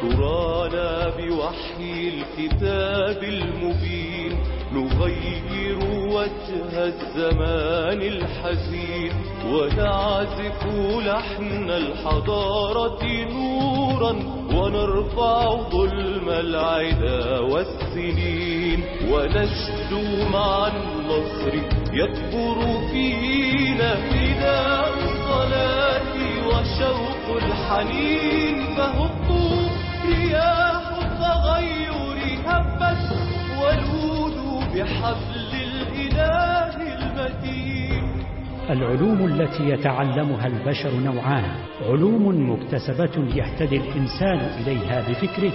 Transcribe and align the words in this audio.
ترانا 0.00 1.10
بوحي 1.16 2.08
الكتاب 2.08 3.22
المبين 3.24 4.38
نغير 4.72 5.78
وجه 6.14 6.84
الزمان 6.84 8.02
الحزين 8.02 9.12
ونعزف 9.46 10.66
لحن 11.06 11.70
الحضارة 11.70 13.04
نورا 13.32 14.35
ونرفع 14.70 15.56
ظلم 15.70 16.28
العدا 16.28 17.38
والسنين 17.38 18.84
ونشدو 19.10 20.28
مع 20.32 20.66
النصر 20.66 21.54
يكبر 21.92 22.58
فينا 22.90 23.94
فداء 23.94 24.88
الصلاة 25.04 26.14
وشوق 26.48 27.36
الحنين 27.42 28.76
فهبوا 28.76 29.68
رياح 30.06 30.82
التغير 31.02 32.16
هبت 32.46 33.06
ولودوا 33.62 34.60
بحبل 34.74 35.50
الإله 35.54 36.76
المتين 36.98 37.65
العلوم 38.70 39.26
التي 39.26 39.68
يتعلمها 39.68 40.46
البشر 40.46 40.90
نوعان. 41.04 41.50
علوم 41.88 42.50
مكتسبة 42.50 43.34
يهتدي 43.34 43.76
الإنسان 43.76 44.38
إليها 44.38 45.08
بفكره 45.08 45.52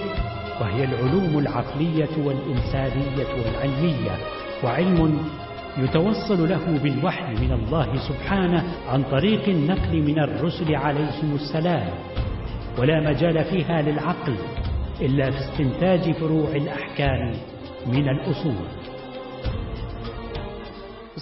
وهي 0.60 0.84
العلوم 0.84 1.38
العقلية 1.38 2.08
والإنسانية 2.18 3.26
والعلمية. 3.44 4.16
وعلم 4.64 5.18
يتوصل 5.78 6.48
له 6.48 6.78
بالوحي 6.82 7.34
من 7.34 7.52
الله 7.52 7.96
سبحانه 8.08 8.64
عن 8.88 9.02
طريق 9.02 9.48
النقل 9.48 10.02
من 10.02 10.18
الرسل 10.18 10.74
عليهم 10.74 11.34
السلام. 11.34 11.90
ولا 12.78 13.10
مجال 13.10 13.44
فيها 13.44 13.82
للعقل 13.82 14.34
إلا 15.00 15.30
في 15.30 15.38
استنتاج 15.38 16.12
فروع 16.12 16.48
الأحكام 16.48 17.32
من 17.86 18.08
الأصول. 18.08 18.66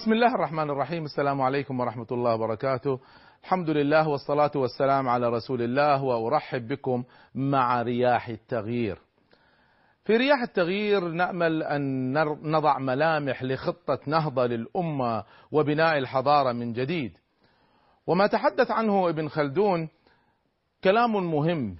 بسم 0.01 0.13
الله 0.13 0.35
الرحمن 0.35 0.69
الرحيم 0.69 1.05
السلام 1.05 1.41
عليكم 1.41 1.79
ورحمة 1.79 2.07
الله 2.11 2.33
وبركاته 2.35 2.99
الحمد 3.43 3.69
لله 3.69 4.07
والصلاة 4.07 4.51
والسلام 4.55 5.09
على 5.09 5.29
رسول 5.29 5.61
الله 5.61 6.03
وأرحب 6.03 6.67
بكم 6.67 7.03
مع 7.35 7.81
رياح 7.81 8.27
التغيير 8.27 8.97
في 10.05 10.17
رياح 10.17 10.41
التغيير 10.41 11.07
نأمل 11.07 11.63
أن 11.63 12.13
نضع 12.51 12.79
ملامح 12.79 13.43
لخطة 13.43 13.99
نهضة 14.07 14.45
للأمة 14.45 15.23
وبناء 15.51 15.97
الحضارة 15.97 16.51
من 16.51 16.73
جديد 16.73 17.17
وما 18.07 18.27
تحدث 18.27 18.71
عنه 18.71 19.09
ابن 19.09 19.27
خلدون 19.27 19.89
كلام 20.83 21.31
مهم 21.31 21.75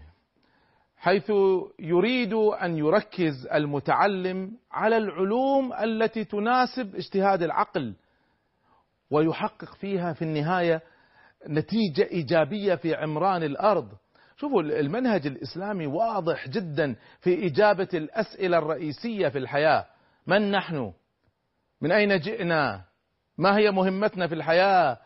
حيث 0.98 1.32
يريد 1.80 2.34
أن 2.34 2.78
يركز 2.78 3.48
المتعلم 3.54 4.52
على 4.72 4.98
العلوم 4.98 5.74
التي 5.74 6.24
تناسب 6.24 6.96
اجتهاد 6.96 7.44
العقل 7.44 7.96
ويحقق 9.12 9.74
فيها 9.74 10.14
في 10.14 10.22
النهاية 10.22 10.82
نتيجة 11.50 12.04
إيجابية 12.12 12.76
في 12.76 12.96
عمران 12.96 13.44
الأرض. 13.44 13.90
شوفوا 14.38 14.62
المنهج 14.62 15.28
الإسلامي 15.28 15.88
واضح 15.88 16.50
جدا 16.50 16.96
في 17.20 17.48
إجابة 17.48 17.88
الأسئلة 17.94 18.58
الرئيسية 18.58 19.28
في 19.28 19.38
الحياة. 19.38 19.86
من 20.28 20.52
نحن؟ 20.52 20.94
من 21.82 21.92
أين 21.92 22.20
جئنا؟ 22.20 22.82
ما 23.38 23.58
هي 23.58 23.72
مهمتنا 23.72 24.28
في 24.28 24.36
الحياة؟ 24.36 24.98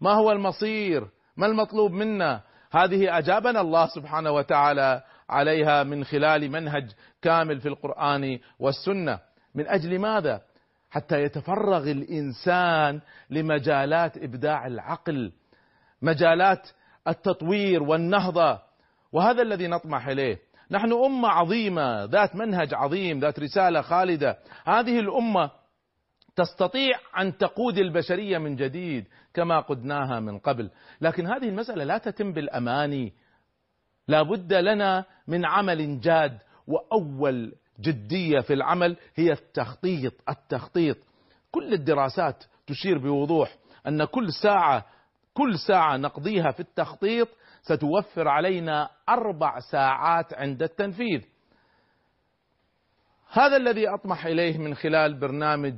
ما 0.00 0.12
هو 0.12 0.32
المصير؟ 0.32 1.08
ما 1.36 1.46
المطلوب 1.46 1.92
منا؟ 1.92 2.40
هذه 2.70 3.18
أجابنا 3.18 3.60
الله 3.60 3.86
سبحانه 3.86 4.30
وتعالى 4.30 5.02
عليها 5.28 5.82
من 5.82 6.04
خلال 6.04 6.50
منهج 6.50 6.90
كامل 7.22 7.60
في 7.60 7.68
القرآن 7.68 8.38
والسنة. 8.58 9.18
من 9.54 9.68
أجل 9.68 9.98
ماذا؟ 9.98 10.40
حتى 10.94 11.22
يتفرغ 11.22 11.90
الإنسان 11.90 13.00
لمجالات 13.30 14.16
إبداع 14.16 14.66
العقل 14.66 15.32
مجالات 16.02 16.68
التطوير 17.08 17.82
والنهضة 17.82 18.60
وهذا 19.12 19.42
الذي 19.42 19.66
نطمح 19.66 20.08
إليه. 20.08 20.38
نحن 20.70 20.92
أمة 20.92 21.28
عظيمة 21.28 22.04
ذات 22.04 22.36
منهج 22.36 22.74
عظيم 22.74 23.18
ذات 23.18 23.40
رسالة 23.40 23.80
خالدة. 23.80 24.38
هذه 24.64 25.00
الأمة 25.00 25.50
تستطيع 26.36 26.98
أن 27.20 27.36
تقود 27.36 27.78
البشرية 27.78 28.38
من 28.38 28.56
جديد 28.56 29.04
كما 29.34 29.60
قدناها 29.60 30.20
من 30.20 30.38
قبل. 30.38 30.70
لكن 31.00 31.26
هذه 31.26 31.48
المسألة 31.48 31.84
لا 31.84 31.98
تتم 31.98 32.32
بالأماني. 32.32 33.12
لا 34.08 34.22
بد 34.22 34.52
لنا 34.52 35.04
من 35.28 35.46
عمل 35.46 36.00
جاد 36.00 36.38
وأول 36.66 37.52
جدية 37.80 38.40
في 38.40 38.52
العمل 38.52 38.96
هي 39.14 39.32
التخطيط 39.32 40.12
التخطيط. 40.28 40.96
كل 41.50 41.72
الدراسات 41.72 42.44
تشير 42.66 42.98
بوضوح 42.98 43.56
أن 43.88 44.04
كل 44.04 44.32
ساعة 44.42 44.86
كل 45.34 45.58
ساعة 45.58 45.96
نقضيها 45.96 46.50
في 46.50 46.60
التخطيط 46.60 47.28
ستوفر 47.62 48.28
علينا 48.28 48.88
أربع 49.08 49.58
ساعات 49.58 50.34
عند 50.34 50.62
التنفيذ. 50.62 51.22
هذا 53.32 53.56
الذي 53.56 53.88
أطمح 53.88 54.26
إليه 54.26 54.58
من 54.58 54.74
خلال 54.74 55.20
برنامج 55.20 55.74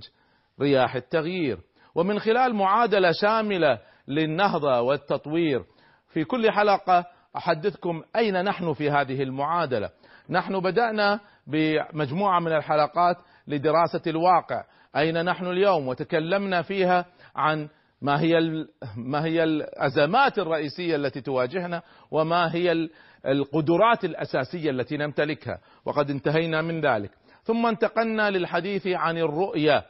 رياح 0.60 0.94
التغيير 0.94 1.58
ومن 1.94 2.18
خلال 2.18 2.54
معادلة 2.54 3.12
شاملة 3.12 3.78
للنهضة 4.08 4.80
والتطوير. 4.80 5.64
في 6.08 6.24
كل 6.24 6.50
حلقة 6.50 7.04
أحدثكم 7.36 8.02
أين 8.16 8.44
نحن 8.44 8.72
في 8.72 8.90
هذه 8.90 9.22
المعادلة. 9.22 9.90
نحن 10.30 10.60
بدأنا 10.60 11.20
بمجموعة 11.46 12.40
من 12.40 12.52
الحلقات 12.52 13.16
لدراسة 13.46 14.02
الواقع. 14.06 14.64
أين 14.96 15.24
نحن 15.24 15.46
اليوم؟ 15.46 15.88
وتكلمنا 15.88 16.62
فيها 16.62 17.04
عن 17.36 17.68
ما 18.02 18.20
هي 18.20 18.64
ما 18.96 19.24
هي 19.24 19.44
الأزمات 19.44 20.38
الرئيسية 20.38 20.96
التي 20.96 21.20
تواجهنا 21.20 21.82
وما 22.10 22.54
هي 22.54 22.88
القدرات 23.26 24.04
الأساسية 24.04 24.70
التي 24.70 24.96
نمتلكها. 24.96 25.58
وقد 25.84 26.10
انتهينا 26.10 26.62
من 26.62 26.80
ذلك. 26.80 27.10
ثم 27.42 27.66
انتقلنا 27.66 28.30
للحديث 28.30 28.86
عن 28.86 29.18
الرؤية. 29.18 29.84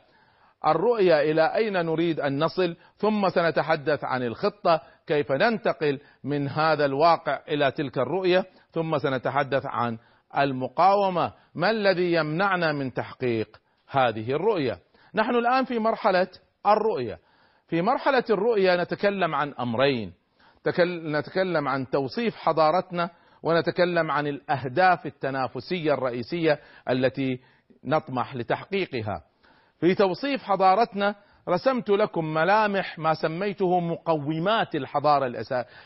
الرؤية 0.67 1.21
إلى 1.21 1.55
أين 1.55 1.73
نريد 1.73 2.21
أن 2.21 2.45
نصل؟ 2.45 2.77
ثم 2.97 3.29
سنتحدث 3.29 4.05
عن 4.05 4.23
الخطة. 4.23 4.81
كيف 5.07 5.33
ننتقل 5.33 6.01
من 6.25 6.49
هذا 6.49 6.85
الواقع 6.85 7.41
إلى 7.49 7.71
تلك 7.71 7.99
الرؤية؟ 7.99 8.45
ثم 8.71 8.99
سنتحدث 8.99 9.67
عن 9.67 9.99
المقاومة 10.37 11.33
ما 11.55 11.71
الذي 11.71 12.13
يمنعنا 12.13 12.73
من 12.73 12.93
تحقيق 12.93 13.61
هذه 13.91 14.33
الرؤية؟ 14.33 14.79
نحن 15.15 15.35
الآن 15.35 15.65
في 15.65 15.79
مرحلة 15.79 16.29
الرؤية. 16.67 17.19
في 17.69 17.83
مرحلة 17.83 18.25
الرؤية 18.31 18.77
نتكلم 18.83 19.35
عن 19.35 19.55
أمرين. 19.61 20.13
نتكلم 20.89 21.69
عن 21.69 21.91
توصيف 21.91 22.37
حضارتنا 22.37 23.11
ونتكلم 23.43 24.11
عن 24.11 24.27
الأهداف 24.27 25.07
التنافسية 25.07 25.95
الرئيسية 25.95 26.61
التي 26.91 27.41
نطمح 27.85 28.37
لتحقيقها. 28.37 29.23
في 29.81 29.95
توصيف 29.95 30.43
حضارتنا 30.43 31.15
رسمت 31.49 31.91
لكم 31.91 32.25
ملامح 32.35 32.99
ما 32.99 33.15
سميته 33.15 33.81
مقومات 33.81 34.75
الحضارة 34.75 35.45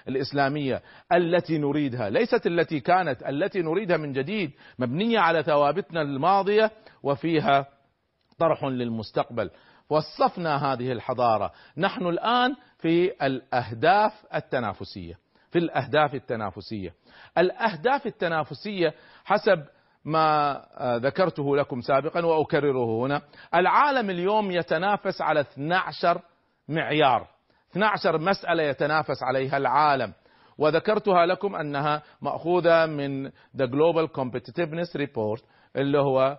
الإسلامية 0.08 0.82
التي 1.12 1.58
نريدها. 1.58 2.10
ليست 2.10 2.46
التي 2.46 2.80
كانت 2.80 3.22
التي 3.22 3.62
نريدها 3.62 3.96
من 3.96 4.12
جديد 4.12 4.50
مبنية 4.78 5.18
على 5.18 5.42
ثوابتنا 5.42 6.02
الماضية 6.02 6.70
وفيها 7.02 7.66
طرح 8.38 8.64
للمستقبل. 8.64 9.50
وصفنا 9.90 10.72
هذه 10.72 10.92
الحضارة. 10.92 11.52
نحن 11.76 12.06
الآن 12.06 12.56
في 12.78 13.26
الأهداف 13.26 14.12
التنافسية 14.34 15.18
في 15.50 15.58
الأهداف 15.58 16.14
التنافسية. 16.14 16.94
الأهداف 17.38 18.06
التنافسية 18.06 18.94
حسب 19.24 19.64
ما 20.04 20.60
ذكرته 20.82 21.56
لكم 21.56 21.80
سابقا 21.80 22.26
وأكرره 22.26 23.06
هنا. 23.06 23.22
العالم 23.54 24.10
اليوم 24.10 24.50
يتنافس 24.50 25.20
على 25.20 25.40
12 25.40 26.20
معيار. 26.68 27.26
12 27.70 28.18
مسألة 28.18 28.62
يتنافس 28.62 29.22
عليها 29.22 29.56
العالم. 29.56 30.12
وذكرتها 30.58 31.26
لكم 31.26 31.56
أنها 31.56 32.02
مأخوذة 32.22 32.86
من 32.86 33.28
The 33.30 33.66
Global 33.66 34.08
Competitiveness 34.20 35.00
Report 35.00 35.42
اللي 35.76 35.98
هو 35.98 36.38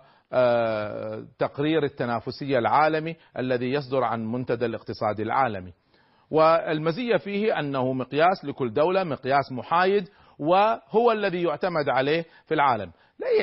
تقرير 1.38 1.84
التنافسية 1.84 2.58
العالمي 2.58 3.16
الذي 3.38 3.72
يصدر 3.72 4.04
عن 4.04 4.26
منتدى 4.26 4.66
الاقتصاد 4.66 5.20
العالمي. 5.20 5.72
والمزية 6.30 7.16
فيه 7.16 7.58
أنه 7.58 7.92
مقياس 7.92 8.44
لكل 8.44 8.72
دولة 8.72 9.04
مقياس 9.04 9.52
محايد 9.52 10.08
وهو 10.38 11.12
الذي 11.12 11.42
يعتمد 11.42 11.88
عليه 11.88 12.24
في 12.46 12.54
العالم. 12.54 12.92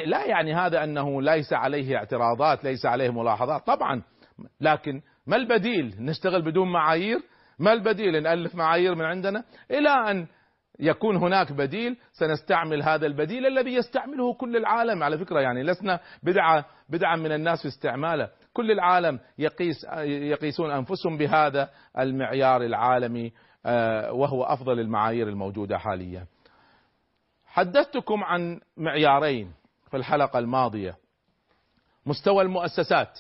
لا 0.06 0.26
يعني 0.26 0.54
هذا 0.54 0.84
أنه 0.84 1.22
ليس 1.22 1.54
عليه 1.54 1.96
اعتراضات 1.96 2.64
ليس 2.64 2.86
عليه 2.86 3.10
ملاحظات. 3.10 3.68
طبعا 3.68 4.02
لكن 4.62 5.02
ما 5.28 5.36
البديل؟ 5.36 5.96
نشتغل 6.00 6.42
بدون 6.42 6.72
معايير؟ 6.72 7.20
ما 7.60 7.74
البديل؟ 7.74 8.24
نألف 8.24 8.56
معايير 8.56 8.96
من 8.96 9.06
عندنا؟ 9.06 9.44
إلى 9.72 9.90
أن 9.90 10.28
يكون 10.80 11.16
هناك 11.16 11.52
بديل 11.52 11.98
سنستعمل 12.12 12.84
هذا 12.84 13.06
البديل 13.06 13.46
الذي 13.46 13.74
يستعمله 13.74 14.34
كل 14.34 14.58
العالم. 14.58 15.04
على 15.04 15.18
فكرة 15.18 15.40
يعني 15.40 15.64
لسنا 15.64 16.00
بدعة 16.24 16.66
بدعة 16.90 17.16
من 17.16 17.32
الناس 17.32 17.62
في 17.62 17.68
استعماله. 17.68 18.30
كل 18.54 18.72
العالم 18.72 19.20
يقيس 19.38 19.86
يقيسون 20.04 20.72
أنفسهم 20.72 21.18
بهذا 21.18 21.70
المعيار 22.00 22.62
العالمي 22.62 23.32
آه، 23.66 24.12
وهو 24.12 24.44
أفضل 24.44 24.80
المعايير 24.80 25.30
الموجودة 25.30 25.78
حاليا. 25.78 26.26
حدثتكم 27.46 28.24
عن 28.24 28.60
معيارين. 28.78 29.59
في 29.92 29.98
الحلقة 29.98 30.40
الماضية. 30.40 30.96
مستوى 32.06 32.42
المؤسسات 32.44 33.20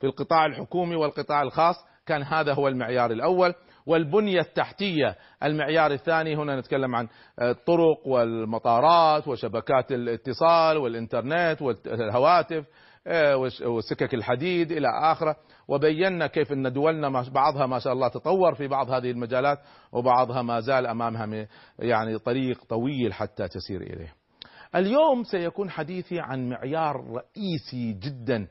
في 0.00 0.06
القطاع 0.06 0.46
الحكومي 0.46 0.96
والقطاع 0.96 1.42
الخاص 1.42 1.76
كان 2.06 2.22
هذا 2.22 2.54
هو 2.54 2.68
المعيار 2.68 3.10
الأول. 3.10 3.54
والبنية 3.86 4.40
التحتية 4.40 5.16
المعيار 5.42 5.92
الثاني 5.92 6.36
هنا 6.36 6.60
نتكلم 6.60 6.94
عن 6.94 7.08
الطرق 7.42 8.06
والمطارات 8.06 9.28
وشبكات 9.28 9.92
الاتصال 9.92 10.76
والإنترنت 10.76 11.62
والهواتف 11.62 12.64
آه، 13.06 13.36
وسكك 13.66 14.14
الحديد 14.14 14.72
إلى 14.72 14.88
آخره. 15.02 15.36
وبينا 15.68 16.26
كيف 16.26 16.52
أن 16.52 16.72
دولنا 16.72 17.22
بعضها 17.22 17.66
ما 17.66 17.78
شاء 17.78 17.92
الله 17.92 18.08
تطور 18.08 18.54
في 18.54 18.68
بعض 18.68 18.90
هذه 18.90 19.10
المجالات 19.10 19.58
وبعضها 19.92 20.42
ما 20.42 20.60
زال 20.60 20.86
أمامها 20.86 21.46
يعني 21.78 22.18
طريق 22.18 22.64
طويل 22.64 23.12
حتى 23.12 23.48
تسير 23.48 23.80
إليه. 23.80 24.21
اليوم 24.76 25.24
سيكون 25.24 25.70
حديثي 25.70 26.20
عن 26.20 26.48
معيار 26.48 26.96
رئيسي 26.96 27.92
جدا 27.92 28.48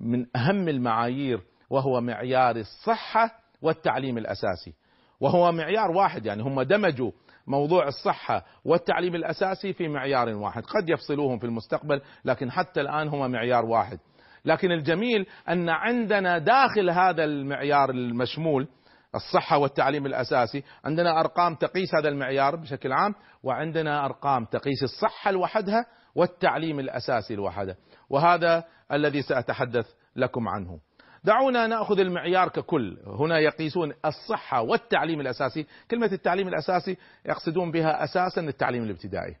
من 0.00 0.26
أهم 0.36 0.68
المعايير 0.68 1.40
وهو 1.70 2.00
معيار 2.00 2.56
الصحة 2.56 3.30
والتعليم 3.62 4.18
الأساسي. 4.18 4.74
وهو 5.20 5.52
معيار 5.52 5.90
واحد 5.90 6.26
يعني 6.26 6.42
هم 6.42 6.62
دمجوا 6.62 7.10
موضوع 7.46 7.88
الصحة 7.88 8.44
والتعليم 8.64 9.14
الأساسي 9.14 9.72
في 9.72 9.88
معيار 9.88 10.28
واحد. 10.28 10.62
قد 10.62 10.88
يفصلوهم 10.88 11.38
في 11.38 11.46
المستقبل 11.46 12.00
لكن 12.24 12.50
حتى 12.50 12.80
الآن 12.80 13.08
هما 13.08 13.28
معيار 13.28 13.64
واحد. 13.64 13.98
لكن 14.44 14.72
الجميل 14.72 15.26
أن 15.48 15.68
عندنا 15.68 16.38
داخل 16.38 16.90
هذا 16.90 17.24
المعيار 17.24 17.90
المشمول 17.90 18.68
الصحة 19.14 19.58
والتعليم 19.58 20.06
الأساسي. 20.06 20.62
عندنا 20.84 21.20
أرقام 21.20 21.54
تقيس 21.54 21.94
هذا 21.94 22.08
المعيار 22.08 22.56
بشكل 22.56 22.92
عام 22.92 23.14
وعندنا 23.42 24.04
أرقام 24.04 24.44
تقيس 24.44 24.82
الصحة 24.82 25.30
لوحدها 25.30 25.86
والتعليم 26.14 26.80
الأساسي 26.80 27.34
لوحده. 27.34 27.76
وهذا 28.10 28.64
الذي 28.92 29.22
سأتحدث 29.22 29.86
لكم 30.16 30.48
عنه. 30.48 30.78
دعونا 31.24 31.66
نأخذ 31.66 31.98
المعيار 31.98 32.48
ككل. 32.48 32.98
هنا 33.06 33.38
يقيسون 33.38 33.92
الصحة 34.04 34.60
والتعليم 34.60 35.20
الأساسي. 35.20 35.66
كلمة 35.90 36.06
التعليم 36.12 36.48
الأساسي 36.48 36.96
يقصدون 37.26 37.70
بها 37.70 38.04
أساسا 38.04 38.40
التعليم 38.40 38.82
الابتدائي. 38.82 39.36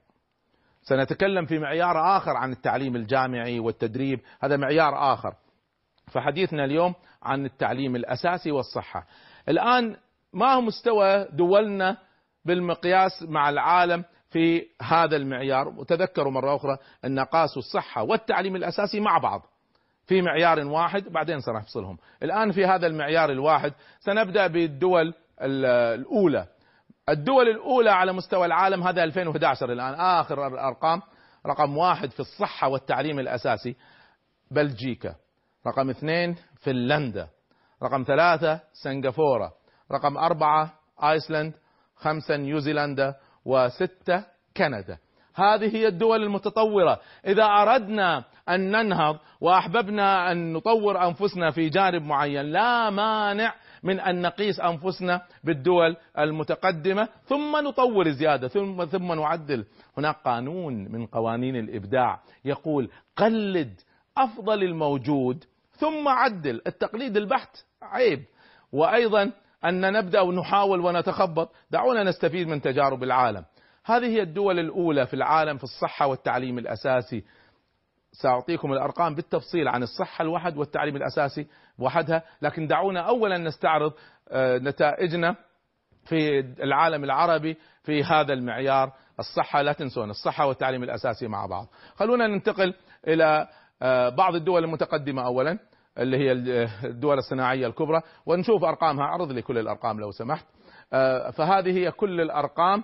سنتكلم 0.82 1.46
في 1.46 1.58
معيار 1.58 2.16
آخر 2.16 2.36
عن 2.36 2.52
التعليم 2.52 2.96
الجامعي 2.96 3.60
والتدريب. 3.60 4.20
هذا 4.40 4.56
معيار 4.56 5.12
آخر. 5.12 5.34
فحديثنا 6.06 6.64
اليوم 6.64 6.94
عن 7.22 7.44
التعليم 7.44 7.96
الأساسي 7.96 8.50
والصحة. 8.50 9.06
الآن 9.48 9.96
ما 10.32 10.54
هو 10.54 10.60
مستوى 10.60 11.28
دولنا 11.32 11.96
بالمقياس 12.44 13.22
مع 13.22 13.48
العالم 13.48 14.04
في 14.30 14.66
هذا 14.82 15.16
المعيار؟ 15.16 15.68
وتذكروا 15.68 16.32
مرة 16.32 16.56
أخرى 16.56 16.78
أن 17.04 17.20
قاسوا 17.20 17.62
الصحة 17.62 18.02
والتعليم 18.02 18.56
الأساسي 18.56 19.00
مع 19.00 19.18
بعض 19.18 19.42
في 20.06 20.22
معيار 20.22 20.66
واحد 20.66 21.04
بعدين 21.04 21.40
سنفصلهم. 21.40 21.98
الآن 22.22 22.52
في 22.52 22.66
هذا 22.66 22.86
المعيار 22.86 23.30
الواحد 23.30 23.72
سنبدأ 24.00 24.46
بالدول 24.46 25.14
الأولى. 25.40 26.46
الدول 27.08 27.48
الأولى 27.48 27.90
على 27.90 28.12
مستوى 28.12 28.46
العالم 28.46 28.82
هذا 28.82 29.04
2011 29.04 29.72
الآن 29.72 29.94
آخر 29.94 30.46
الأرقام 30.46 31.02
رقم 31.46 31.76
واحد 31.76 32.10
في 32.10 32.20
الصحة 32.20 32.68
والتعليم 32.68 33.18
الأساسي 33.18 33.76
بلجيكا 34.50 35.14
رقم 35.66 35.90
اثنين 35.90 36.36
فنلندا. 36.60 37.28
رقم 37.82 38.02
ثلاثة 38.02 38.60
سنغافورة. 38.72 39.52
رقم 39.92 40.18
أربعة 40.18 40.72
آيسلند. 41.02 41.52
خمسة 41.96 42.36
نيوزيلندا. 42.36 43.14
وستة 43.44 44.24
كندا. 44.56 44.98
هذه 45.34 45.76
هي 45.76 45.88
الدول 45.88 46.22
المتطورة. 46.22 47.00
إذا 47.26 47.44
أردنا 47.44 48.24
أن 48.48 48.70
ننهض 48.70 49.18
وأحببنا 49.40 50.32
أن 50.32 50.52
نطور 50.52 51.06
أنفسنا 51.08 51.50
في 51.50 51.68
جانب 51.68 52.02
معين 52.02 52.42
لا 52.42 52.90
مانع 52.90 53.54
من 53.82 54.00
أن 54.00 54.22
نقيس 54.22 54.60
أنفسنا 54.60 55.22
بالدول 55.44 55.96
المتقدمة 56.18 57.08
ثم 57.24 57.56
نطور 57.56 58.10
زيادة 58.10 58.48
ثم 58.48 58.84
ثم 58.84 59.12
نعدل. 59.12 59.64
هناك 59.98 60.16
قانون 60.24 60.92
من 60.92 61.06
قوانين 61.06 61.56
الإبداع 61.56 62.20
يقول 62.44 62.90
قلد 63.16 63.80
أفضل 64.16 64.62
الموجود 64.62 65.44
ثم 65.78 66.08
عدل. 66.08 66.62
التقليد 66.66 67.16
البحت 67.16 67.64
عيب. 67.82 68.24
وأيضا 68.72 69.32
أن 69.64 69.92
نبدأ 69.92 70.20
ونحاول 70.20 70.80
ونتخبط. 70.80 71.50
دعونا 71.70 72.02
نستفيد 72.02 72.48
من 72.48 72.60
تجارب 72.60 73.02
العالم. 73.02 73.44
هذه 73.84 74.06
هي 74.06 74.22
الدول 74.22 74.58
الأولى 74.58 75.06
في 75.06 75.14
العالم 75.14 75.56
في 75.56 75.64
الصحة 75.64 76.06
والتعليم 76.06 76.58
الأساسي. 76.58 77.24
سأعطيكم 78.12 78.72
الأرقام 78.72 79.14
بالتفصيل 79.14 79.68
عن 79.68 79.82
الصحة 79.82 80.22
الوحد 80.22 80.56
والتعليم 80.56 80.96
الأساسي 80.96 81.46
وحدها. 81.78 82.22
لكن 82.42 82.66
دعونا 82.66 83.00
أولا 83.00 83.38
نستعرض 83.38 83.92
آه، 84.28 84.58
نتائجنا 84.58 85.36
في 86.04 86.40
العالم 86.62 87.04
العربي 87.04 87.56
في 87.82 88.04
هذا 88.04 88.32
المعيار. 88.32 88.92
الصحة 89.18 89.62
لا 89.62 89.72
تنسون 89.72 90.10
الصحة 90.10 90.46
والتعليم 90.46 90.82
الأساسي 90.82 91.28
مع 91.28 91.46
بعض. 91.46 91.66
خلونا 91.94 92.26
ننتقل 92.26 92.74
آه، 93.04 93.48
بعض 94.16 94.34
الدول 94.34 94.64
المتقدمة 94.64 95.26
أولا 95.26 95.58
اللي 95.98 96.16
هي 96.16 96.32
الدول 96.84 97.18
الصناعية 97.18 97.66
الكبرى 97.66 98.00
ونشوف 98.26 98.64
أرقامها 98.64 99.04
عرض 99.04 99.32
لي 99.32 99.42
كل 99.42 99.58
الأرقام 99.58 100.00
لو 100.00 100.10
سمحت. 100.10 100.46
آه، 100.92 101.30
فهذه 101.30 101.78
هي 101.78 101.90
كل 101.90 102.20
الأرقام 102.20 102.82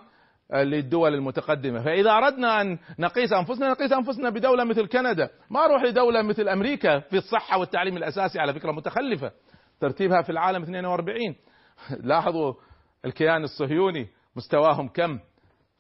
للدول 0.55 1.15
المتقدمة. 1.15 1.83
فإذا 1.83 2.11
أردنا 2.11 2.61
أن 2.61 2.79
نقيس 2.99 3.33
أنفسنا 3.33 3.71
نقيس 3.71 3.93
أنفسنا 3.93 4.31
بدولة 4.31 4.65
مثل 4.65 4.87
كندا. 4.87 5.31
ما 5.51 5.65
أروح 5.65 5.83
لدولة 5.83 6.23
مثل 6.23 6.49
أمريكا 6.49 6.99
في 6.99 7.17
الصحة 7.17 7.59
والتعليم 7.59 7.97
الأساسي 7.97 8.39
على 8.39 8.55
فكرة 8.55 8.73
متخلفة. 8.73 9.33
ترتيبها 9.81 10.23
في 10.23 10.31
العالم 10.31 10.63
42 10.63 11.35
لاحظوا 12.09 12.55
الكيان 13.05 13.45
الصهيوني 13.45 14.09
مستواهم 14.37 14.89
كم؟ 14.89 15.19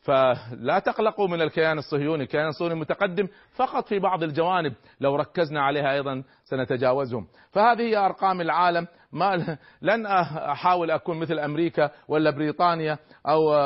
فلا 0.04 0.78
تقلقوا 0.78 1.28
من 1.28 1.42
الكيان 1.42 1.78
الصهيوني 1.78 2.22
الكيان 2.22 2.48
الصهيوني 2.48 2.80
متقدم 2.80 3.28
فقط 3.54 3.88
في 3.88 3.98
بعض 3.98 4.22
الجوانب 4.22 4.74
لو 5.00 5.16
ركزنا 5.16 5.62
عليها 5.62 5.92
أيضا 5.92 6.22
سنتجاوزهم. 6.44 7.26
فهذه 7.52 7.82
هي 7.82 7.96
أرقام 7.96 8.40
العالم. 8.40 8.86
ما 9.12 9.58
لن 9.82 10.06
أحاول 10.06 10.90
أكون 10.90 11.18
مثل 11.18 11.38
أمريكا 11.38 11.90
ولا 12.08 12.30
بريطانيا 12.30 12.98
أو 13.28 13.58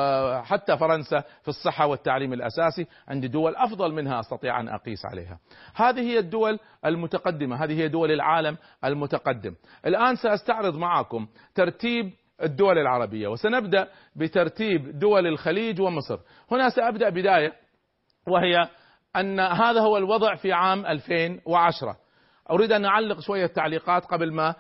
حتى 0.42 0.76
فرنسا 0.76 1.20
في 1.42 1.48
الصحة 1.48 1.86
والتعليم 1.86 2.32
الأساسي. 2.32 2.86
عندي 3.08 3.28
دول 3.28 3.56
أفضل 3.56 3.92
منها 3.92 4.20
أستطيع 4.20 4.60
أن 4.60 4.68
أقيس 4.68 5.06
عليها. 5.06 5.38
هذه 5.74 6.00
هي 6.00 6.18
الدول 6.18 6.58
المتقدمة 6.84 7.64
هذه 7.64 7.80
هي 7.80 7.88
دول 7.88 8.12
العالم 8.12 8.56
المتقدم. 8.84 9.54
الآن 9.86 10.16
سأستعرض 10.16 10.76
معكم 10.76 11.26
ترتيب 11.54 12.12
الدول 12.42 12.78
العربية 12.78 13.28
وسنبدأ 13.28 13.88
بترتيب 14.16 14.98
دول 14.98 15.26
الخليج 15.26 15.80
ومصر. 15.80 16.18
هنا 16.50 16.68
سأبدأ 16.68 17.08
بداية 17.08 17.52
وهي 18.28 18.68
أن 19.16 19.40
هذا 19.40 19.80
هو 19.80 19.96
الوضع 19.96 20.34
في 20.34 20.52
عام 20.52 20.86
2010 20.86 21.96
أريد 22.50 22.72
أن 22.72 22.84
أعلق 22.84 23.20
شوية 23.20 23.46
تعليقات 23.46 24.04
قبل 24.04 24.32
ما 24.32 24.54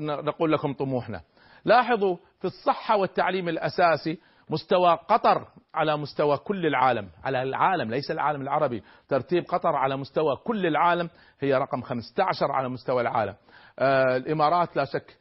نقول 0.00 0.52
لكم 0.52 0.72
طموحنا. 0.72 1.20
لاحظوا 1.64 2.16
في 2.38 2.44
الصحة 2.44 2.96
والتعليم 2.96 3.48
الأساسي 3.48 4.18
مستوى 4.50 4.98
قطر 5.08 5.46
على 5.74 5.96
مستوى 5.96 6.36
كل 6.36 6.66
العالم. 6.66 7.08
على 7.24 7.42
العالم 7.42 7.90
ليس 7.90 8.10
العالم 8.10 8.42
العربي. 8.42 8.82
ترتيب 9.08 9.44
قطر 9.48 9.76
على 9.76 9.96
مستوى 9.96 10.36
كل 10.36 10.66
العالم 10.66 11.10
هي 11.40 11.54
رقم 11.54 11.80
15 11.82 12.52
على 12.52 12.68
مستوى 12.68 13.02
العالم. 13.02 13.34
آه 13.78 14.16
الإمارات 14.16 14.76
لا 14.76 14.84
شك 14.84 15.16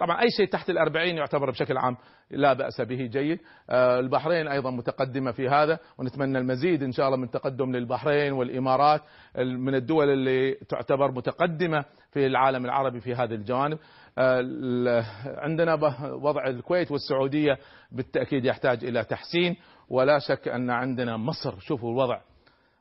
طبعا 0.00 0.20
أي 0.20 0.26
شيء 0.36 0.48
تحت 0.48 0.70
الأربعين 0.70 1.16
يعتبر 1.16 1.50
بشكل 1.50 1.76
عام 1.76 1.96
لا 2.30 2.52
بأس 2.52 2.80
به 2.80 3.06
جيد. 3.06 3.38
آه، 3.70 4.00
البحرين 4.00 4.48
أيضا 4.48 4.70
متقدمة 4.70 5.32
في 5.32 5.48
هذا 5.48 5.78
ونتمنى 5.98 6.38
المزيد 6.38 6.82
إن 6.82 6.92
شاء 6.92 7.06
الله 7.06 7.18
من 7.18 7.30
تقدم 7.30 7.72
للبحرين 7.72 8.32
والإمارات 8.32 9.00
من 9.38 9.74
الدول 9.74 10.10
اللي 10.10 10.54
تعتبر 10.54 11.12
متقدمة 11.12 11.84
في 12.12 12.26
العالم 12.26 12.64
العربي 12.64 13.00
في 13.00 13.14
هذه 13.14 13.34
الجوانب. 13.34 13.78
آه، 14.18 15.04
عندنا 15.26 15.74
وضع 16.22 16.46
الكويت 16.46 16.90
والسعودية 16.90 17.58
بالتأكيد 17.92 18.44
يحتاج 18.44 18.84
إلى 18.84 19.04
تحسين 19.04 19.56
ولا 19.90 20.18
شك 20.18 20.48
أن 20.48 20.70
عندنا 20.70 21.16
مصر. 21.16 21.58
شوفوا 21.58 21.90
الوضع. 21.90 22.20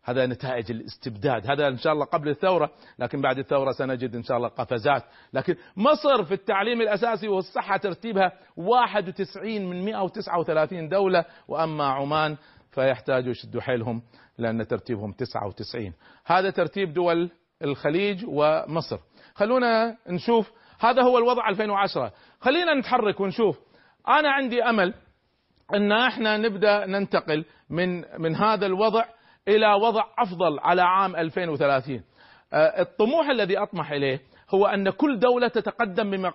هذا 0.04 0.26
نتائج 0.26 0.72
الاستبداد. 0.72 1.52
هذا 1.52 1.68
إن 1.68 1.78
شاء 1.78 1.94
الله 1.94 2.06
قبل 2.06 2.30
الثورة 2.30 2.72
لكن 3.00 3.22
بعد 3.22 3.40
الثورة 3.40 3.72
سنجد 3.72 4.16
إن 4.16 4.24
شاء 4.24 4.38
الله 4.38 4.48
قفزات. 4.48 5.04
لكن 5.34 5.56
مصر 5.78 6.24
في 6.24 6.34
التعليم 6.34 6.82
الأساسي 6.82 7.28
والصحة 7.28 7.78
ترتيبها 7.78 8.32
91 8.58 9.66
من 9.66 9.86
139 9.86 10.90
دولة 10.90 11.26
وأما 11.48 11.86
عمان 11.86 12.38
فيحتاجوا 12.72 13.32
يشدوا 13.32 13.62
حيلهم 13.62 14.02
لأن 14.38 14.68
ترتيبهم 14.68 15.12
99 15.12 15.94
هذا 16.26 16.50
ترتيب 16.50 16.94
دول 16.94 17.30
الخليج 17.64 18.26
ومصر. 18.28 19.00
خلونا 19.36 19.98
نشوف 20.08 20.52
هذا 20.80 21.02
هو 21.02 21.18
الوضع 21.18 21.50
2010 21.50 22.12
خلينا 22.40 22.74
نتحرك 22.74 23.20
ونشوف. 23.20 23.60
أنا 24.08 24.32
عندي 24.32 24.64
أمل 24.64 24.94
أن 25.74 25.92
إحنا 25.92 26.38
نبدأ 26.38 26.86
ننتقل 26.86 27.46
من 27.70 28.04
من 28.22 28.36
هذا 28.36 28.66
الوضع 28.66 29.06
إلى 29.48 29.74
وضع 29.74 30.04
أفضل 30.20 30.60
على 30.60 30.82
عام 30.82 31.16
2030 31.16 32.04
آه، 32.54 32.82
الطموح 32.82 33.30
الذي 33.30 33.58
أطمح 33.58 33.92
إليه 33.92 34.22
هو 34.54 34.66
أن 34.66 34.90
كل 34.90 35.20
دولة 35.20 35.48
تتقدم 35.48 36.32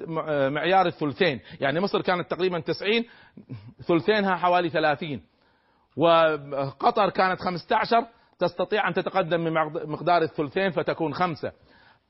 بمعيار 0.00 0.86
الثلثين. 0.86 1.40
يعني 1.60 1.80
مصر 1.80 2.02
كانت 2.02 2.30
تقريبا 2.30 2.60
90 2.60 3.04
ثلثينها 3.88 4.36
حوالي 4.36 4.68
30 4.70 5.20
وقطر 5.96 7.10
كانت 7.10 7.40
15 7.40 8.06
تستطيع 8.38 8.88
أن 8.88 8.94
تتقدم 8.94 9.44
بمقدار 9.44 10.22
الثلثين 10.22 10.70
فتكون 10.70 11.14
خمسة. 11.14 11.52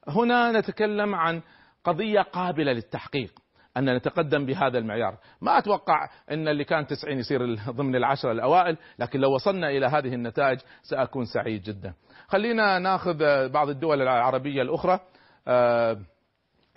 هنا 0.09 0.53
نتكلم 0.53 1.15
عن 1.15 1.43
قضية 1.85 2.21
قابلة 2.21 2.73
للتحقيق. 2.73 3.44
أن 3.77 3.97
نتقدم 3.97 4.47
بهذا 4.47 4.79
المعيار. 4.79 5.17
ما 5.41 5.59
أتوقع 5.59 6.09
أن 6.31 6.49
اللي 6.49 6.65
كان 6.65 6.87
90 6.87 7.19
يصير 7.19 7.55
ضمن 7.79 7.97
العشرة 7.97 8.33
الأوائل 8.33 8.77
لكن 8.99 9.21
لو 9.21 9.35
وصلنا 9.35 9.71
إلى 9.71 9.87
هذه 9.87 10.15
النتائج 10.15 10.59
سأكون 10.83 11.25
سعيد 11.25 11.63
جدا. 11.63 11.95
خلينا 12.29 12.79
ناخذ 12.79 13.49
بعض 13.49 13.69
الدول 13.69 14.03
العربية 14.03 14.63
الأخرى. 14.63 15.01
آه 15.49 15.97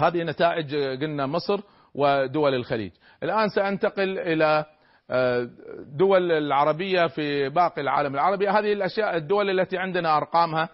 هذه 0.01 0.23
نتائج 0.23 0.75
قلنا 0.75 1.25
مصر 1.25 1.59
ودول 1.95 2.53
الخليج. 2.53 2.91
الآن 3.23 3.49
سأنتقل 3.49 4.19
إلى 4.19 4.65
آه، 5.11 5.49
دول 5.97 6.31
العربية 6.31 7.07
في 7.07 7.49
باقي 7.49 7.81
العالم 7.81 8.13
العربي. 8.13 8.49
هذه 8.49 8.73
الأشياء 8.73 9.17
الدول 9.17 9.59
التي 9.59 9.77
عندنا 9.77 10.17
أرقامها 10.17 10.69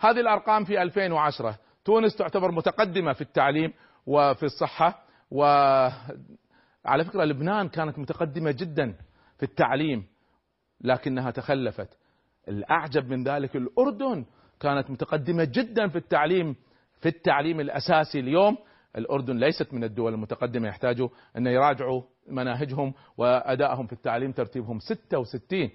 هذه 0.00 0.20
الأرقام 0.20 0.64
في 0.64 0.82
2010 0.82 1.56
تونس 1.84 2.16
تعتبر 2.16 2.50
متقدمة 2.50 3.12
في 3.12 3.20
التعليم 3.20 3.72
وفي 4.06 4.42
الصحة 4.42 5.04
وعلى 5.30 7.04
فكرة 7.04 7.24
لبنان 7.24 7.68
كانت 7.68 7.98
متقدمة 7.98 8.50
جدا 8.50 8.94
في 9.36 9.42
التعليم 9.42 10.06
لكنها 10.80 11.30
تخلفت. 11.30 11.98
الأعجب 12.48 13.06
من 13.08 13.24
ذلك 13.24 13.56
الأردن 13.56 14.24
كانت 14.60 14.90
متقدمة 14.90 15.44
جدا 15.44 15.88
في 15.88 15.96
التعليم 15.96 16.56
في 17.00 17.08
التعليم 17.08 17.60
الأساسي 17.60 18.20
اليوم. 18.20 18.56
الأردن 18.96 19.36
ليست 19.36 19.74
من 19.74 19.84
الدول 19.84 20.14
المتقدمة 20.14 20.68
يحتاجوا 20.68 21.08
أن 21.36 21.46
يراجعوا 21.46 22.02
مناهجهم 22.28 22.94
وأدائهم 23.16 23.86
في 23.86 23.92
التعليم 23.92 24.32
ترتيبهم 24.32 24.78
66 24.78 25.70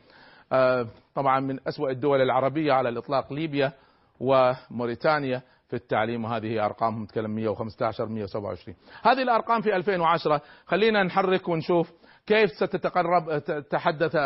آه، 0.51 0.87
طبعا 1.15 1.39
من 1.39 1.59
أسوأ 1.67 1.89
الدول 1.89 2.21
العربية 2.21 2.73
على 2.73 2.89
الإطلاق 2.89 3.33
ليبيا 3.33 3.73
وموريتانيا. 4.19 5.41
في 5.67 5.75
التعليم 5.75 6.25
وهذه 6.25 6.65
أرقامهم 6.65 7.03
نتكلم 7.03 7.35
115 7.35 8.05
127 8.05 8.77
هذه 9.01 9.21
الأرقام 9.21 9.61
في 9.61 9.75
2010 9.75 10.41
خلينا 10.65 11.03
نحرك 11.03 11.47
ونشوف 11.47 11.91
كيف 12.25 12.49
ستتقرب 12.51 13.43
تحدث 13.69 14.17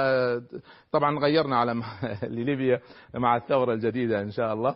طبعا 0.91 1.19
غيرنا 1.19 1.57
على 1.57 1.81
لليبيا 2.35 2.81
مع 3.15 3.37
الثورة 3.37 3.73
الجديدة 3.73 4.21
إن 4.21 4.31
شاء 4.31 4.53
الله. 4.53 4.75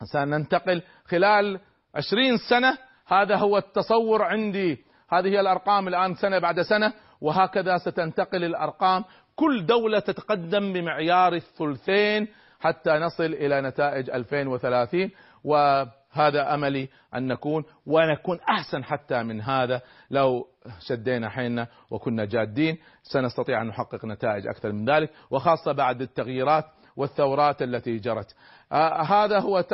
وسننتقل 0.00 0.82
خلال 1.04 1.60
20 1.94 2.36
سنة. 2.50 2.78
هذا 3.06 3.36
هو 3.36 3.58
التصور 3.58 4.22
عندي. 4.22 4.84
هذه 5.10 5.40
الأرقام 5.40 5.88
الآن 5.88 6.14
سنة 6.14 6.38
بعد 6.38 6.60
سنة. 6.60 6.92
وهكذا 7.20 7.78
ستنتقل 7.78 8.44
الأرقام. 8.44 9.04
كل 9.36 9.66
دولة 9.66 9.98
تتقدم 9.98 10.72
بمعيار 10.72 11.34
الثلثين. 11.34 12.28
حتى 12.62 12.90
نصل 12.90 13.24
إلى 13.24 13.60
نتائج 13.60 14.10
2030 14.10 15.10
وهذا 15.44 16.54
أملي 16.54 16.88
أن 17.14 17.26
نكون 17.26 17.64
ونكون 17.86 18.38
أحسن 18.48 18.84
حتى 18.84 19.22
من 19.22 19.40
هذا. 19.40 19.80
لو 20.10 20.46
شدينا 20.80 21.28
حيلنا 21.28 21.66
وكنا 21.90 22.24
جادين 22.24 22.78
سنستطيع 23.02 23.62
أن 23.62 23.66
نحقق 23.66 24.04
نتائج 24.04 24.46
أكثر 24.46 24.72
من 24.72 24.90
ذلك 24.90 25.10
وخاصة 25.30 25.72
بعد 25.72 26.02
التغييرات 26.02 26.64
والثورات 26.96 27.62
التي 27.62 27.98
جرت. 27.98 28.34
آه 28.72 29.02
هذا 29.02 29.38
هو 29.38 29.64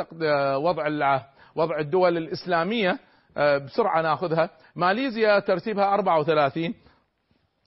وضع 0.61 1.21
وضع 1.55 1.79
الدول 1.79 2.17
الإسلامية 2.17 2.99
آه 3.37 3.57
بسرعة 3.57 4.01
ناخذها. 4.01 4.49
ماليزيا 4.75 5.39
ترتيبها 5.39 5.93
34 5.93 6.73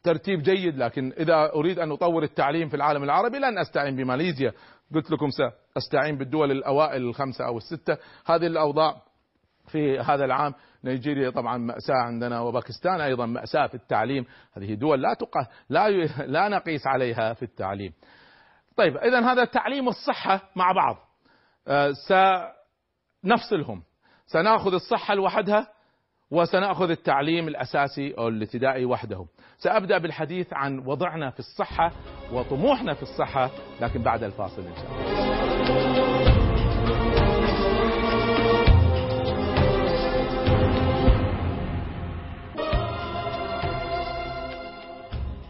ترتيب 0.02 0.43
جيد 0.43 0.79
لكن 0.79 1.12
إذا 1.19 1.52
أريد 1.55 1.79
أن 1.79 1.93
أطور 1.93 2.23
التعليم 2.23 2.69
في 2.69 2.76
العالم 2.76 3.05
العربي 3.05 3.38
لن 3.38 3.59
أستعين 3.59 3.97
بماليزيا. 3.97 4.52
قلت 4.94 5.11
لكم 5.11 5.28
سأستعين 5.30 6.18
بالدول 6.18 6.50
الأوائل 6.50 7.02
الخمسة 7.02 7.46
أو 7.46 7.56
الستة. 7.56 7.96
هذه 8.26 8.46
الأوضاع 8.46 9.02
في 9.68 9.99
هذا 9.99 10.25
العام. 10.25 10.54
نيجيريا 10.84 11.30
طبعا 11.30 11.58
مأساة 11.58 11.94
عندنا 11.94 12.40
وباكستان 12.40 13.00
أيضا 13.00 13.26
مأساة 13.26 13.66
في 13.66 13.75
التعليم. 13.75 14.26
هذه 14.52 14.75
دول 14.75 15.02
لا 15.02 15.14
تق... 15.14 15.38
لا 15.68 15.87
ي... 15.87 16.08
لا 16.26 16.49
نقيس 16.49 16.87
عليها 16.87 17.34
في 17.34 17.42
التعليم. 17.42 17.92
طيب 18.76 18.96
إذا 18.96 19.32
هذا 19.32 19.42
التعليم 19.42 19.87
والصحة 19.87 20.40
مع 20.56 20.72
بعض. 20.72 20.96
آه 21.68 21.92
سنفصلهم 23.25 23.82
سنأخذ 24.26 24.75
الصحة 24.75 25.14
لوحدها 25.14 25.68
وسنأخذ 26.33 26.91
التعليم 26.91 27.49
الأساسي 27.49 28.15
أو 28.19 28.29
الابتدائي 28.29 28.85
وحده. 28.85 29.27
سأبدأ 29.59 29.99
بالحديث 29.99 30.53
عن 30.53 30.79
وضعنا 30.79 31.31
في 31.31 31.39
الصحة 31.39 31.93
وطموحنا 32.33 32.95
في 32.95 33.03
الصحة 33.03 33.51
لكن 33.81 34.03
بعد 34.03 34.23
الفاصل 34.23 34.62
إن 34.62 34.75
شاء 34.75 34.85
الله. 34.85 35.03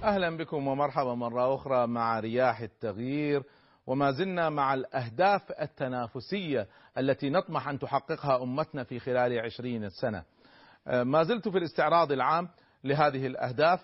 أهلا 0.04 0.36
بكم 0.36 0.66
ومرحبا 0.66 1.14
مرة 1.14 1.54
أخرى 1.54 1.86
مع 1.86 2.20
رياح 2.20 2.60
التغيير 2.60 3.42
وما 3.86 4.10
زلنا 4.10 4.50
مع 4.50 4.74
الأهداف 4.74 5.52
التنافسية 5.60 6.66
التي 6.98 7.30
نطمح 7.30 7.68
أن 7.68 7.78
تحققها 7.78 8.42
أمتنا 8.42 8.84
في 8.84 8.98
خلال 8.98 9.38
عشرين 9.38 9.88
سنه. 9.88 10.22
آه، 10.86 11.02
ما 11.02 11.22
زلت 11.22 11.48
في 11.48 11.58
الاستعراض 11.58 12.12
العام 12.12 12.48
لهذه 12.84 13.26
الأهداف. 13.26 13.80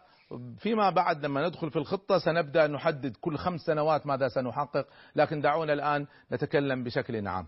فيما 0.58 0.90
بعد 0.90 1.24
لما 1.24 1.48
ندخل 1.48 1.70
في 1.70 1.76
الخطة 1.76 2.18
سنبدأ 2.18 2.66
نحدد 2.66 3.16
كل 3.20 3.36
خمس 3.36 3.60
سنوات 3.60 4.06
ماذا 4.06 4.28
سنحقق 4.28 4.86
لكن 5.16 5.40
دعونا 5.40 5.72
الآن 5.72 6.06
نتكلم 6.32 6.84
بشكل 6.84 7.28
عام. 7.28 7.46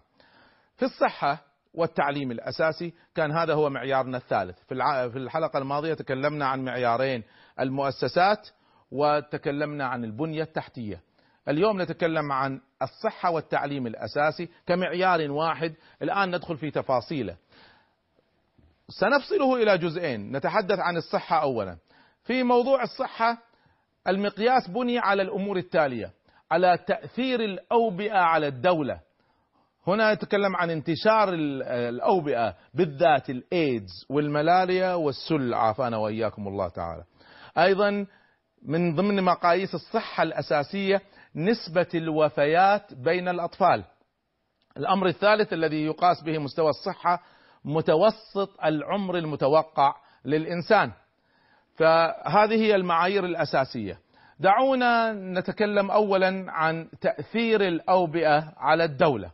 في 0.77 0.85
الصحة 0.85 1.45
والتعليم 1.75 2.31
الأساسي 2.31 2.95
كان 3.15 3.33
هذا 3.33 3.55
هو 3.55 3.71
معيارنا 3.71 4.17
الثالث. 4.17 4.59
في 4.69 5.17
الحلقة 5.17 5.59
الماضية 5.59 5.95
تكلمنا 5.95 6.47
عن 6.47 6.65
معيارين 6.65 7.23
المؤسسات 7.61 8.49
وتكلمنا 8.93 9.87
عن 9.87 10.05
البنية 10.05 10.43
التحتية. 10.43 11.01
اليوم 11.49 11.83
نتكلم 11.83 12.33
عن 12.33 12.61
الصحة 12.83 13.31
والتعليم 13.31 13.87
الأساسي 13.87 14.49
كمعيار 14.67 15.31
واحد. 15.31 15.75
الآن 16.03 16.35
ندخل 16.37 16.57
في 16.57 16.71
تفاصيله. 16.71 17.37
سنفصله 18.91 19.63
إلى 19.63 19.79
جزئين. 19.79 20.37
نتحدث 20.37 20.79
عن 20.79 20.97
الصحة 20.97 21.43
اولا. 21.43 21.77
في 22.25 22.43
موضوع 22.43 22.83
الصحة 22.83 23.39
المقياس 24.09 24.69
بني 24.69 24.99
على 24.99 25.23
الأمور 25.23 25.57
التالية 25.57 26.13
على 26.51 26.79
تأثير 26.87 27.41
الأوبئة 27.41 28.19
على 28.19 28.47
الدولة. 28.47 29.01
هنا 29.87 30.15
نتكلم 30.15 30.57
عن 30.57 30.71
انتشار 30.71 31.29
الأوبئة 31.89 32.55
بالذات 32.75 33.31
الإيدز 33.31 34.07
والملاريا 34.09 34.95
والسل. 34.95 35.55
عافانا 35.55 35.97
وإياكم 35.97 36.49
الله 36.49 36.69
تعالى. 36.69 37.05
أيضا 37.59 38.07
من 38.63 38.95
ضمن 38.95 39.23
مقاييس 39.23 39.75
الصحة 39.75 40.23
الأساسية 40.23 41.03
نسبة 41.37 41.89
الوفيات 41.95 42.95
بين 42.95 43.29
الأطفال. 43.29 43.85
الأمر 44.77 45.07
الثالث 45.07 45.53
الذي 45.53 45.85
يقاس 45.85 46.23
به 46.23 46.39
مستوى 46.39 46.69
الصحة 46.69 47.23
متوسط 47.65 48.65
العمر 48.65 49.19
المتوقع 49.19 49.95
للإنسان. 50.25 50.93
فهذه 51.77 52.55
هي 52.55 52.75
المعايير 52.75 53.25
الأساسية. 53.25 53.99
دعونا 54.41 55.13
نتكلم 55.13 55.91
اولا 55.91 56.45
عن 56.49 56.89
تأثير 57.01 57.69
الأوبئة 57.69 58.53
على 58.57 58.85
الدولة. 58.85 59.31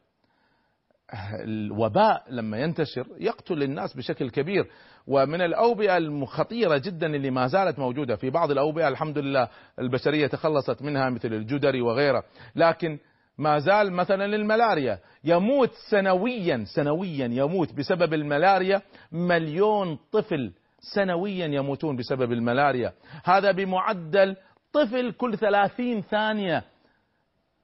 الوباء 1.44 2.24
لما 2.30 2.58
ينتشر 2.58 3.06
يقتل 3.18 3.62
الناس 3.62 3.96
بشكل 3.96 4.30
كبير 4.30 4.70
ومن 5.06 5.40
الأوبئة 5.40 5.96
الخطيرة 5.96 6.78
جدا 6.78 7.06
اللي 7.06 7.30
ما 7.30 7.46
زالت 7.46 7.78
موجودة 7.78 8.16
في 8.16 8.30
بعض 8.30 8.50
الأوبئة. 8.50 8.88
الحمد 8.88 9.18
لله 9.18 9.48
البشرية 9.78 10.26
تخلصت 10.26 10.82
منها 10.82 11.10
مثل 11.10 11.32
الجدري 11.32 11.80
وغيره. 11.80 12.24
لكن 12.56 12.98
ما 13.38 13.58
زال 13.58 13.92
مثلا 13.92 14.24
الملاريا 14.24 14.98
يموت 15.24 15.70
سنويا 15.90 16.64
سنويا 16.74 17.26
يموت 17.26 17.72
بسبب 17.72 18.14
الملاريا. 18.14 18.82
مليون 19.12 19.98
طفل 20.12 20.52
سنويا 20.80 21.46
يموتون 21.46 21.96
بسبب 21.96 22.32
الملاريا. 22.32 22.92
هذا 23.24 23.50
بمعدل 23.52 24.36
طفل 24.72 25.12
كل 25.12 25.38
ثلاثين 25.38 26.02
ثانية. 26.02 26.64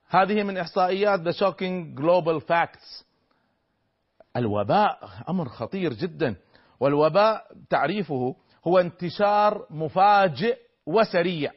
هذه 0.09 0.43
من 0.43 0.57
إحصائيات 0.59 1.21
The 1.21 1.33
Shocking 1.33 2.01
Global 2.01 2.41
Facts. 2.41 3.05
الوباء 4.37 4.99
أمر 5.29 5.49
خطير 5.49 5.93
جدا. 5.93 6.37
والوباء 6.81 7.45
تعريفه 7.71 8.37
هو 8.67 8.79
انتشار 8.79 9.67
مفاجئ 9.71 10.59
وسريع 10.87 11.53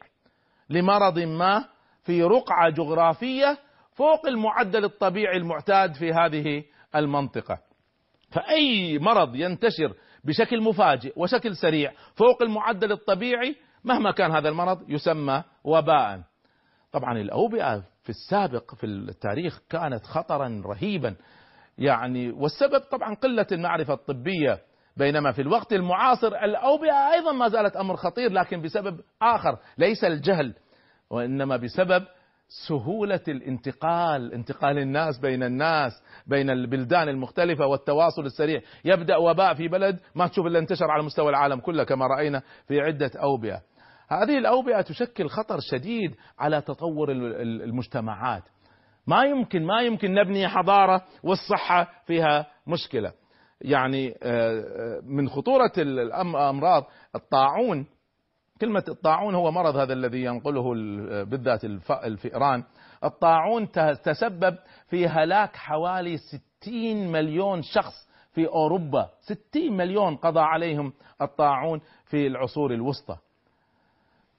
لمرض 0.69 1.19
ما 1.19 1.65
في 2.03 2.23
رقعة 2.23 2.69
جغرافية 2.69 3.57
فوق 3.95 4.27
المعدل 4.27 4.85
الطبيعي 4.85 5.37
المعتاد 5.37 5.93
في 5.93 6.13
هذه 6.13 6.63
المنطقة. 6.95 7.59
فأي 8.31 8.99
مرض 8.99 9.35
ينتشر 9.35 9.93
بشكل 10.23 10.61
مفاجئ 10.61 11.13
وشكل 11.15 11.55
سريع 11.55 11.91
فوق 12.15 12.41
المعدل 12.41 12.91
الطبيعي 12.91 13.55
مهما 13.83 14.11
كان 14.11 14.31
هذا 14.31 14.49
المرض 14.49 14.89
يسمى 14.89 15.43
وباء. 15.63 16.21
طبعا 16.91 17.17
الأوبئة 17.17 17.83
في 18.03 18.09
السابق 18.09 18.75
في 18.75 18.85
التاريخ 18.85 19.59
كانت 19.69 20.05
خطرا 20.05 20.61
رهيبا. 20.65 21.15
يعني 21.77 22.31
والسبب 22.31 22.79
طبعا 22.79 23.13
قلة 23.13 23.47
المعرفة 23.51 23.93
الطبية 23.93 24.59
بينما 24.97 25.31
في 25.31 25.41
الوقت 25.41 25.73
المعاصر 25.73 26.27
الأوبئة 26.27 27.13
أيضا 27.13 27.31
ما 27.31 27.47
زالت 27.49 27.75
أمر 27.75 27.95
خطير 27.95 28.31
لكن 28.31 28.61
بسبب 28.61 28.99
آخر 29.21 29.57
ليس 29.77 30.03
الجهل 30.03 30.53
وإنما 31.09 31.57
بسبب 31.57 32.05
سهولة 32.47 33.21
الانتقال 33.27 34.33
انتقال 34.33 34.77
الناس 34.77 35.19
بين 35.19 35.43
الناس 35.43 36.03
بين 36.27 36.49
البلدان 36.49 37.09
المختلفة 37.09 37.65
والتواصل 37.65 38.25
السريع. 38.25 38.61
يبدأ 38.85 39.17
وباء 39.17 39.53
في 39.53 39.67
بلد 39.67 39.99
ما 40.15 40.27
تشوف 40.27 40.45
إلا 40.45 40.59
انتشر 40.59 40.91
على 40.91 41.03
مستوى 41.03 41.29
العالم 41.29 41.59
كله 41.59 41.83
كما 41.83 42.07
رأينا 42.07 42.41
في 42.67 42.81
عدة 42.81 43.11
أوبئة. 43.15 43.61
هذه 44.09 44.37
الأوبئة 44.37 44.81
تشكل 44.81 45.27
خطر 45.27 45.59
شديد 45.71 46.15
على 46.39 46.61
تطور 46.61 47.11
المجتمعات. 47.11 48.43
ما 49.07 49.23
يمكن 49.23 49.65
ما 49.65 49.81
يمكن 49.81 50.13
نبني 50.13 50.47
حضارة 50.47 51.03
والصحة 51.23 51.91
فيها 52.05 52.47
مشكلة. 52.67 53.11
يعني 53.61 54.15
من 55.03 55.29
خطورة 55.29 55.71
الأمراض 55.77 56.83
الطاعون 57.15 57.85
كلمة 58.61 58.83
الطاعون 58.87 59.35
هو 59.35 59.51
مرض 59.51 59.75
هذا 59.75 59.93
الذي 59.93 60.23
ينقله 60.23 60.73
بالذات 61.23 61.65
الفئران. 62.03 62.63
الطاعون 63.03 63.71
تسبب 64.03 64.57
في 64.89 65.07
هلاك 65.07 65.55
حوالي 65.55 66.17
60 66.17 67.11
مليون 67.11 67.61
شخص 67.61 67.93
في 68.33 68.47
أوروبا. 68.47 69.09
60 69.19 69.77
مليون 69.77 70.15
قضى 70.15 70.39
عليهم 70.39 70.93
الطاعون 71.21 71.81
في 72.05 72.27
العصور 72.27 72.73
الوسطى. 72.73 73.17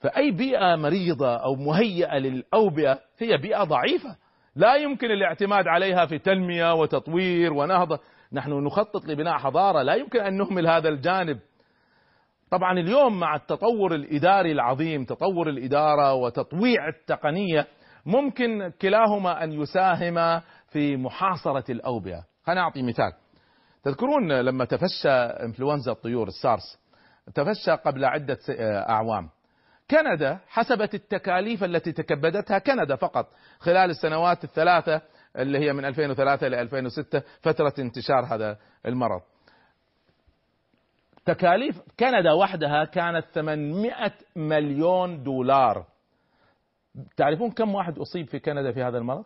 فأي 0.00 0.30
بيئة 0.30 0.76
مريضة 0.76 1.36
أو 1.36 1.54
مهيئة 1.54 2.18
للأوبئة 2.18 2.98
هي 3.18 3.36
بيئة 3.36 3.64
ضعيفة. 3.64 4.16
لا 4.56 4.76
يمكن 4.76 5.10
الاعتماد 5.10 5.68
عليها 5.68 6.06
في 6.06 6.18
تنمية 6.18 6.74
وتطوير 6.74 7.52
ونهضة. 7.52 7.98
نحن 8.32 8.52
نخطط 8.52 9.06
لبناء 9.06 9.38
حضارة. 9.38 9.82
لا 9.82 9.94
يمكن 9.94 10.20
أن 10.20 10.36
نهمل 10.36 10.66
هذا 10.66 10.88
الجانب. 10.88 11.38
طبعا 12.50 12.78
اليوم 12.78 13.20
مع 13.20 13.36
التطور 13.36 13.94
الإداري 13.94 14.52
العظيم 14.52 15.04
تطور 15.04 15.48
الإدارة 15.48 16.14
وتطويع 16.14 16.88
التقنية 16.88 17.66
ممكن 18.06 18.72
كلاهما 18.82 19.44
أن 19.44 19.52
يساهم 19.52 20.40
في 20.68 20.96
محاصرة 20.96 21.64
الأوبئة. 21.70 22.24
خلينا 22.44 22.60
أعطي 22.60 22.82
مثال. 22.82 23.12
تذكرون 23.84 24.32
لما 24.32 24.64
تفشى 24.64 25.08
إنفلونزا 25.44 25.92
الطيور 25.92 26.28
السارس 26.28 26.78
تفشى 27.34 27.70
قبل 27.70 28.04
عدة 28.04 28.38
أعوام. 28.88 29.28
كندا 29.90 30.38
حسبت 30.48 30.94
التكاليف 30.94 31.64
التي 31.64 31.92
تكبدتها 31.92 32.58
كندا 32.58 32.96
فقط 32.96 33.26
خلال 33.58 33.90
السنوات 33.90 34.44
الثلاثة 34.44 35.00
اللي 35.36 35.58
هي 35.58 35.72
من 35.72 35.84
2003 35.84 36.48
ل 36.48 36.54
2006 36.54 37.22
فترة 37.42 37.74
انتشار 37.78 38.24
هذا 38.24 38.58
المرض. 38.86 39.20
تكاليف 41.26 41.80
كندا 42.00 42.32
وحدها 42.32 42.84
كانت 42.84 43.26
800 43.34 44.12
مليون 44.36 45.22
دولار. 45.22 45.86
تعرفون 47.16 47.50
كم 47.50 47.74
واحد 47.74 47.98
أصيب 47.98 48.26
في 48.26 48.38
كندا 48.38 48.72
في 48.72 48.82
هذا 48.82 48.98
المرض؟ 48.98 49.24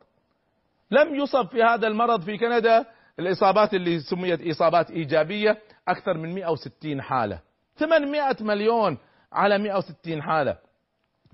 لم 0.91 1.15
يصب 1.15 1.49
في 1.49 1.63
هذا 1.63 1.87
المرض 1.87 2.23
في 2.23 2.39
كندا. 2.39 2.85
الإصابات 3.19 3.75
اللي 3.75 4.01
سميت 4.01 4.47
إصابات 4.47 4.91
إيجابية 4.91 5.59
أكثر 5.89 6.19
من 6.19 6.35
160 6.35 7.03
حالة. 7.03 7.41
800 7.77 8.37
مليون 8.41 8.99
على 9.33 9.59
160 9.59 10.23
حالة. 10.23 10.57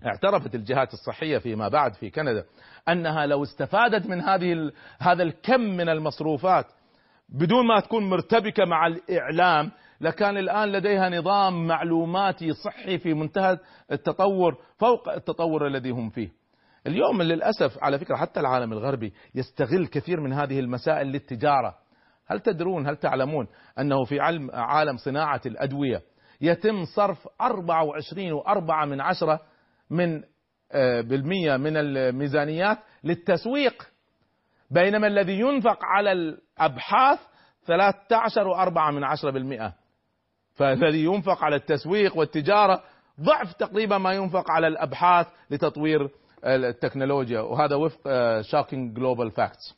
اعترفت 0.07 0.55
الجهات 0.55 0.93
الصحية 0.93 1.39
فيما 1.39 1.69
بعد 1.69 1.95
في 1.95 2.11
كندا 2.11 2.45
أنها 2.89 3.27
لو 3.27 3.43
استفادت 3.43 4.07
من 4.07 4.21
هذه 4.21 4.73
هذا 4.99 5.23
الكم 5.23 5.61
من 5.61 5.89
المصروفات 5.89 6.67
بدون 7.29 7.67
ما 7.67 7.81
تكون 7.81 8.11
مرتبكة 8.11 8.65
مع 8.65 8.87
الإعلام 8.87 9.71
لكان 10.01 10.37
الآن 10.37 10.69
لديها 10.69 11.09
نظام 11.09 11.67
معلوماتي 11.67 12.53
صحي 12.53 12.99
في 12.99 13.15
منتهى 13.15 13.59
التطور 13.93 14.59
فوق 14.79 15.09
التطور 15.09 15.67
الذي 15.67 15.91
هم 15.91 16.11
فيه. 16.11 16.29
اليوم 16.87 17.23
للأسف 17.23 17.79
على 17.83 17.99
فكرة 17.99 18.17
حتى 18.17 18.41
العالم 18.41 18.73
الغربي 18.73 19.13
يستغل 19.35 19.87
كثير 19.87 20.21
من 20.21 20.33
هذه 20.33 20.61
المسائل 20.61 21.07
للتجارة. 21.07 21.75
هل 22.27 22.41
تدرون 22.41 22.89
هل 22.89 22.97
تعلمون 22.97 23.49
أنه 23.79 24.05
في 24.05 24.21
علم 24.21 24.51
عالم 24.51 24.97
صناعة 24.97 25.41
الأدوية 25.47 26.03
يتم 26.41 26.85
صرف 26.85 27.29
24 27.41 28.33
وأربعة 28.33 28.85
من 28.85 29.01
عشرة 29.01 29.41
من 29.91 30.23
بالمية 31.09 31.57
من 31.57 31.77
الميزانيات 31.77 32.79
للتسويق. 33.05 33.89
بينما 34.71 35.07
الذي 35.07 35.41
ينفق 35.41 35.79
على 35.85 36.13
الأبحاث 36.13 37.19
13 37.67 38.49
وأربعة 38.49 38.91
من 38.91 39.05
عشرة 39.05 39.31
بالمئة. 39.31 39.75
فالذي 40.57 41.05
ينفق 41.05 41.45
على 41.45 41.57
التسويق 41.57 42.17
والتجارة 42.17 42.83
ضعف 43.21 43.53
تقريبا 43.53 43.99
ما 43.99 44.13
ينفق 44.13 44.51
على 44.51 44.67
الأبحاث 44.67 45.27
لتطوير 45.51 46.11
التكنولوجيا. 46.45 47.41
وهذا 47.41 47.75
وفق 47.75 48.01
shocking 48.41 48.97
global 48.97 49.31
facts 49.31 49.75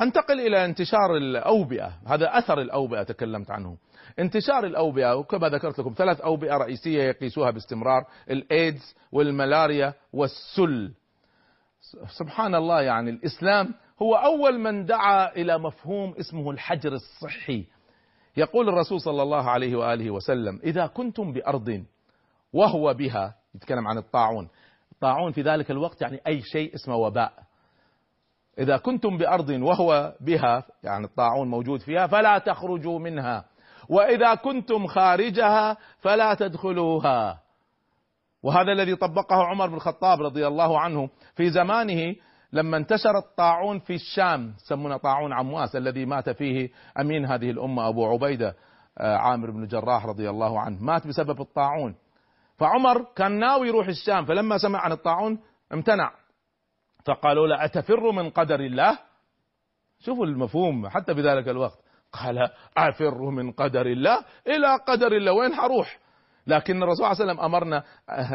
أنتقل 0.00 0.40
إلى 0.40 0.64
انتشار 0.64 1.16
الأوبئة. 1.16 1.92
هذا 2.06 2.38
أثر 2.38 2.60
الأوبئة 2.60 3.02
تكلمت 3.02 3.50
عنه. 3.50 3.76
انتشار 4.18 4.64
الأوبئة 4.64 5.16
وكما 5.16 5.48
ذكرت 5.48 5.78
لكم 5.78 5.94
ثلاث 5.96 6.20
أوبئة 6.20 6.56
رئيسية 6.56 7.02
يقيسوها 7.02 7.50
باستمرار 7.50 8.04
الإيدز 8.30 8.94
والملاريا 9.12 9.94
والسل. 10.12 10.92
سبحان 12.18 12.54
الله 12.54 12.82
يعني 12.82 13.10
الإسلام 13.10 13.74
هو 14.02 14.14
أول 14.14 14.58
من 14.58 14.86
دعا 14.86 15.32
إلى 15.32 15.58
مفهوم 15.58 16.14
اسمه 16.20 16.50
الحجر 16.50 16.92
الصحي. 16.92 17.64
يقول 18.36 18.68
الرسول 18.68 19.00
صلى 19.00 19.22
الله 19.22 19.50
عليه 19.50 19.76
وآله 19.76 20.10
وسلم 20.10 20.60
إذا 20.64 20.86
كنتم 20.86 21.32
بأرض 21.32 21.84
وهو 22.52 22.94
بها 22.94 23.34
يتكلم 23.54 23.88
عن 23.88 23.98
الطاعون. 23.98 24.48
الطاعون 24.92 25.32
في 25.32 25.42
ذلك 25.42 25.70
الوقت 25.70 26.02
يعني 26.02 26.20
أي 26.26 26.42
شيء 26.42 26.74
اسمه 26.74 26.96
وباء. 26.96 27.32
إذا 28.58 28.76
كنتم 28.76 29.16
بأرض 29.16 29.50
وهو 29.50 30.14
بها 30.20 30.66
يعني 30.82 31.04
الطاعون 31.04 31.48
موجود 31.48 31.80
فيها 31.80 32.06
فلا 32.06 32.38
تخرجوا 32.38 32.98
منها 32.98 33.44
وإذا 33.88 34.34
كنتم 34.34 34.86
خارجها 34.86 35.76
فلا 35.98 36.34
تدخلوها. 36.34 37.42
وهذا 38.42 38.72
الذي 38.72 38.96
طبقه 38.96 39.44
عمر 39.44 39.66
بن 39.66 39.74
الخطاب 39.74 40.22
رضي 40.22 40.46
الله 40.46 40.80
عنه 40.80 41.08
في 41.34 41.50
زمانه 41.50 42.14
لما 42.52 42.76
انتشر 42.76 43.18
الطاعون 43.18 43.78
في 43.78 43.94
الشام 43.94 44.54
سمونا 44.58 44.96
طاعون 44.96 45.32
عمواس 45.32 45.76
الذي 45.76 46.04
مات 46.04 46.30
فيه 46.30 46.70
أمين 47.00 47.26
هذه 47.26 47.50
الأمة 47.50 47.88
أبو 47.88 48.06
عبيدة 48.06 48.56
عامر 48.98 49.50
بن 49.50 49.62
الجراح 49.62 50.06
رضي 50.06 50.30
الله 50.30 50.60
عنه. 50.60 50.82
مات 50.82 51.06
بسبب 51.06 51.40
الطاعون. 51.40 51.94
فعمر 52.58 53.06
كان 53.16 53.38
ناوي 53.38 53.68
يروح 53.68 53.86
الشام 53.88 54.24
فلما 54.24 54.58
سمع 54.58 54.78
عن 54.78 54.92
الطاعون 54.92 55.38
امتنع. 55.72 56.12
فقالوا 57.04 57.46
له 57.46 57.64
أتفر 57.64 58.12
من 58.12 58.30
قدر 58.30 58.60
الله؟ 58.60 58.98
شوفوا 59.98 60.26
المفهوم 60.26 60.88
حتى 60.88 61.14
بذلك 61.14 61.48
الوقت. 61.48 61.78
قال 62.12 62.50
أفر 62.76 63.30
من 63.30 63.52
قدر 63.52 63.86
الله؟ 63.86 64.24
إلى 64.46 64.76
قدر 64.86 65.12
الله 65.12 65.32
وين 65.32 65.54
حروح؟ 65.54 65.98
لكن 66.46 66.82
الرسول 66.82 66.96
صلى 66.96 67.12
الله 67.12 67.22
عليه 67.22 67.32
وسلم 67.32 67.44
أمرنا 67.44 67.82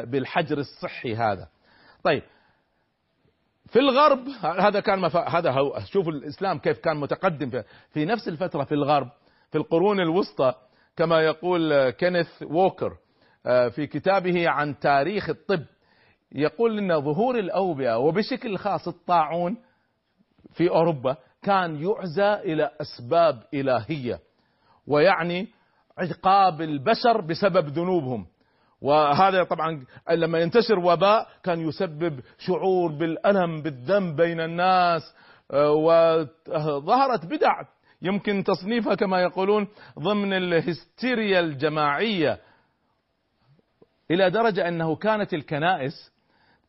بالحجر 0.05 0.57
الصحي 0.57 1.15
هذا. 1.15 1.47
طيب 2.03 2.23
في 3.71 3.79
الغرب 3.79 4.27
هذا 4.59 4.79
كان 4.79 4.99
مفا... 4.99 5.29
هذا 5.29 5.51
هو 5.51 5.79
شوف 5.85 6.07
الإسلام 6.07 6.59
كيف 6.59 6.79
كان 6.79 6.97
متقدم 6.97 7.49
في, 7.49 7.63
في 7.89 8.05
نفس 8.05 8.27
الفترة 8.27 8.63
في 8.63 8.71
الغرب 8.71 9.09
في 9.51 9.57
القرون 9.57 9.99
الوسطى 9.99 10.53
كما 10.97 11.21
يقول 11.21 11.89
كينيث 11.89 12.43
ووكر 12.43 12.97
آه، 13.45 13.67
في 13.67 13.87
كتابه 13.87 14.49
عن 14.49 14.79
تاريخ 14.79 15.29
الطب 15.29 15.63
يقول 16.31 16.77
إن 16.77 17.01
ظهور 17.01 17.39
الأوبئة 17.39 17.97
وبشكل 17.97 18.57
خاص 18.57 18.87
الطاعون 18.87 19.57
في 20.53 20.69
أوروبا 20.69 21.17
كان 21.41 21.75
يعزى 21.75 22.33
إلى 22.33 22.71
أسباب 22.81 23.43
إلهية 23.53 24.19
ويعني 24.87 25.47
عقاب 25.97 26.61
البشر 26.61 27.21
بسبب 27.21 27.67
ذنوبهم. 27.67 28.25
وهذا 28.81 29.43
طبعا 29.43 29.85
لما 30.11 30.39
ينتشر 30.39 30.79
وباء 30.79 31.27
كان 31.43 31.59
يسبب 31.59 32.19
شعور 32.37 32.91
بالألم 32.91 33.61
بالذنب 33.61 34.15
بين 34.15 34.39
الناس 34.39 35.15
آه، 35.51 35.71
وظهرت 35.71 37.25
بدع. 37.25 37.61
يمكن 38.01 38.43
تصنيفها 38.43 38.95
كما 38.95 39.21
يقولون 39.21 39.67
ضمن 39.99 40.33
الهستيريا 40.33 41.39
الجماعية 41.39 42.39
إلى 44.11 44.29
درجة 44.29 44.67
أنه 44.67 44.95
كانت 44.95 45.33
الكنائس 45.33 46.11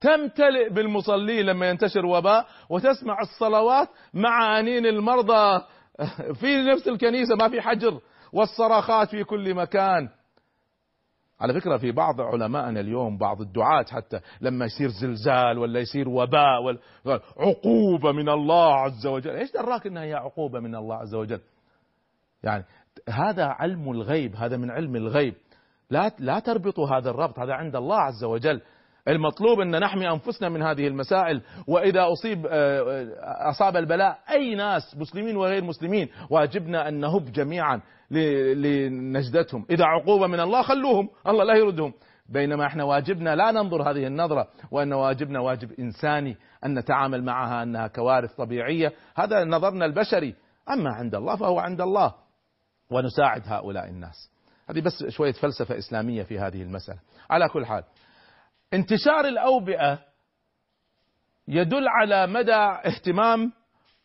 تمتلئ 0.00 0.68
بالمصلين 0.68 1.46
لما 1.46 1.70
ينتشر 1.70 2.06
وباء 2.06 2.46
وتسمع 2.68 3.20
الصلوات 3.20 3.88
مع 4.14 4.58
انين 4.58 4.86
المرضى. 4.86 5.64
في 6.40 6.62
نفس 6.62 6.88
الكنيسة 6.88 7.34
ما 7.34 7.48
في 7.48 7.60
حجر 7.60 8.00
والصراخات 8.32 9.08
في 9.08 9.24
كل 9.24 9.54
مكان. 9.54 10.08
على 11.40 11.54
فكرة 11.54 11.76
في 11.76 11.92
بعض 11.92 12.20
علمائنا 12.20 12.80
اليوم 12.80 13.18
بعض 13.18 13.40
الدعاة 13.40 13.84
حتى 13.90 14.20
لما 14.40 14.64
يصير 14.64 14.88
زلزال 14.88 15.58
ولا 15.58 15.80
يصير 15.80 16.08
وباء 16.08 16.62
ولا 16.62 16.78
عقوبة 17.36 18.12
من 18.12 18.28
الله 18.28 18.74
عز 18.74 19.06
وجل. 19.06 19.30
إيش 19.30 19.52
دراك 19.52 19.86
إنها 19.86 20.02
هي 20.02 20.14
عقوبة 20.14 20.60
من 20.60 20.74
الله 20.74 20.96
عز 20.96 21.14
وجل؟ 21.14 21.40
يعني 22.42 22.64
هذا 23.08 23.44
علم 23.44 23.90
الغيب 23.90 24.36
هذا 24.36 24.56
من 24.56 24.70
علم 24.70 24.96
الغيب. 24.96 25.34
لا 25.90 26.12
لا 26.18 26.38
تربطوا 26.38 26.88
هذا 26.88 27.10
الربط 27.10 27.38
هذا 27.38 27.52
عند 27.52 27.76
الله 27.76 27.96
عز 27.96 28.24
وجل. 28.24 28.60
المطلوب 29.08 29.60
أن 29.60 29.80
نحمي 29.80 30.10
أنفسنا 30.10 30.48
من 30.48 30.62
هذه 30.62 30.86
المسائل 30.86 31.42
وإذا 31.68 32.12
أصيب 32.12 32.46
آه، 32.46 33.06
أصاب 33.50 33.76
البلاء 33.76 34.18
أي 34.30 34.54
ناس 34.54 34.96
مسلمين 34.96 35.36
وغير 35.36 35.64
مسلمين 35.64 36.08
واجبنا 36.30 36.88
أن 36.88 37.00
نهب 37.00 37.32
جميعا. 37.32 37.80
لنجدتهم. 38.12 39.66
إذا 39.70 39.84
عقوبة 39.84 40.26
من 40.26 40.40
الله 40.40 40.62
خلوهم 40.62 41.08
الله 41.26 41.44
لا 41.44 41.54
يردهم. 41.54 41.94
بينما 42.28 42.66
إحنا 42.66 42.84
واجبنا 42.84 43.36
لا 43.36 43.50
ننظر 43.50 43.90
هذه 43.90 44.06
النظرة 44.06 44.48
وان 44.70 44.92
واجبنا 44.92 45.40
واجب 45.40 45.72
إنساني 45.72 46.36
أن 46.64 46.78
نتعامل 46.78 47.24
معها 47.24 47.62
أنها 47.62 47.86
كوارث 47.86 48.34
طبيعية. 48.34 48.92
هذا 49.16 49.44
نظرنا 49.44 49.84
البشري. 49.84 50.34
أما 50.70 50.90
عند 50.90 51.14
الله 51.14 51.36
فهو 51.36 51.58
عند 51.58 51.80
الله. 51.80 52.14
ونساعد 52.90 53.42
هؤلاء 53.46 53.88
الناس. 53.88 54.30
هذه 54.70 54.80
بس 54.80 55.04
شوية 55.08 55.32
فلسفة 55.32 55.78
إسلامية 55.78 56.22
في 56.22 56.38
هذه 56.38 56.62
المسألة. 56.62 56.98
على 57.30 57.48
كل 57.48 57.66
حال 57.66 57.84
انتشار 58.74 59.24
الأوبئة 59.24 59.98
يدل 61.48 61.88
على 61.88 62.26
مدى 62.26 62.54
اهتمام 62.86 63.52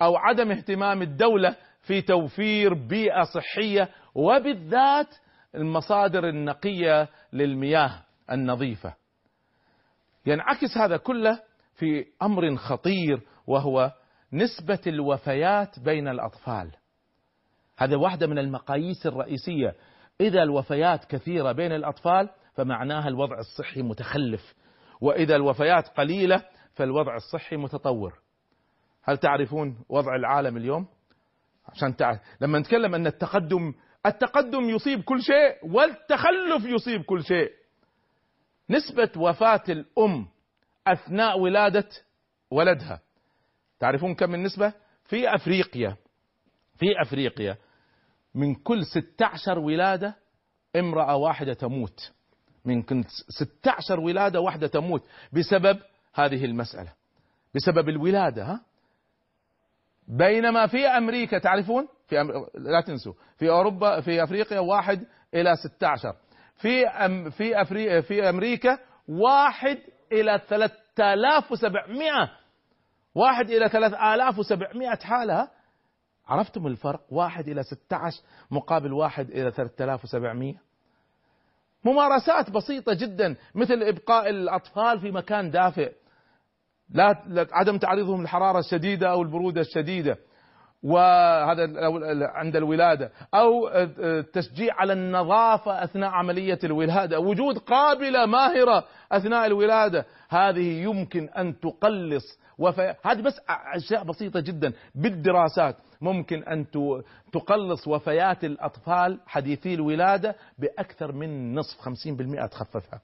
أو 0.02 0.18
عدم 0.18 0.52
اهتمام 0.52 1.02
الدولة 1.02 1.56
في 1.88 2.02
توفير 2.02 2.74
بيئة 2.74 3.24
صحية 3.24 3.90
وبالذات 4.16 5.08
المصادر 5.56 6.30
النقية 6.30 7.10
للمياه 7.34 8.04
النظيفة. 8.32 8.94
ينعكس 10.26 10.78
هذا 10.78 10.98
كله 10.98 11.40
في 11.76 12.06
أمر 12.22 12.56
خطير 12.56 13.22
وهو 13.48 13.92
نسبة 14.34 14.80
الوفيات 14.88 15.80
بين 15.80 16.08
الأطفال. 16.08 16.72
هذا 17.78 17.98
واحدة 17.98 18.28
من 18.28 18.38
المقاييس 18.38 19.06
الرئيسية، 19.06 19.76
إذا 20.22 20.44
الوفيات 20.44 21.06
كثيرة 21.06 21.52
بين 21.52 21.72
الأطفال 21.72 22.30
فمعناها 22.54 23.08
الوضع 23.08 23.38
الصحي 23.40 23.82
متخلف، 23.82 24.56
وإذا 25.02 25.36
الوفيات 25.36 25.88
قليلة 25.88 26.44
فالوضع 26.74 27.16
الصحي 27.16 27.58
متطور. 27.58 28.20
هل 29.04 29.18
تعرفون 29.18 29.86
وضع 29.90 30.16
العالم 30.16 30.58
اليوم؟ 30.58 30.88
عشان 31.68 31.96
تعرف 31.96 32.20
لما 32.42 32.60
نتكلم 32.60 32.96
أن 32.96 33.08
التقدم 33.08 33.74
التقدم 34.06 34.70
يصيب 34.70 35.04
كل 35.04 35.22
شيء 35.22 35.74
والتخلف 35.74 36.66
يصيب 36.66 37.02
كل 37.02 37.24
شيء. 37.24 37.52
نسبة 38.70 39.12
وفاة 39.18 39.64
الأم 39.70 40.28
أثناء 40.88 41.40
ولادة 41.40 41.90
ولدها. 42.52 43.02
تعرفون 43.80 44.16
كم 44.16 44.34
النسبة؟ 44.34 44.74
في 45.04 45.36
أفريقيا 45.36 45.96
في 46.76 46.86
أفريقيا 47.02 47.58
من 48.36 48.56
كل 48.56 48.86
16 48.86 49.60
ولادة 49.60 50.16
امرأة 50.76 51.16
واحدة 51.16 51.54
تموت. 51.54 52.12
من 52.66 52.82
كل 52.82 53.04
16 53.30 54.00
ولادة 54.00 54.40
واحدة 54.40 54.68
تموت. 54.68 55.08
بسبب 55.34 55.80
هذه 56.14 56.46
المسألة. 56.46 56.94
بسبب 57.56 57.90
الولادة 57.90 58.44
ها؟ 58.44 58.62
بينما 60.08 60.68
في 60.68 60.88
أمريكا 60.88 61.40
تعرفون؟ 61.40 61.88
في 62.08 62.22
أم... 62.22 62.28
لا 62.56 62.82
تنسوا. 62.82 63.14
في 63.38 63.50
أوروبا 63.50 64.02
في 64.02 64.24
أفريقيا 64.24 64.60
واحد 64.60 65.06
إلى 65.34 65.56
16 65.56 66.16
في 66.56 66.88
أم... 66.88 67.30
في 67.30 67.62
أفري... 67.62 68.02
في 68.02 68.30
أمريكا 68.30 68.80
واحد 69.08 69.78
إلى 70.12 70.42
3700 70.48 72.32
واحد 73.16 73.50
إلى 73.50 73.70
3700 73.70 74.96
حالة. 74.96 75.50
عرفتم 76.28 76.68
الفرق؟ 76.68 77.02
واحد 77.10 77.48
إلى 77.48 77.64
16 77.64 78.22
مقابل 78.52 78.94
واحد 78.94 79.30
إلى 79.30 79.52
3700 79.52 80.54
ممارسات 81.84 82.50
بسيطة 82.50 82.94
جدا 82.94 83.36
مثل 83.56 83.84
إبقاء 83.84 84.30
الأطفال 84.30 85.00
في 85.00 85.12
مكان 85.12 85.50
دافئ. 85.52 85.92
لا 86.90 87.48
عدم 87.52 87.78
تعريضهم 87.78 88.22
للحرارة 88.22 88.60
الشديدة 88.60 89.12
أو 89.12 89.22
البرودة 89.22 89.62
الشديدة. 89.62 90.18
وهذا 90.84 91.68
عند 92.22 92.56
الولادة. 92.56 93.12
أو 93.34 93.70
التشجيع 93.70 94.74
على 94.76 94.94
النظافة 94.94 95.84
أثناء 95.84 96.10
عملية 96.10 96.60
الولادة. 96.64 97.20
وجود 97.20 97.58
قابلة 97.58 98.26
ماهرة 98.26 98.84
أثناء 99.12 99.46
الولادة. 99.46 100.06
هذه 100.30 100.82
يمكن 100.84 101.30
أن 101.30 101.60
تقلص. 101.60 102.40
وفي... 102.58 102.96
هذه 103.06 103.22
بس 103.22 103.42
أشياء 103.76 104.04
بسيطة 104.04 104.40
جدا. 104.40 104.74
بالدراسات 104.96 105.76
ممكن 106.02 106.44
أن 106.44 106.66
تقلص 107.34 107.88
وفيات 107.88 108.44
الأطفال 108.44 109.20
حديثي 109.28 109.74
الولادة 109.74 110.36
بأكثر 110.60 111.12
من 111.12 111.56
نصف 111.56 111.78
50% 111.82 112.48
تخففها. 112.48 113.02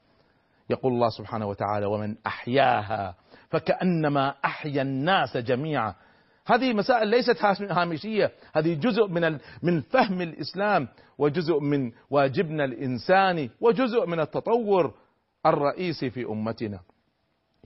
يقول 0.70 0.94
الله 0.94 1.10
سبحانه 1.10 1.48
وتعالى 1.48 1.86
ومن 1.86 2.16
أحياها 2.28 3.16
فكأنما 3.54 4.36
أحيا 4.46 4.82
الناس 4.82 5.38
جميعا. 5.38 5.96
هذه 6.48 6.74
مسائل 6.74 7.08
ليست 7.08 7.46
هامشية. 7.72 8.32
هذه 8.56 8.74
جزء 8.74 9.08
من 9.08 9.38
من 9.64 9.82
فهم 9.82 10.22
الإسلام 10.22 10.88
وجزء 11.18 11.60
من 11.60 11.92
واجبنا 12.10 12.66
الإنساني 12.66 13.50
وجزء 13.62 14.06
من 14.06 14.20
التطور 14.20 14.94
الرئيسي 15.46 16.10
في 16.10 16.26
أمتنا. 16.26 16.80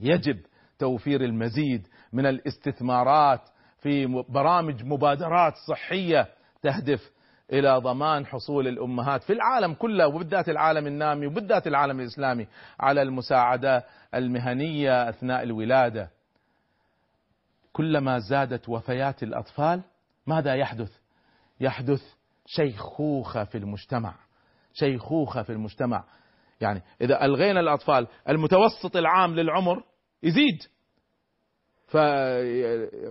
يجب 0.00 0.38
توفير 0.78 1.24
المزيد 1.24 1.86
من 2.12 2.26
الاستثمارات 2.26 3.40
في 3.78 4.24
برامج 4.28 4.84
مبادرات 4.84 5.54
صحية 5.68 6.28
تهدف 6.62 7.10
إلى 7.52 7.78
ضمان 7.78 8.26
حصول 8.26 8.68
الأمهات 8.68 9.22
في 9.22 9.32
العالم 9.32 9.74
كله 9.74 10.06
وبالذات 10.06 10.48
العالم 10.48 10.86
النامي 10.86 11.26
وبالذات 11.26 11.66
العالم 11.66 12.00
الإسلامي 12.00 12.46
على 12.80 13.02
المساعدة 13.02 13.84
المهنية 14.14 15.08
أثناء 15.08 15.42
الولادة. 15.42 16.10
كلما 17.72 18.18
زادت 18.18 18.68
وفيات 18.68 19.22
الأطفال 19.22 19.82
ماذا 20.26 20.54
يحدث؟ 20.54 20.92
يحدث 21.60 22.02
شيخوخة 22.46 23.44
في 23.44 23.58
المجتمع. 23.58 24.14
شيخوخة 24.72 25.42
في 25.42 25.52
المجتمع. 25.52 26.04
يعني 26.60 26.82
إذا 27.00 27.24
ألغينا 27.24 27.60
الأطفال 27.60 28.06
المتوسط 28.28 28.96
العام 28.96 29.34
للعمر 29.34 29.82
يزيد. 30.22 30.58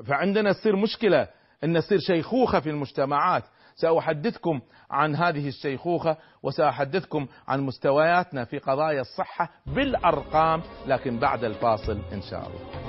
فعندنا 0.06 0.54
تصير 0.54 0.76
مشكلة 0.76 1.28
إن 1.63 1.80
تصير 1.80 2.00
شيخوخة 2.00 2.60
في 2.60 2.69
المجتمعات 2.69 3.43
سأحدثكم 3.77 4.61
عن 4.91 5.15
هذه 5.15 5.47
الشيخوخة 5.47 6.17
وسأحدثكم 6.43 7.27
عن 7.47 7.61
مستوياتنا 7.61 8.45
في 8.45 8.57
قضايا 8.57 9.01
الصحة 9.01 9.49
بالأرقام 9.65 10.61
لكن 10.87 11.19
بعد 11.19 11.43
الفاصل 11.43 11.99
إن 12.13 12.21
شاء 12.21 12.47
الله. 12.47 12.87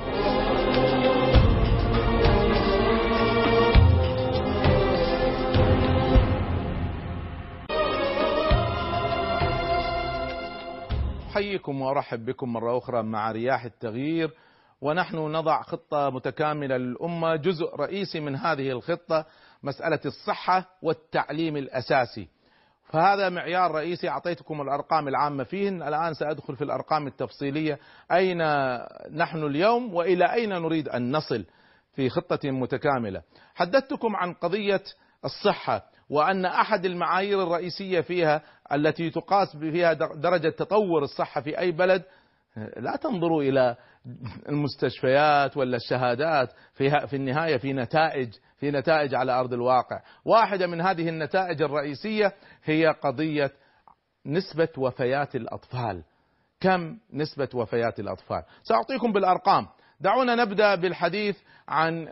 أحييكم 11.30 11.80
وأرحب 11.80 12.24
بكم 12.24 12.52
مرة 12.52 12.78
أخرى 12.78 13.02
مع 13.02 13.32
رياح 13.32 13.64
التغيير 13.64 14.30
ونحن 14.80 15.16
نضع 15.16 15.62
خطة 15.62 16.10
متكاملة 16.10 16.76
للأمة. 16.76 17.36
جزء 17.36 17.76
رئيسي 17.76 18.20
من 18.20 18.36
هذه 18.36 18.70
الخطة 18.70 19.26
مسألة 19.62 20.00
الصحة 20.06 20.64
والتعليم 20.82 21.56
الأساسي. 21.56 22.28
فهذا 22.84 23.28
معيار 23.28 23.70
رئيسي 23.70 24.08
أعطيتكم 24.08 24.60
الأرقام 24.60 25.08
العامة 25.08 25.44
فيه 25.44 25.68
الآن 25.68 26.14
سأدخل 26.14 26.56
في 26.56 26.64
الأرقام 26.64 27.06
التفصيلية. 27.06 27.78
أين 28.12 28.38
نحن 29.16 29.42
اليوم 29.42 29.94
وإلى 29.94 30.32
أين 30.32 30.48
نريد 30.48 30.88
أن 30.88 31.12
نصل 31.16 31.44
في 31.94 32.08
خطة 32.08 32.50
متكاملة؟ 32.50 33.22
حدثتكم 33.54 34.16
عن 34.16 34.32
قضية 34.32 34.82
الصحة 35.24 35.84
وأن 36.10 36.44
أحد 36.44 36.84
المعايير 36.84 37.42
الرئيسية 37.42 38.00
فيها 38.00 38.42
التي 38.72 39.10
تقاس 39.10 39.56
فيها 39.56 39.92
درجة 39.92 40.48
تطور 40.48 41.02
الصحة 41.02 41.40
في 41.40 41.58
أي 41.58 41.70
بلد 41.70 42.02
لا 42.76 42.96
تنظروا 42.96 43.42
إلى 43.42 43.76
المستشفيات 44.48 45.56
ولا 45.56 45.76
الشهادات 45.76 46.52
في 46.74 47.06
في 47.06 47.16
النهاية 47.16 47.56
في 47.56 47.72
نتائج 47.72 48.34
في 48.56 48.70
نتائج 48.70 49.14
على 49.14 49.32
أرض 49.32 49.52
الواقع. 49.52 50.00
واحدة 50.24 50.66
من 50.66 50.80
هذه 50.80 51.08
النتائج 51.08 51.62
الرئيسية 51.62 52.34
هي 52.64 52.86
قضية 52.86 53.52
نسبة 54.26 54.68
وفيات 54.78 55.36
الأطفال. 55.36 56.02
كم 56.60 56.98
نسبة 57.12 57.48
وفيات 57.54 58.00
الأطفال؟ 58.00 58.42
سأعطيكم 58.62 59.12
بالأرقام. 59.12 59.66
دعونا 60.00 60.34
نبدأ 60.34 60.74
بالحديث 60.74 61.36
عن 61.68 62.08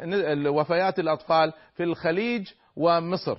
وفيات 0.46 0.98
الأطفال 0.98 1.52
في 1.74 1.82
الخليج 1.82 2.52
ومصر. 2.76 3.38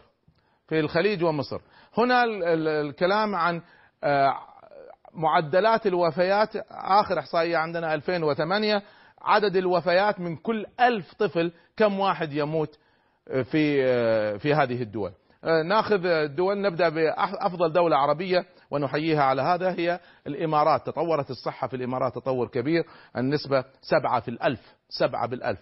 في 0.67 0.79
الخليج 0.79 1.23
ومصر. 1.23 1.61
هنا 1.97 2.23
الكلام 2.53 3.35
عن 3.35 3.61
آه، 4.03 4.33
معدلات 5.13 5.87
الوفيات 5.87 6.55
آخر 6.71 7.19
إحصائية 7.19 7.57
عندنا 7.57 7.93
2008 7.93 8.81
عدد 9.21 9.55
الوفيات 9.55 10.19
من 10.19 10.35
كل 10.35 10.65
ألف 10.79 11.13
طفل 11.13 11.51
كم 11.77 11.99
واحد 11.99 12.33
يموت 12.33 12.77
في 13.43 13.85
آه، 13.85 14.37
في 14.37 14.53
هذه 14.53 14.81
الدول. 14.81 15.11
آه، 15.43 15.63
ناخذ 15.63 16.05
الدول 16.05 16.61
نبدأ 16.61 16.89
بأفضل 16.89 17.73
دولة 17.73 17.97
عربية 17.97 18.45
ونحييها 18.71 19.23
على 19.23 19.41
هذا 19.41 19.71
هي 19.71 19.99
الإمارات. 20.27 20.85
تطورت 20.85 21.29
الصحة 21.29 21.67
في 21.67 21.75
الإمارات 21.75 22.15
تطور 22.15 22.47
كبير 22.47 22.83
النسبة 23.17 23.63
سبعة 23.81 24.19
في 24.19 24.27
الألف 24.27 24.75
سبعة 24.89 25.27
بالألف. 25.27 25.59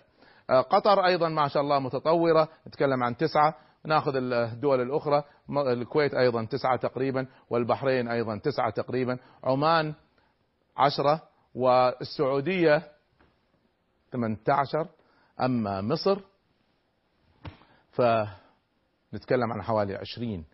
قطر 0.49 1.05
أيضا 1.05 1.29
ما 1.29 1.47
شاء 1.47 1.63
الله 1.63 1.79
متطورة 1.79 2.49
نتكلم 2.67 3.03
عن 3.03 3.17
تسعة 3.17 3.55
ناخذ 3.85 4.15
الدول 4.15 4.81
الأخرى 4.81 5.23
الكويت 5.67 6.13
أيضا 6.13 6.45
تسعة 6.45 6.75
تقريبا 6.75 7.27
والبحرين 7.49 8.07
أيضا 8.07 8.37
تسعة 8.37 8.69
تقريبا 8.69 9.17
عمان 9.43 9.93
عشرة 10.77 11.21
والسعودية 11.55 12.91
18 14.11 14.87
أما 15.41 15.81
مصر 15.81 16.19
فنتكلم 17.91 19.53
عن 19.53 19.61
حوالي 19.61 19.95
20 19.95 20.45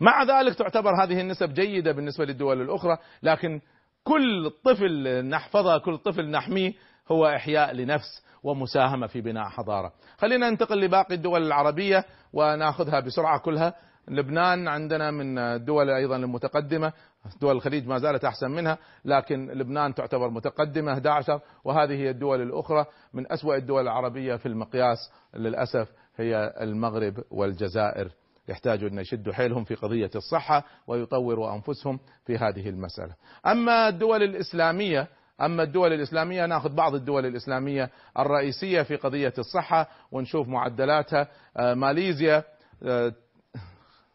مع 0.00 0.22
ذلك 0.22 0.54
تعتبر 0.54 1.04
هذه 1.04 1.20
النسب 1.20 1.54
جيدة 1.54 1.92
بالنسبة 1.92 2.24
للدول 2.24 2.62
الأخرى 2.62 2.98
لكن 3.22 3.60
كل 4.04 4.50
طفل 4.64 5.24
نحفظه 5.28 5.78
كل 5.78 5.98
طفل 5.98 6.30
نحميه 6.30 6.72
هو 7.08 7.26
إحياء 7.26 7.72
لنفس. 7.72 8.24
ومساهمة 8.44 9.06
في 9.06 9.20
بناء 9.20 9.44
حضارة. 9.44 9.92
خلينا 10.18 10.50
ننتقل 10.50 10.80
لباقي 10.80 11.14
الدول 11.14 11.42
العربية 11.46 12.04
وناخذها 12.32 13.00
بسرعة 13.00 13.38
كلها. 13.38 13.74
لبنان 14.08 14.68
عندنا 14.68 15.10
من 15.10 15.38
الدول 15.38 15.90
أيضا 15.90 16.16
المتقدمه 16.16 16.92
دول 17.40 17.56
الخليج 17.56 17.86
ما 17.86 17.98
زالت 17.98 18.24
أحسن 18.24 18.50
منها 18.50 18.78
لكن 19.04 19.46
لبنان 19.50 19.94
تعتبر 19.94 20.30
متقدمة 20.30 20.92
11 20.92 21.40
وهذه 21.64 21.92
هي 21.92 22.10
الدول 22.10 22.42
الأخرى. 22.42 22.86
من 23.14 23.32
أسوأ 23.32 23.56
الدول 23.56 23.82
العربية 23.82 24.36
في 24.36 24.46
المقياس 24.46 25.10
للأسف 25.36 25.88
هي 26.16 26.54
المغرب 26.60 27.24
والجزائر. 27.30 28.10
يحتاجوا 28.48 28.88
أن 28.88 28.98
يشدوا 28.98 29.32
حيلهم 29.32 29.64
في 29.64 29.74
قضية 29.74 30.10
الصحة 30.16 30.64
ويطوروا 30.86 31.54
أنفسهم 31.54 32.00
في 32.26 32.36
هذه 32.36 32.68
المسألة. 32.68 33.14
أما 33.46 33.88
الدول 33.88 34.22
الإسلامية 34.22 35.08
أما 35.40 35.62
الدول 35.62 35.92
الإسلامية 35.92 36.46
نأخذ 36.46 36.74
بعض 36.74 36.94
الدول 36.94 37.26
الإسلامية 37.26 37.90
الرئيسية 38.18 38.82
في 38.82 38.96
قضية 38.96 39.32
الصحة 39.38 39.88
ونشوف 40.12 40.48
معدلاتها. 40.48 41.28
آه، 41.56 41.74
ماليزيا 41.74 42.44
آه، 42.82 43.12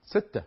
ستة 0.03 0.43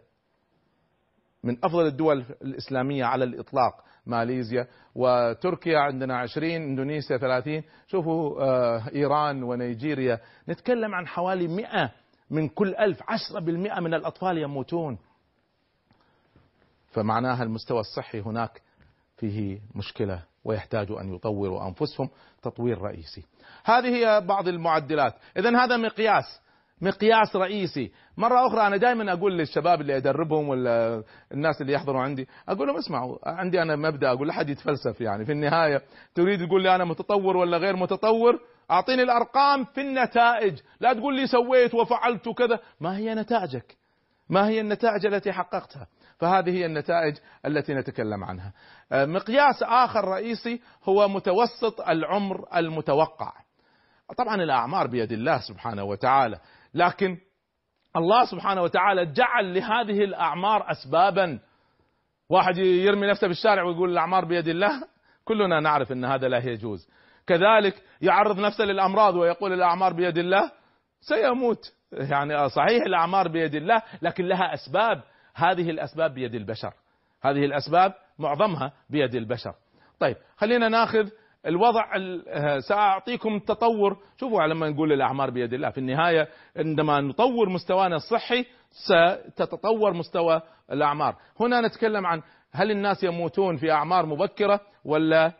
من 1.45 1.57
أفضل 1.65 1.87
الدول 1.87 2.25
الإسلامية 2.43 3.05
على 3.05 3.25
الإطلاق 3.25 3.85
ماليزيا. 4.07 4.67
وتركيا 4.95 5.79
عندنا 5.79 6.19
عشرين 6.19 6.63
إندونيسيا 6.63 7.17
ثلاثين. 7.19 7.63
شوفوا 7.87 8.43
آه، 8.43 8.89
إيران 8.95 9.43
ونيجيريا. 9.43 10.21
نتكلم 10.49 10.95
عن 10.95 11.07
حوالي 11.07 11.49
مئة 11.49 11.91
من 12.31 12.49
كل 12.49 12.75
ألف. 12.75 13.03
عشرة 13.09 13.41
بالمئة 13.41 13.81
من 13.81 13.95
الأطفال 13.95 14.39
يموتون. 14.39 14.99
فمعناها 16.93 17.43
المستوى 17.43 17.81
الصحي 17.81 18.21
هناك 18.21 18.63
فيه 19.17 19.61
مشكلة 19.75 20.23
ويحتاج 20.45 20.87
أن 20.91 21.15
يطوروا 21.15 21.69
أنفسهم. 21.69 22.09
تطوير 22.43 22.79
رئيسي. 22.79 23.25
هذه 23.65 23.87
هي 23.87 24.21
بعض 24.21 24.49
المعدلات. 24.49 25.15
إذا 25.37 25.65
هذا 25.65 25.77
مقياس. 25.77 26.41
مقياس 26.81 27.37
رئيسي. 27.37 27.93
مرة 28.17 28.47
أخرى 28.47 28.67
أنا 28.67 28.77
دائما 28.77 29.13
أقول 29.13 29.39
للشباب 29.39 29.81
اللي 29.81 29.97
أدربهم 29.97 30.49
ولا 30.49 31.03
الناس 31.33 31.61
اللي 31.61 31.73
يحضروا 31.73 32.01
عندي 32.01 32.29
أقول 32.49 32.69
لهم 32.69 32.77
اسمعوا 32.77 33.19
عندي 33.29 33.63
أنا 33.63 33.77
مبدأ 33.77 34.13
أقول 34.13 34.29
لحد 34.29 34.49
يتفلسف 34.49 35.01
يعني. 35.01 35.25
في 35.25 35.33
النهاية 35.33 35.83
تريد 36.15 36.47
تقول 36.47 36.63
لي 36.63 36.75
أنا 36.75 36.85
متطور 36.85 37.37
ولا 37.37 37.57
غير 37.57 37.77
متطور؟ 37.77 38.41
أعطيني 38.71 39.03
الأرقام 39.03 39.65
في 39.65 39.81
النتائج. 39.81 40.59
لا 40.81 40.93
تقول 40.93 41.17
لي 41.17 41.27
سويت 41.27 41.75
وفعلت 41.75 42.27
وكذا. 42.27 42.59
ما 42.81 42.97
هي 42.97 43.15
نتائجك 43.15 43.77
ما 44.29 44.49
هي 44.49 44.61
النتائج 44.61 45.07
التي 45.07 45.33
حققتها؟ 45.33 45.87
فهذه 46.23 46.51
هي 46.51 46.67
النتائج 46.67 47.15
التي 47.47 47.75
نتكلم 47.75 48.25
عنها. 48.25 48.53
آه، 48.93 49.05
مقياس 49.05 49.63
آخر 49.63 50.05
رئيسي 50.05 50.61
هو 50.85 51.09
متوسط 51.09 51.81
العمر 51.89 52.45
المتوقع. 52.57 53.33
طبعا 54.19 54.35
الأعمار 54.35 54.87
بيد 54.87 55.13
الله 55.13 55.39
سبحانه 55.39 55.85
وتعالى 55.85 56.39
لكن 56.75 57.19
الله 57.97 58.25
سبحانه 58.25 58.63
وتعالى 58.63 59.07
جعل 59.07 59.55
لهذه 59.55 60.05
الأعمار 60.05 60.71
أسبابا. 60.71 61.39
واحد 62.29 62.59
يرمي 62.59 63.07
نفسه 63.07 63.29
بالشارع 63.29 63.63
ويقول 63.63 63.91
الأعمار 63.91 64.25
بيد 64.25 64.49
الله 64.49 64.83
كلنا 65.25 65.61
نعرف 65.61 65.93
أن 65.93 66.05
هذا 66.05 66.29
لا 66.29 66.39
يجوز. 66.39 66.89
كذلك 67.27 67.83
يعرض 68.01 68.39
نفسه 68.39 68.65
للأمراض 68.65 69.15
ويقول 69.15 69.53
الأعمار 69.53 69.93
بيد 69.93 70.19
الله 70.19 70.51
سيموت. 71.01 71.73
يعني 71.93 72.49
صحيح 72.49 72.83
الأعمار 72.87 73.29
بيد 73.29 73.55
الله 73.55 73.83
لكن 74.03 74.25
لها 74.25 74.55
أسباب. 74.55 75.03
هذه 75.35 75.71
الأسباب 75.71 76.15
بيد 76.15 76.35
البشر. 76.35 76.73
هذه 77.23 77.45
الأسباب 77.45 77.95
معظمها 78.19 78.73
بيد 78.91 79.15
البشر. 79.15 79.55
طيب 80.01 80.17
خلينا 80.37 80.69
ناخذ 80.69 81.09
الوضع 81.47 81.85
سأعطيكم 82.59 83.39
تطور. 83.39 83.99
شوفوا 84.21 84.43
لما 84.43 84.69
نقول 84.69 84.93
الأعمار 84.93 85.31
بيد 85.31 85.53
الله. 85.53 85.71
في 85.71 85.79
النهاية 85.79 86.29
عندما 86.57 87.01
نطور 87.01 87.49
مستوانا 87.49 87.97
الصحي 87.97 88.47
ستتطور 88.71 89.93
مستوى 89.93 90.43
الأعمار. 90.73 91.17
هنا 91.41 91.61
نتكلم 91.61 92.07
عن 92.07 92.23
هل 92.53 92.71
الناس 92.71 93.05
يموتون 93.05 93.57
في 93.57 93.73
أعمار 93.73 94.07
مبكرة 94.07 94.61
ولا 94.85 95.33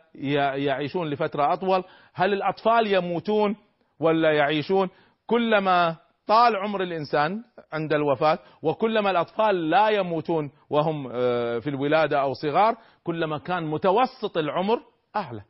يعيشون 0.55 1.09
لفترة 1.09 1.53
أطول؟ 1.53 1.83
هل 2.13 2.33
الأطفال 2.33 2.87
يموتون 2.87 3.55
ولا 3.99 4.31
يعيشون؟ 4.31 4.89
كلما 5.27 5.95
طال 6.27 6.55
عمر 6.55 6.83
الإنسان 6.83 7.43
عند 7.73 7.93
الوفاة 7.93 8.39
وكلما 8.61 9.11
الأطفال 9.11 9.69
لا 9.69 9.89
يموتون 9.89 10.51
وهم 10.69 11.09
آه، 11.11 11.59
في 11.59 11.69
الولادة 11.69 12.21
أو 12.21 12.33
صغار 12.33 12.75
كلما 13.03 13.37
كان 13.37 13.63
متوسط 13.63 14.37
العمر 14.37 14.79
أعلى. 15.15 15.41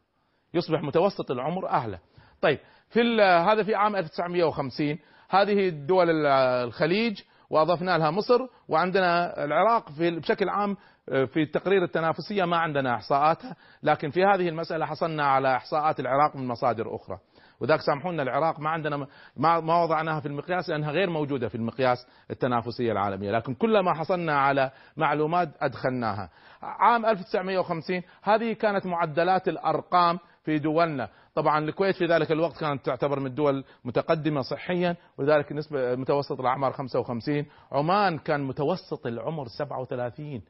يصبح 0.54 0.82
متوسط 0.82 1.32
العمر 1.32 1.70
أعلى. 1.70 2.00
طيب 2.42 2.60
في 2.90 3.22
هذا 3.22 3.64
في 3.64 3.76
عام 3.76 3.96
1950 3.96 5.00
هذه 5.30 5.68
الدول 5.68 6.26
الخليج 6.26 7.22
وأضفنا 7.50 7.98
لها 7.98 8.12
مصر 8.12 8.40
وعندنا 8.68 9.44
العراق 9.44 9.90
في 9.92 10.12
بشكل 10.20 10.50
عام 10.50 10.78
آه، 11.10 11.26
في 11.26 11.42
التقرير 11.42 11.84
التنافسية 11.84 12.46
ما 12.46 12.58
عندنا 12.58 12.96
إحصاءاتها 12.96 13.56
لكن 13.84 14.10
في 14.10 14.24
هذه 14.24 14.50
المسألة 14.50 14.86
حصلنا 14.86 15.26
على 15.26 15.56
إحصاءات 15.56 16.00
العراق 16.00 16.36
من 16.36 16.48
مصادر 16.48 16.96
أخرى. 16.96 17.20
وذاك 17.64 17.82
سامحونا 17.82 18.24
العراق 18.24 18.60
ما 18.60 18.70
عندنا 18.70 18.98
ما 19.38 19.60
ما 19.60 19.84
وضعناها 19.84 20.20
في 20.20 20.26
المقياس 20.26 20.70
لأنها 20.70 20.92
غير 20.92 21.10
موجودة 21.10 21.48
في 21.48 21.56
المقياس 21.56 22.08
التنافسية 22.32 22.92
العالمية، 22.92 23.32
لكن 23.32 23.54
كلما 23.54 23.94
حصلنا 23.94 24.34
على 24.38 24.72
معلومات 24.98 25.50
أدخلناها. 25.62 26.30
عام 26.62 27.06
1950 27.06 28.02
هذه 28.24 28.54
كانت 28.54 28.86
معدلات 28.86 29.48
الأرقام 29.48 30.20
في 30.44 30.60
دولنا، 30.60 31.10
طبعا 31.36 31.60
الكويت 31.60 31.96
في 31.96 32.06
ذلك 32.06 32.32
الوقت 32.32 32.58
كانت 32.58 32.86
تعتبر 32.86 33.20
من 33.20 33.26
الدول 33.26 33.64
متقدمة 33.86 34.42
صحيا 34.42 34.96
ولذلك 35.18 35.52
نسبه 35.52 35.96
متوسط 35.96 36.40
الأعمار 36.40 36.72
55 36.72 37.46
عمان 37.72 38.18
كان 38.18 38.44
متوسط 38.44 39.08
العمر 39.08 39.48
37 39.48 40.42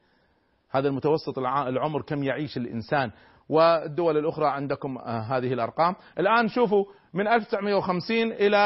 هذا 0.70 0.88
المتوسط 0.88 1.38
العمر 1.38 2.02
كم 2.02 2.22
يعيش 2.22 2.56
الإنسان؟ 2.56 3.10
والدول 3.48 4.18
الأخرى 4.18 4.46
عندكم 4.46 4.98
آه، 4.98 5.20
هذه 5.20 5.52
الأرقام. 5.52 5.94
الآن 6.18 6.48
شوفوا 6.48 6.84
من 7.14 7.28
1950 7.28 8.32
إلى 8.32 8.56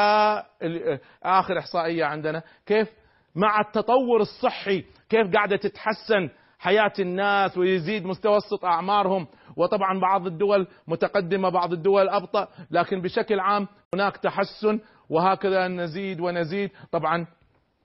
آه، 0.61 0.99
آخر 1.23 1.59
إحصائية 1.59 2.05
عندنا 2.05 2.43
كيف 2.65 2.87
مع 3.35 3.59
التطور 3.59 4.21
الصحي 4.21 4.85
كيف 5.09 5.33
قاعدة 5.35 5.55
تتحسن 5.55 6.29
حياة 6.59 6.93
الناس 6.99 7.57
ويزيد 7.57 8.05
متوسط 8.05 8.65
أعمارهم. 8.65 9.27
وطبعا 9.57 9.99
بعض 9.99 10.27
الدول 10.27 10.67
متقدمة 10.87 11.49
بعض 11.49 11.73
الدول 11.73 12.09
أبطأ 12.09 12.47
لكن 12.71 13.01
بشكل 13.01 13.39
عام 13.39 13.67
هناك 13.93 14.17
تحسن 14.17 14.79
وهكذا 15.09 15.67
نزيد 15.67 16.19
ونزيد. 16.19 16.71
طبعا 16.91 17.27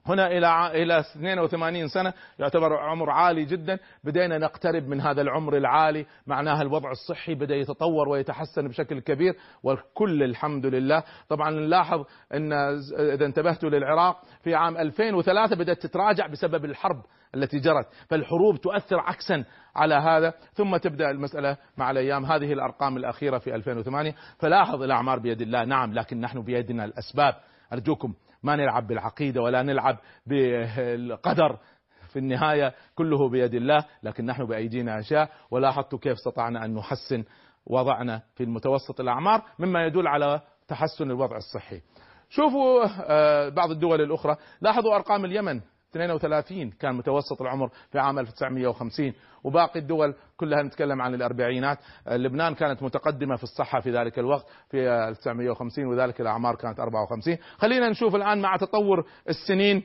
هنا 0.06 0.26
إلى 0.26 0.82
إلى 0.82 1.00
82 1.00 1.88
سنة 1.88 2.12
يعتبر 2.38 2.76
عمر 2.76 3.10
عالي 3.10 3.44
جدا. 3.44 3.78
بدينا 4.04 4.38
نقترب 4.38 4.88
من 4.88 5.00
هذا 5.00 5.22
العمر 5.22 5.56
العالي. 5.56 6.06
معناها 6.26 6.62
الوضع 6.62 6.90
الصحي 6.90 7.34
بدأ 7.34 7.54
يتطور 7.54 8.08
ويتحسن 8.08 8.68
بشكل 8.68 9.00
كبير 9.00 9.34
والكل 9.62 10.22
الحمد 10.22 10.66
لله. 10.66 11.02
طبعا 11.28 11.50
نلاحظ 11.50 12.04
إن 12.34 12.52
إذا 12.98 13.26
انتبهتوا 13.26 13.70
للعراق 13.70 14.22
في 14.42 14.54
عام 14.54 14.76
2003 14.76 15.56
بدأت 15.56 15.82
تتراجع 15.82 16.26
بسبب 16.26 16.64
الحرب 16.64 17.02
التي 17.34 17.58
جرت 17.58 17.86
فالحروب 18.08 18.56
تؤثر 18.56 19.00
عكسا 19.00 19.44
على 19.76 19.94
هذا. 19.94 20.34
ثم 20.52 20.76
تبدأ 20.76 21.10
المسألة 21.10 21.56
مع 21.76 21.90
الأيام. 21.90 22.24
هذه 22.24 22.52
الأرقام 22.52 22.96
الأخيرة 22.96 23.38
في 23.38 23.54
2008 23.54 24.14
فلاحظ 24.38 24.82
الأعمار 24.82 25.18
بيد 25.18 25.40
الله. 25.40 25.64
نعم 25.64 25.94
لكن 25.94 26.20
نحن 26.20 26.42
بيدنا 26.42 26.84
الأسباب. 26.84 27.34
أرجوكم 27.72 28.14
ما 28.44 28.56
نلعب 28.56 28.86
بالعقيدة 28.86 29.42
ولا 29.42 29.62
نلعب 29.62 29.98
بالقدر 30.26 31.58
في 32.12 32.18
النهاية 32.18 32.74
كله 32.94 33.28
بيد 33.28 33.54
الله 33.54 33.84
لكن 34.02 34.26
نحن 34.26 34.44
بأيدينا 34.44 34.98
أشياء 34.98 35.30
ولاحظت 35.50 35.94
كيف 35.94 36.12
استطعنا 36.12 36.64
أن 36.64 36.74
نحسن 36.74 37.24
وضعنا 37.66 38.22
في 38.34 38.44
المتوسط 38.44 39.00
الأعمار 39.00 39.42
مما 39.58 39.86
يدل 39.86 40.06
على 40.06 40.40
تحسن 40.68 41.10
الوضع 41.10 41.36
الصحي. 41.36 41.80
شوفوا 42.28 42.84
آه، 43.06 43.48
بعض 43.48 43.70
الدول 43.70 44.00
الأخرى 44.00 44.36
لاحظوا 44.60 44.94
أرقام 44.94 45.24
اليمن 45.24 45.60
32 45.96 46.70
كان 46.70 46.94
متوسط 46.94 47.42
العمر 47.42 47.70
في 47.92 47.98
عام 47.98 48.18
1950 48.18 49.12
وباقي 49.44 49.80
الدول 49.80 50.14
كلها 50.36 50.62
نتكلم 50.62 51.02
عن 51.02 51.14
الأربعينات. 51.14 51.78
لبنان 52.10 52.54
كانت 52.54 52.82
متقدمة 52.82 53.36
في 53.36 53.42
الصحة 53.42 53.80
في 53.80 53.90
ذلك 53.90 54.18
الوقت 54.18 54.46
في 54.70 54.88
آه، 54.88 55.08
1950 55.08 55.86
وذلك 55.86 56.20
الأعمار 56.20 56.54
كانت 56.54 56.80
54 56.80 57.38
خلينا 57.58 57.88
نشوف 57.88 58.14
الآن 58.14 58.40
مع 58.40 58.56
تطور 58.56 59.04
السنين 59.28 59.82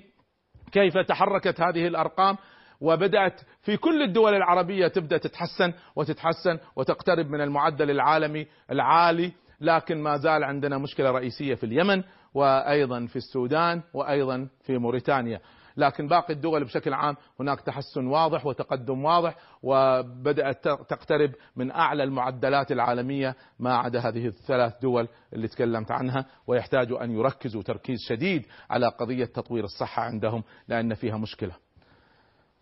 كيف 0.72 0.98
تحركت 0.98 1.62
هذه 1.62 1.88
الأرقام 1.88 2.38
وبدأت 2.82 3.42
في 3.62 3.78
كل 3.78 4.02
الدول 4.02 4.34
العربية 4.34 4.88
تبدأ 4.88 5.18
تتحسن 5.18 5.74
وتتحسن 5.96 6.60
وتقترب 6.76 7.30
من 7.30 7.42
المعدل 7.42 7.92
العالمي 7.92 8.48
العالي 8.72 9.32
لكن 9.62 10.04
ما 10.04 10.18
زال 10.18 10.44
عندنا 10.44 10.78
مشكلة 10.78 11.12
رئيسية 11.12 11.56
في 11.56 11.66
اليمن 11.66 12.04
وأيضا 12.34 13.06
في 13.06 13.16
السودان 13.16 13.82
وأيضا 13.94 14.48
في 14.64 14.78
موريتانيا. 14.78 15.42
لكن 15.80 16.08
باقي 16.08 16.34
الدول 16.34 16.64
بشكل 16.64 16.94
عام 16.94 17.16
هناك 17.40 17.62
تحسن 17.62 18.08
واضح 18.08 18.46
وتقدم 18.46 19.06
واضح 19.06 19.36
وبدأت 19.64 20.64
تقترب 20.64 21.32
من 21.56 21.72
أعلى 21.72 22.04
المعدلات 22.04 22.72
العالمية 22.72 23.36
ما 23.60 23.78
عدا 23.78 24.00
هذه 24.00 24.28
الثلاث 24.28 24.74
دول 24.82 25.08
اللي 25.34 25.48
تكلمت 25.48 25.92
عنها 25.92 26.26
ويحتاجوا 26.48 27.04
أن 27.04 27.12
يركزوا 27.12 27.64
تركيز 27.64 28.00
شديد 28.10 28.46
على 28.70 28.88
قضية 28.88 29.26
تطوير 29.26 29.64
الصحة 29.64 30.04
عندهم 30.04 30.44
لأن 30.68 30.94
فيها 30.94 31.18
مشكلة. 31.18 31.56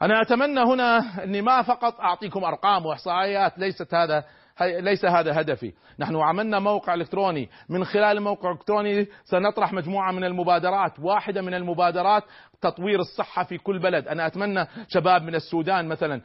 أنا 0.01 0.21
أتمنى 0.21 0.59
هنا 0.59 1.23
إني 1.23 1.41
ما 1.41 1.61
فقط 1.61 1.99
أعطيكم 1.99 2.43
أرقام 2.43 2.85
وإحصائيات 2.85 3.59
ليست 3.59 3.93
هذا 3.93 4.23
ليس 4.61 5.05
هذا 5.05 5.41
هدفي، 5.41 5.73
نحن 5.99 6.15
عملنا 6.15 6.59
موقع 6.59 6.93
إلكتروني، 6.93 7.49
من 7.69 7.85
خلال 7.85 8.17
الموقع 8.17 8.51
الالكتروني 8.51 9.07
سنطرح 9.23 9.73
مجموعة 9.73 10.11
من 10.11 10.23
المبادرات، 10.23 10.99
واحدة 10.99 11.41
من 11.41 11.53
المبادرات 11.53 12.23
تطوير 12.61 12.99
الصحة 12.99 13.43
في 13.43 13.57
كل 13.57 13.79
بلد، 13.79 14.07
أنا 14.07 14.27
أتمنى 14.27 14.67
شباب 14.87 15.23
من 15.23 15.35
السودان 15.35 15.87
مثلا 15.87 16.21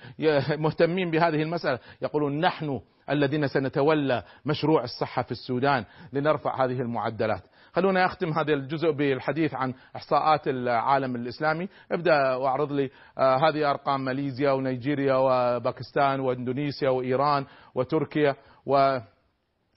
مهتمين 0.56 1.10
بهذه 1.10 1.42
المسألة، 1.42 1.78
يقولون 2.02 2.40
نحن 2.40 2.80
الذين 3.10 3.46
سنتولى 3.46 4.22
مشروع 4.44 4.84
الصحة 4.84 5.22
في 5.22 5.32
السودان 5.32 5.84
لنرفع 6.12 6.64
هذه 6.64 6.80
المعدلات. 6.80 7.42
خلونا 7.74 8.06
أختم 8.06 8.32
هذا 8.32 8.52
الجزء 8.52 8.90
بالحديث 8.90 9.54
عن 9.54 9.74
إحصاءات 9.96 10.48
العالم 10.48 11.16
الإسلامي، 11.16 11.68
أبدأ 11.92 12.34
وأعرض 12.34 12.72
لي 12.72 12.90
آه 13.18 13.36
هذه 13.48 13.70
أرقام 13.70 14.04
ماليزيا 14.04 14.50
ونيجيريا 14.52 15.14
وباكستان 15.14 16.20
واندونيسيا 16.20 16.88
وإيران 16.88 17.46
وتركيا 17.74 18.36
و 18.66 18.98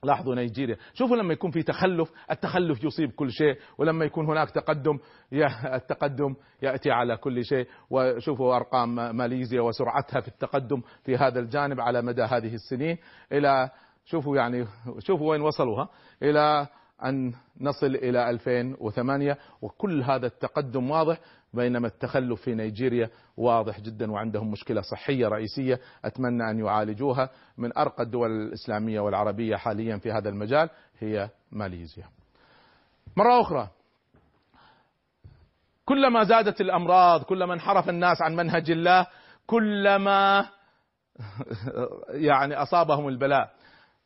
لاحظوا 0.03 0.35
نيجيريا. 0.35 0.77
شوفوا 0.93 1.17
لما 1.17 1.33
يكون 1.33 1.51
في 1.51 1.63
تخلف 1.63 2.11
التخلف 2.31 2.83
يصيب 2.83 3.11
كل 3.11 3.31
شيء 3.31 3.57
ولما 3.77 4.05
يكون 4.05 4.25
هناك 4.25 4.51
تقدم 4.51 4.99
ي- 5.31 5.75
التقدم 5.75 6.35
يأتي 6.61 6.91
على 6.91 7.17
كل 7.17 7.45
شيء. 7.45 7.67
وشوفوا 7.89 8.55
أرقام 8.55 9.15
ماليزيا 9.17 9.61
وسرعتها 9.61 10.21
في 10.21 10.27
التقدم 10.27 10.81
في 11.03 11.17
هذا 11.17 11.39
الجانب 11.39 11.79
على 11.81 12.01
مدى 12.01 12.21
هذه 12.23 12.53
السنين. 12.53 12.97
إلى 13.31 13.69
شوفوا 14.05 14.37
يعني 14.37 14.65
شوفوا 14.99 15.29
وين 15.31 15.41
وصلوا 15.41 15.81
ها. 15.81 15.89
إلى 16.23 16.67
أن 17.03 17.33
نصل 17.61 17.95
إلى 17.95 18.29
2008 18.29 19.37
وكل 19.61 20.03
هذا 20.03 20.27
التقدم 20.27 20.91
واضح 20.91 21.17
بينما 21.53 21.87
التخلف 21.87 22.41
في 22.41 22.55
نيجيريا 22.55 23.09
واضح 23.37 23.79
جدا 23.79 24.11
وعندهم 24.11 24.51
مشكلة 24.51 24.81
صحية 24.81 25.27
رئيسية 25.27 25.79
أتمنى 26.05 26.49
أن 26.49 26.59
يعالجوها 26.59 27.29
من 27.57 27.77
أرقى 27.77 28.03
الدول 28.03 28.31
الإسلامية 28.31 28.99
والعربية 28.99 29.55
حاليا 29.55 29.97
في 29.97 30.11
هذا 30.11 30.29
المجال 30.29 30.69
هي 30.99 31.29
ماليزيا. 31.51 32.05
مرة 33.17 33.41
أخرى 33.41 33.69
كلما 35.85 36.23
زادت 36.23 36.61
الأمراض 36.61 37.23
كلما 37.23 37.53
انحرف 37.53 37.89
الناس 37.89 38.21
عن 38.21 38.35
منهج 38.35 38.71
الله 38.71 39.07
كلما 39.47 40.49
يعني 42.09 42.55
أصابهم 42.55 43.07
البلاء. 43.07 43.51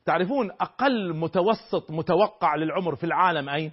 تعرفون 0.05 0.51
أقل 0.51 1.13
متوسط 1.13 1.91
متوقع 1.91 2.55
للعمر 2.55 2.95
في 2.95 3.03
العالم 3.03 3.49
أين؟ 3.49 3.71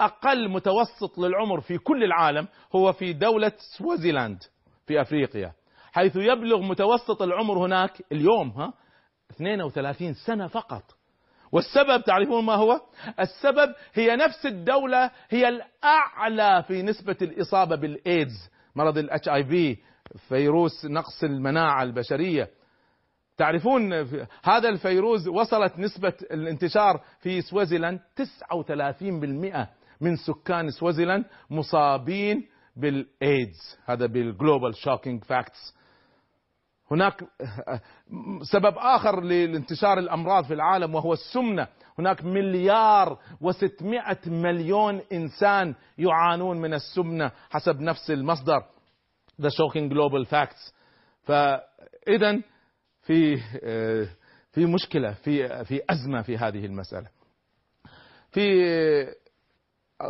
أقل 0.00 0.48
متوسط 0.48 1.18
للعمر 1.18 1.60
في 1.60 1.78
كل 1.78 2.04
العالم 2.04 2.48
هو 2.74 2.92
في 2.92 3.12
دولة 3.12 3.52
سوازيلاند 3.78 4.42
في 4.86 5.00
أفريقيا 5.00 5.52
حيث 5.92 6.16
يبلغ 6.16 6.60
متوسط 6.62 7.22
العمر 7.22 7.58
هناك 7.58 8.02
اليوم 8.12 8.48
ها 8.50 8.72
32 9.30 10.14
سنة 10.14 10.46
فقط 10.46 10.82
والسبب 11.52 12.04
تعرفون 12.04 12.44
ما 12.44 12.54
هو؟ 12.54 12.80
السبب 13.20 13.74
هي 13.94 14.16
نفس 14.16 14.46
الدولة 14.46 15.10
هي 15.30 15.48
الأعلى 15.48 16.62
في 16.62 16.82
نسبة 16.82 17.16
الإصابة 17.22 17.76
بالإيدز 17.76 18.50
مرض 18.76 18.98
ال 18.98 19.28
HIV 19.28 19.76
فيروس 20.28 20.84
نقص 20.84 21.24
المناعة 21.24 21.82
البشرية 21.82 22.50
تعرفون 23.38 23.92
هذا 24.44 24.68
الفيروس 24.68 25.28
وصلت 25.28 25.78
نسبة 25.78 26.12
الانتشار 26.30 27.00
في 27.20 27.40
سوازيلاند 27.40 28.00
39% 28.00 29.66
من 30.00 30.16
سكان 30.16 30.70
سوازيلاند 30.70 31.24
مصابين 31.50 32.48
بالايدز 32.76 33.78
هذا 33.86 34.06
بال 34.06 34.24
global 34.24 34.76
shocking 34.76 35.24
facts 35.24 35.78
هناك 36.90 37.24
سبب 38.42 38.74
آخر 38.76 39.20
لانتشار 39.20 39.98
الأمراض 39.98 40.44
في 40.44 40.54
العالم 40.54 40.94
وهو 40.94 41.12
السمنة. 41.12 41.68
هناك 41.98 42.24
مليار 42.24 43.18
و600 43.44 44.28
مليون 44.28 45.00
إنسان 45.12 45.74
يعانون 45.98 46.60
من 46.60 46.74
السمنة 46.74 47.30
حسب 47.50 47.80
نفس 47.80 48.10
المصدر. 48.10 48.60
The 49.42 49.50
Shocking 49.50 49.90
Global 49.92 50.24
Facts. 50.24 50.72
فاذا 51.22 52.42
في 53.08 53.36
في 54.52 54.66
مشكلة 54.66 55.12
في 55.12 55.64
في 55.64 55.80
أزمة 55.90 56.22
في 56.22 56.38
هذه 56.38 56.66
المسألة. 56.66 57.08
في 58.30 59.14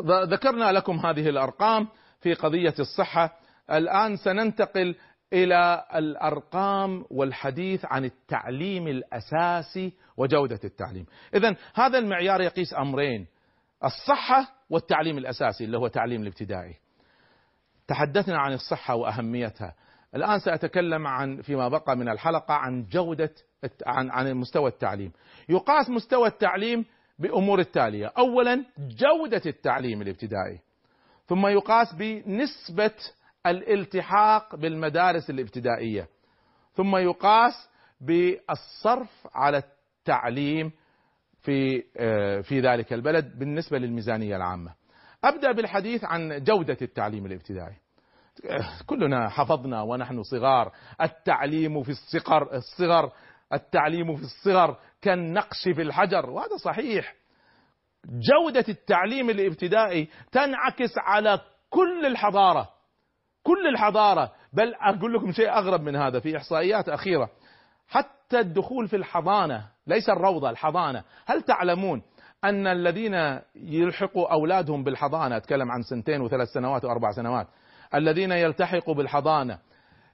ذكرنا 0.07 0.73
لكم 0.73 1.07
هذه 1.07 1.29
الأرقام 1.29 1.89
في 2.21 2.35
قضية 2.35 2.75
الصحة. 2.79 3.39
الآن 3.71 4.17
سننتقل 4.17 4.95
إلى 5.33 5.85
الأرقام 5.95 7.05
والحديث 7.11 7.85
عن 7.85 8.05
التعليم 8.05 8.89
الأساسي 8.89 9.93
وجودة 10.17 10.61
التعليم. 10.65 11.07
اذا 11.35 11.57
هذا 11.75 11.99
المعيار 11.99 12.41
يقيس 12.41 12.75
أمرين 12.75 13.27
الصحة 13.85 14.53
والتعليم 14.71 15.19
الأساسي 15.19 15.65
اللي 15.65 15.79
هو 15.79 15.87
التعليم 15.87 16.23
الابتدائي. 16.23 16.75
تحدثنا 17.89 18.39
عن 18.39 18.53
الصحة 18.53 18.95
وأهميتها. 18.95 19.75
الآن 20.15 20.39
سأتكلم 20.39 21.07
عن 21.07 21.41
فيما 21.43 21.69
بقى 21.69 21.97
من 21.97 22.09
الحلقة 22.09 22.55
عن 22.55 22.85
جودة 22.85 23.31
عن 23.87 24.11
عن 24.11 24.35
مستوى 24.35 24.71
التعليم. 24.71 25.13
يقاس 25.49 25.91
مستوى 25.91 26.29
التعليم 26.29 26.85
بأمور 27.19 27.59
التالية. 27.59 28.13
اولا 28.19 28.65
جودة 28.79 29.43
التعليم 29.47 30.03
الابتدائي. 30.03 30.61
ثم 31.27 31.47
يقاس 31.47 31.95
بنسبة 31.95 32.95
الالتحاق 33.47 34.57
بالمدارس 34.57 35.31
الابتدائية. 35.31 36.09
ثم 36.75 36.97
يقاس 36.97 37.69
بالصرف 38.01 39.27
على 39.35 39.63
التعليم 40.03 40.73
في 41.43 41.85
آه، 41.97 42.41
في 42.41 42.61
ذلك 42.61 42.93
البلد 42.93 43.39
بالنسبة 43.39 43.79
للميزانية 43.79 44.37
العامة. 44.37 44.75
أبدأ 45.25 45.53
بالحديث 45.53 46.05
عن 46.05 46.45
جودة 46.45 46.77
التعليم 46.83 47.27
الابتدائي. 47.27 47.77
كلنا 48.87 49.29
حفظنا 49.29 49.83
ونحن 49.83 50.23
صغار. 50.23 50.73
التعليم 51.03 51.83
في 51.83 51.91
الصغر 51.91 52.55
الصغر 52.55 53.13
التعليم 53.53 54.17
في 54.17 54.23
الصغر 54.23 54.77
كالنقش 55.03 55.69
في 55.75 55.83
الحجر. 55.83 56.31
وهذا 56.31 56.57
صحيح. 56.57 57.15
جودة 58.07 58.65
التعليم 58.69 59.31
الابتدائي 59.31 60.09
تنعكس 60.33 60.99
على 60.99 61.41
كل 61.71 62.07
الحضارة. 62.07 62.69
كل 63.43 63.67
الحضارة. 63.67 64.33
بل 64.53 64.75
أقول 64.75 65.15
لكم 65.15 65.33
شيء 65.33 65.51
أغرب 65.51 65.81
من 65.81 65.97
هذا 65.97 66.21
في 66.21 66.37
إحصائيات 66.37 66.89
أخيرة. 66.89 67.31
حتى 67.89 68.41
الدخول 68.41 68.89
في 68.89 68.97
الحضانة 68.97 69.69
ليس 69.87 70.09
الروضة 70.09 70.51
الحضانة. 70.51 71.05
هل 71.27 71.43
تعلمون 71.43 72.03
أن 72.45 72.67
الذين 72.67 73.41
يلحقوا 73.55 74.33
أولادهم 74.33 74.85
بالحضانة 74.85 75.37
أتكلم 75.37 75.71
عن 75.71 75.83
سنتين 75.83 76.21
وثلاث 76.21 76.49
سنوات 76.49 76.85
وأربع 76.85 77.13
سنوات 77.13 77.47
الذين 77.95 78.33
يلتحقوا 78.33 78.95
بالحضانة. 78.95 79.59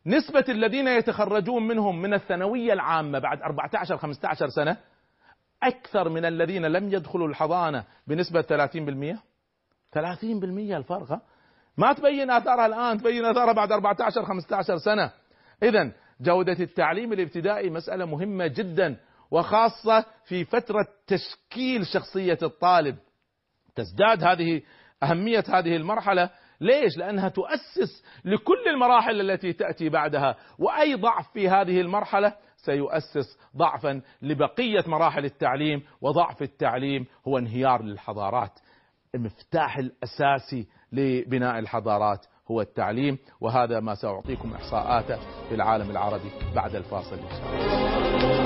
نسبة 0.06 0.44
الذين 0.48 0.88
يتخرجون 0.88 1.66
منهم 1.66 2.02
من 2.02 2.14
الثانوية 2.14 2.72
العامة 2.72 3.18
بعد 3.18 3.42
14 3.42 3.96
15 3.96 4.48
سنة 4.48 4.76
أكثر 5.62 6.08
من 6.08 6.24
الذين 6.24 6.66
لم 6.66 6.92
يدخلوا 6.92 7.28
الحضانة 7.28 7.84
بنسبة 8.06 8.42
30% 8.42 9.18
30% 9.92 10.76
الفرق 10.76 11.20
ما 11.76 11.92
تبين 11.92 12.30
آثارها 12.30 12.66
الآن 12.66 12.98
تبين 12.98 13.24
آثارها 13.24 13.52
بعد 13.52 13.72
14 13.72 14.24
15 14.24 14.76
سنة. 14.78 15.10
إذا 15.62 15.92
جودة 16.20 16.56
التعليم 16.60 17.12
الابتدائي 17.12 17.70
مسألة 17.70 18.04
مهمة 18.04 18.46
جدا 18.46 18.96
وخاصة 19.30 20.04
في 20.24 20.44
فترة 20.44 20.86
تشكيل 21.06 21.86
شخصية 21.86 22.38
الطالب. 22.42 22.96
تزداد 23.74 24.24
هذه 24.24 24.62
أهمية 25.02 25.44
هذه 25.48 25.76
المرحلة 25.76 26.30
ليش؟ 26.60 26.98
لأنها 26.98 27.28
تؤسس 27.28 28.04
لكل 28.24 28.68
المراحل 28.74 29.30
التي 29.30 29.52
تأتي 29.52 29.88
بعدها. 29.88 30.36
وأي 30.58 30.94
ضعف 30.94 31.32
في 31.32 31.48
هذه 31.48 31.80
المرحلة 31.80 32.34
سيؤسس 32.56 33.38
ضعفا 33.56 34.00
لبقية 34.22 34.84
مراحل 34.86 35.24
التعليم 35.24 35.82
وضعف 36.00 36.42
التعليم 36.42 37.06
هو 37.28 37.38
انهيار 37.38 37.82
للحضارات. 37.82 38.58
المفتاح 39.14 39.78
الأساسي 39.78 40.66
لبناء 40.92 41.58
الحضارات 41.58 42.26
هو 42.50 42.60
التعليم 42.60 43.18
وهذا 43.40 43.80
ما 43.80 43.94
سأعطيكم 43.94 44.54
إحصاءاته 44.54 45.18
في 45.48 45.54
العالم 45.54 45.90
العربي 45.90 46.30
بعد 46.54 46.74
الفاصل. 46.74 47.16
إن 47.18 47.28
شاء 47.30 47.54
الله 47.54 48.43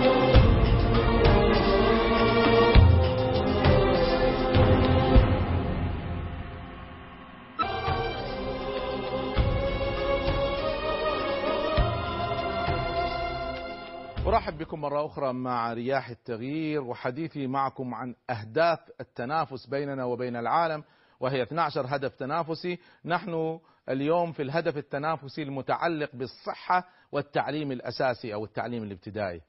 أرحب 14.29 14.59
بكم 14.59 14.81
مرة 14.81 15.07
أخرى 15.07 15.33
مع 15.33 15.73
رياح 15.73 16.09
التغيير 16.09 16.83
وحديثي 16.83 17.47
معكم 17.47 17.95
عن 17.95 18.15
أهداف 18.31 18.79
التنافس 19.01 19.67
بيننا 19.67 20.05
وبين 20.05 20.37
العالم 20.37 20.85
وهي 21.21 21.43
12 21.43 21.87
هدف 21.89 22.15
تنافسي. 22.15 22.79
نحن 23.05 23.61
اليوم 23.89 24.33
في 24.33 24.43
الهدف 24.43 24.77
التنافسي 24.77 25.43
المتعلق 25.43 26.11
بالصحة 26.15 26.89
والتعليم 27.13 27.73
الأساسي 27.73 28.35
أو 28.35 28.45
التعليم 28.45 28.83
الابتدائي. 28.83 29.41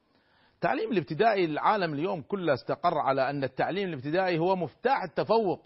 التعليم 0.56 0.92
الابتدائي 0.92 1.46
العالم 1.46 1.94
اليوم 1.94 2.22
كله 2.22 2.54
استقر 2.54 2.98
على 2.98 3.30
أن 3.30 3.44
التعليم 3.44 3.90
الابتدائي 3.90 4.40
هو 4.40 4.56
مفتاح 4.56 5.04
التفوق. 5.04 5.66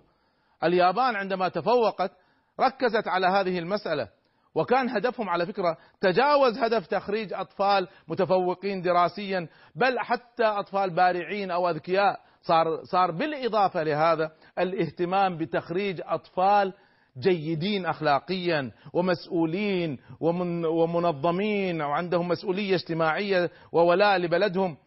اليابان 0.63 1.15
عندما 1.15 1.47
تفوقت 1.49 2.11
ركزت 2.59 3.07
على 3.07 3.27
هذه 3.27 3.59
المسألة. 3.59 4.09
وكان 4.55 4.89
هدفهم 4.89 5.29
على 5.29 5.45
فكرة 5.45 5.77
تجاوز 6.01 6.57
هدف 6.57 6.87
تخريج 6.87 7.33
أطفال 7.33 7.87
متفوقين 8.07 8.81
دراسيا 8.81 9.47
بل 9.75 9.99
حتى 9.99 10.43
أطفال 10.43 10.89
بارعين 10.89 11.51
أو 11.51 11.69
أذكياء. 11.69 12.19
صار 12.41 12.83
صار 12.83 13.11
بالإضافة 13.11 13.83
لهذا 13.83 14.31
الاهتمام 14.59 15.37
بتخريج 15.37 16.01
أطفال 16.05 16.73
جيدين 17.19 17.85
أخلاقيا 17.85 18.71
ومسؤولين 18.93 19.99
ومن 20.19 20.65
ومنظمين 20.65 21.81
وعندهم 21.81 22.27
مسؤولية 22.27 22.75
اجتماعية 22.75 23.49
وولاء 23.71 24.17
لبلدهم. 24.17 24.77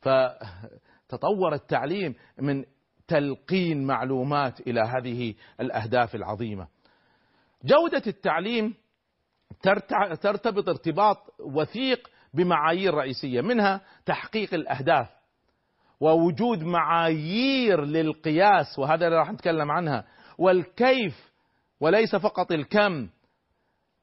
فتطور 0.00 1.54
التعليم 1.54 2.14
من 2.38 2.64
تلقين 3.08 3.86
معلومات 3.86 4.60
إلى 4.60 4.80
هذه 4.80 5.34
الأهداف 5.60 6.14
العظيمة. 6.14 6.68
جودة 7.64 8.02
التعليم 8.06 8.74
ترتبط 10.22 10.68
ارتباط 10.68 11.16
وثيق 11.40 12.10
بمعايير 12.34 12.94
رئيسية 12.94 13.40
منها 13.40 13.80
تحقيق 14.06 14.54
الأهداف 14.54 15.08
ووجود 16.00 16.62
معايير 16.62 17.84
للقياس 17.84 18.78
وهذا 18.78 19.06
اللي 19.06 19.18
راح 19.18 19.32
نتكلم 19.32 19.70
عنها 19.70 20.04
والكيف 20.38 21.30
وليس 21.80 22.16
فقط 22.16 22.52
الكم 22.52 23.08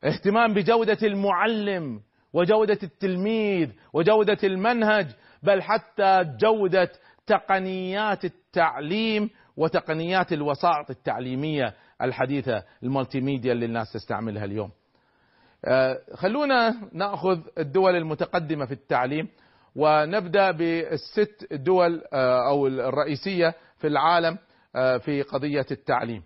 اهتمام 0.04 0.54
بجودة 0.54 0.98
المعلم 1.04 2.02
وجودة 2.34 2.80
التلميذ 2.84 3.70
وجودة 3.94 4.38
المنهج 4.44 5.08
بل 5.44 5.62
حتى 5.62 6.24
جودة 6.42 6.90
تقنيات 7.28 8.26
التعليم 8.26 9.30
وتقنيات 9.58 10.34
الوسائط 10.34 10.90
التعليمية. 10.90 11.74
الحديثة 12.02 12.64
المالتي 12.84 13.22
ميديا 13.22 13.52
اللي 13.52 13.66
الناس 13.66 13.94
تستعملها 13.94 14.46
اليوم 14.46 14.72
آه، 15.66 16.00
خلونا 16.14 16.76
نأخذ 16.94 17.40
الدول 17.58 17.96
المتقدمة 17.96 18.66
في 18.66 18.72
التعليم 18.72 19.28
ونبدأ 19.76 20.52
بالست 20.52 21.48
دول 21.52 22.02
آه، 22.14 22.48
أو 22.50 22.68
الرئيسية 22.68 23.54
في 23.78 23.88
العالم 23.88 24.38
آه، 24.76 24.98
في 24.98 25.22
قضية 25.22 25.66
التعليم. 25.72 26.24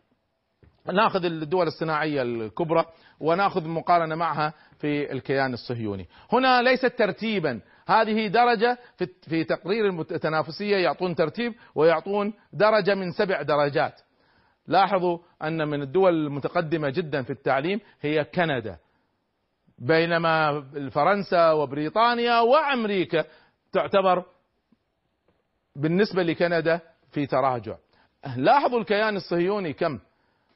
نأخذ 0.93 1.25
الدول 1.25 1.67
الصناعية 1.67 2.21
الكبرى 2.21 2.85
ونأخذ 3.19 3.67
مقارنة 3.67 4.15
معها 4.15 4.53
في 4.79 5.11
الكيان 5.11 5.53
الصهيوني. 5.53 6.07
هنا 6.31 6.61
ليست 6.61 6.85
ترتيبا، 6.85 7.59
هذه 7.87 8.27
درجة 8.27 8.77
في 9.21 9.43
تقرير 9.43 10.01
التنافسيه 10.01 10.77
يعطون 10.77 11.15
ترتيب 11.15 11.53
ويعطون 11.75 12.33
درجة 12.53 12.95
من 12.95 13.11
سبع 13.11 13.41
درجات. 13.41 14.01
لاحظوا 14.67 15.17
أن 15.43 15.67
من 15.67 15.81
الدول 15.81 16.13
المتقدمة 16.13 16.89
جدا 16.89 17.23
في 17.23 17.29
التعليم 17.29 17.79
هي 18.01 18.23
كندا. 18.23 18.77
بينما 19.79 20.63
فرنسا 20.91 21.51
وبريطانيا 21.51 22.39
وأمريكا 22.39 23.25
تعتبر 23.71 24.25
بالنسبة 25.75 26.23
لكندا 26.23 26.79
في 27.11 27.25
تراجع. 27.25 27.75
لاحظوا 28.37 28.79
الكيان 28.79 29.15
الصهيوني 29.15 29.73
كم؟ 29.73 29.99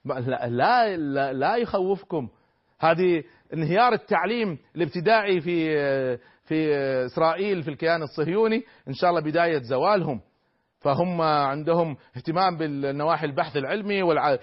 لا 0.06 0.48
لا, 0.48 1.34
لا 1.34 1.56
يخوفكم. 1.56 2.30
هذه 2.80 3.24
انهيار 3.54 3.94
التعليم 3.94 4.58
الابتدائي 4.76 5.42
في 5.42 5.78
في 6.46 6.76
إسرائيل 7.06 7.64
في 7.64 7.70
الكيان 7.70 8.04
الصهيوني 8.04 8.64
إن 8.88 8.94
شاء 8.94 9.10
الله 9.10 9.22
بداية 9.22 9.62
زوالهم. 9.62 10.22
فهم 10.86 11.22
عندهم 11.22 11.98
اهتمام 12.18 12.58
بالنواحي 12.58 13.26
البحث 13.26 13.58
العلمي 13.58 14.04
والع... 14.04 14.38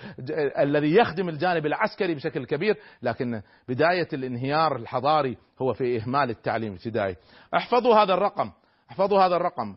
الذي 0.58 0.94
يخدم 0.96 1.28
الجانب 1.28 1.66
العسكري 1.66 2.14
بشكل 2.14 2.46
كبير 2.46 2.76
لكن 3.02 3.42
بداية 3.68 4.08
الانهيار 4.12 4.76
الحضاري 4.76 5.36
هو 5.62 5.72
في 5.72 6.02
إهمال 6.02 6.30
التعليم 6.30 6.72
الابتدائي. 6.72 7.16
احفظوا 7.56 7.94
هذا 7.94 8.14
الرقم 8.14 8.50
احفظوا 8.90 9.20
هذا 9.20 9.36
الرقم. 9.36 9.76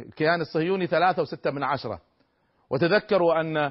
الكيان 0.00 0.40
الصهيوني 0.40 0.86
ثلاثة 0.86 1.22
وستة 1.22 1.50
من 1.50 1.62
عشرة. 1.62 2.00
وتذكروا 2.70 3.40
أن 3.40 3.70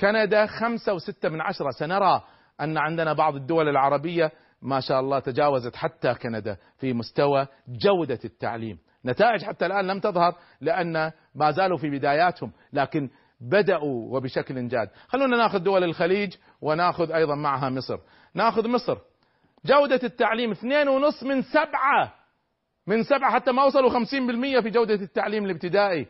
كندا 0.00 0.46
خمسة 0.46 0.94
وستة 0.94 1.28
من 1.28 1.40
عشرة. 1.40 1.70
سنرى 1.70 2.22
أن 2.60 2.78
عندنا 2.78 3.12
بعض 3.12 3.34
الدول 3.34 3.68
العربية 3.68 4.32
ما 4.62 4.80
شاء 4.80 5.00
الله 5.00 5.18
تجاوزت 5.18 5.76
حتى 5.76 6.14
كندا 6.14 6.56
في 6.78 6.92
مستوى 6.92 7.46
جودة 7.68 8.20
التعليم. 8.24 8.78
نتائج 9.04 9.44
حتى 9.44 9.66
الآن 9.66 9.86
لم 9.86 10.00
تظهر 10.00 10.34
لأن 10.60 11.12
ما 11.34 11.50
زالوا 11.50 11.78
في 11.78 11.90
بداياتهم 11.90 12.52
لكن 12.72 13.10
بدأوا 13.40 14.16
وبشكل 14.16 14.68
جاد. 14.68 14.90
خلونا 15.08 15.36
ناخذ 15.36 15.58
دول 15.58 15.84
الخليج 15.84 16.34
وناخذ 16.60 17.12
أيضا 17.12 17.34
معها 17.34 17.68
مصر. 17.70 17.98
ناخذ 18.34 18.68
مصر. 18.68 18.98
جودة 19.64 20.00
التعليم 20.04 20.50
اثنين 20.50 20.88
ونص 20.88 21.22
من 21.22 21.42
سبعة 21.42 22.14
من 22.86 23.02
سبعة 23.02 23.32
حتى 23.32 23.52
ما 23.52 23.64
وصلوا 23.64 23.90
خمسين 23.90 24.26
بالمية 24.26 24.60
في 24.60 24.70
جودة 24.70 24.94
التعليم 24.94 25.44
الابتدائي. 25.44 26.06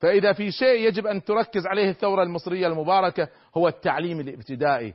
فإذا 0.00 0.32
في 0.32 0.50
شيء 0.50 0.88
يجب 0.88 1.06
أن 1.06 1.24
تركز 1.24 1.66
عليه 1.66 1.90
الثورة 1.90 2.22
المصرية 2.22 2.66
المباركة 2.66 3.28
هو 3.56 3.68
التعليم 3.68 4.20
الابتدائي. 4.20 4.94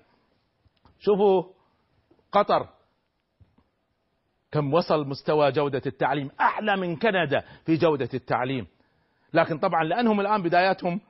شوفوا 0.99 1.43
قطر. 2.31 2.67
كم 4.51 4.73
وصل 4.73 5.07
مستوى 5.07 5.51
جودة 5.51 5.81
التعليم 5.85 6.29
أعلى 6.41 6.77
من 6.77 6.95
كندا 6.95 7.43
في 7.65 7.75
جودة 7.75 8.09
التعليم. 8.13 8.67
لكن 9.33 9.57
طبعا 9.57 9.83
لأنهم 9.83 10.19
الآن 10.19 10.41
بداياتهم 10.41 11.01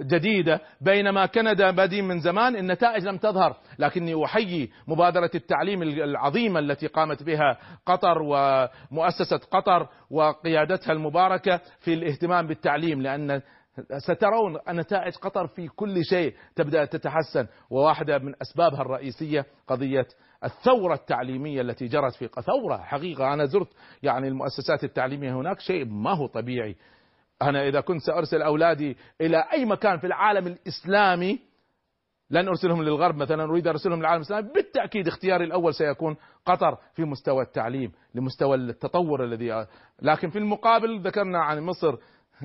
جديدة 0.00 0.60
بينما 0.80 1.26
كندا 1.26 1.70
بادين 1.70 2.04
من 2.04 2.20
زمان 2.20 2.56
النتائج 2.56 3.04
لم 3.04 3.16
تظهر. 3.16 3.56
لكني 3.78 4.24
أحيي 4.24 4.70
مبادرة 4.86 5.30
التعليم 5.34 5.82
العظيمة 5.82 6.60
التي 6.60 6.86
قامت 6.86 7.22
بها 7.22 7.58
قطر 7.86 8.22
ومؤسسة 8.22 9.40
قطر 9.50 9.88
وقيادتها 10.10 10.92
المباركة 10.92 11.60
في 11.80 11.94
الاهتمام 11.94 12.46
بالتعليم 12.46 13.02
لأن 13.02 13.42
سترون 13.98 14.58
نتائج 14.68 15.14
قطر 15.14 15.46
في 15.46 15.68
كل 15.68 16.04
شيء 16.04 16.34
تبدأ 16.56 16.84
تتحسن. 16.84 17.46
وواحدة 17.70 18.18
من 18.18 18.34
أسبابها 18.42 18.80
الرئيسية 18.82 19.46
قضية 19.68 20.06
الثورة 20.44 20.94
التعليمية 20.94 21.60
التي 21.60 21.86
جرت 21.86 22.14
في 22.14 22.28
ثورة 22.28 22.76
حقيقة. 22.76 23.34
أنا 23.34 23.44
زرت 23.44 23.68
يعني 24.02 24.28
المؤسسات 24.28 24.84
التعليمية 24.84 25.32
هناك. 25.32 25.60
شيء 25.60 25.84
ما 25.84 26.10
هو 26.10 26.26
طبيعي. 26.26 26.76
أنا 27.42 27.68
إذا 27.68 27.80
كنت 27.80 28.00
سأرسل 28.00 28.42
أولادي 28.42 28.96
إلى 29.20 29.44
أي 29.52 29.64
مكان 29.64 29.98
في 29.98 30.06
العالم 30.06 30.46
الإسلامي 30.46 31.38
لن 32.30 32.48
أرسلهم 32.48 32.82
للغرب 32.82 33.16
مثلا. 33.16 33.44
أريد 33.44 33.66
أرسلهم 33.68 33.98
للعالم 33.98 34.20
الإسلامي. 34.20 34.48
بالتأكيد 34.52 35.08
اختياري 35.08 35.44
الأول 35.44 35.74
سيكون 35.74 36.16
قطر 36.46 36.78
في 36.94 37.04
مستوى 37.04 37.42
التعليم 37.42 37.92
لمستوى 38.14 38.56
التطور 38.56 39.24
الذي 39.24 39.66
لكن 40.02 40.30
في 40.30 40.38
المقابل 40.38 41.00
ذكرنا 41.00 41.38
عن 41.38 41.60
مصر. 41.60 41.96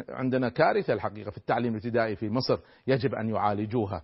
عندنا 0.09 0.49
كارثة 0.49 0.93
الحقيقة 0.93 1.31
في 1.31 1.37
التعليم 1.37 1.71
الابتدائي 1.71 2.15
في 2.15 2.29
مصر. 2.29 2.57
يجب 2.87 3.15
أن 3.15 3.29
يعالجوها. 3.29 4.03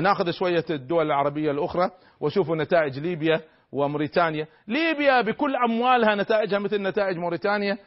ناخذ 0.00 0.30
شوية 0.30 0.64
الدول 0.70 1.06
العربية 1.06 1.50
الأخرى 1.50 1.90
وشوفوا 2.20 2.56
نتائج 2.56 2.98
ليبيا 2.98 3.40
وموريتانيا. 3.72 4.46
ليبيا 4.68 5.20
بكل 5.20 5.56
أموالها 5.56 6.14
نتائجها 6.14 6.58
مثل 6.58 6.82
نتائج 6.82 7.16
موريتانيا. 7.16 7.78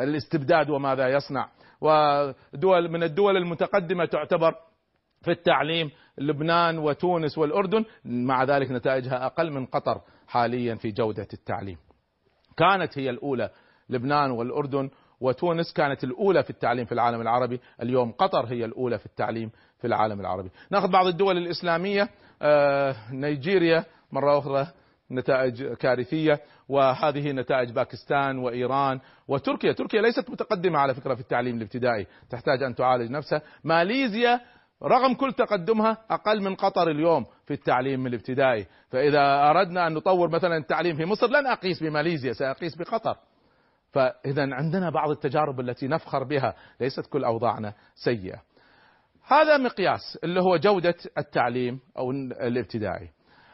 الاستبداد 0.00 0.70
وماذا 0.70 1.08
يصنع. 1.08 1.48
ودول 1.80 2.90
من 2.90 3.02
الدول 3.02 3.36
المتقدمة 3.36 4.04
تعتبر 4.04 4.54
في 5.22 5.30
التعليم 5.30 5.90
لبنان 6.18 6.78
وتونس 6.78 7.38
والأردن. 7.38 7.84
مع 8.04 8.44
ذلك 8.44 8.70
نتائجها 8.70 9.26
أقل 9.26 9.50
من 9.50 9.66
قطر 9.66 10.00
حاليا 10.28 10.74
في 10.74 10.90
جودة 10.90 11.28
التعليم. 11.32 11.76
كانت 12.56 12.98
هي 12.98 13.10
الأولى 13.10 13.50
لبنان 13.90 14.30
والأردن 14.30 14.90
وتونس 15.24 15.72
كانت 15.72 16.04
الأولى 16.04 16.42
في 16.42 16.50
التعليم 16.50 16.84
في 16.84 16.92
العالم 16.92 17.20
العربي. 17.20 17.60
اليوم 17.82 18.12
قطر 18.12 18.46
هي 18.46 18.64
الأولى 18.64 18.98
في 18.98 19.06
التعليم 19.06 19.50
في 19.78 19.86
العالم 19.86 20.20
العربي. 20.20 20.50
نأخذ 20.70 20.90
بعض 20.90 21.06
الدول 21.06 21.36
الإسلامية. 21.36 22.08
آه 22.42 22.96
نيجيريا 23.12 23.84
مرة 24.12 24.38
أخرى 24.38 24.66
نتائج 25.10 25.64
كارثية 25.72 26.40
وهذه 26.68 27.32
نتائج 27.32 27.70
باكستان 27.70 28.38
وإيران 28.38 29.00
وتركيا. 29.28 29.72
تركيا 29.72 30.02
ليست 30.02 30.30
متقدمة 30.30 30.78
على 30.78 30.94
فكرة 30.94 31.14
في 31.14 31.20
التعليم 31.20 31.56
الابتدائي. 31.56 32.06
تحتاج 32.30 32.62
أن 32.62 32.74
تعالج 32.74 33.10
نفسها. 33.10 33.42
ماليزيا 33.64 34.40
رغم 34.82 35.14
كل 35.14 35.32
تقدمها 35.32 35.98
أقل 36.10 36.42
من 36.42 36.54
قطر 36.54 36.90
اليوم 36.90 37.26
في 37.46 37.54
التعليم 37.54 38.06
الابتدائي. 38.06 38.66
فإذا 38.90 39.50
أردنا 39.50 39.86
أن 39.86 39.94
نطور 39.94 40.28
مثلا 40.28 40.56
التعليم 40.56 40.96
في 40.96 41.04
مصر 41.04 41.26
لن 41.26 41.46
أقيس 41.46 41.82
بماليزيا 41.82 42.32
سأقيس 42.32 42.76
بقطر. 42.76 43.16
فإذا 43.94 44.54
عندنا 44.54 44.90
بعض 44.90 45.10
التجارب 45.10 45.60
التي 45.60 45.88
نفخر 45.88 46.24
بها 46.24 46.54
ليست 46.80 47.06
كل 47.06 47.24
أوضاعنا 47.24 47.74
سيئة. 47.94 48.42
هذا 49.26 49.56
مقياس 49.56 50.18
اللي 50.24 50.40
هو 50.40 50.56
جودة 50.56 50.94
التعليم 51.18 51.80
أو 51.98 52.10
الابتدائي. 52.10 53.10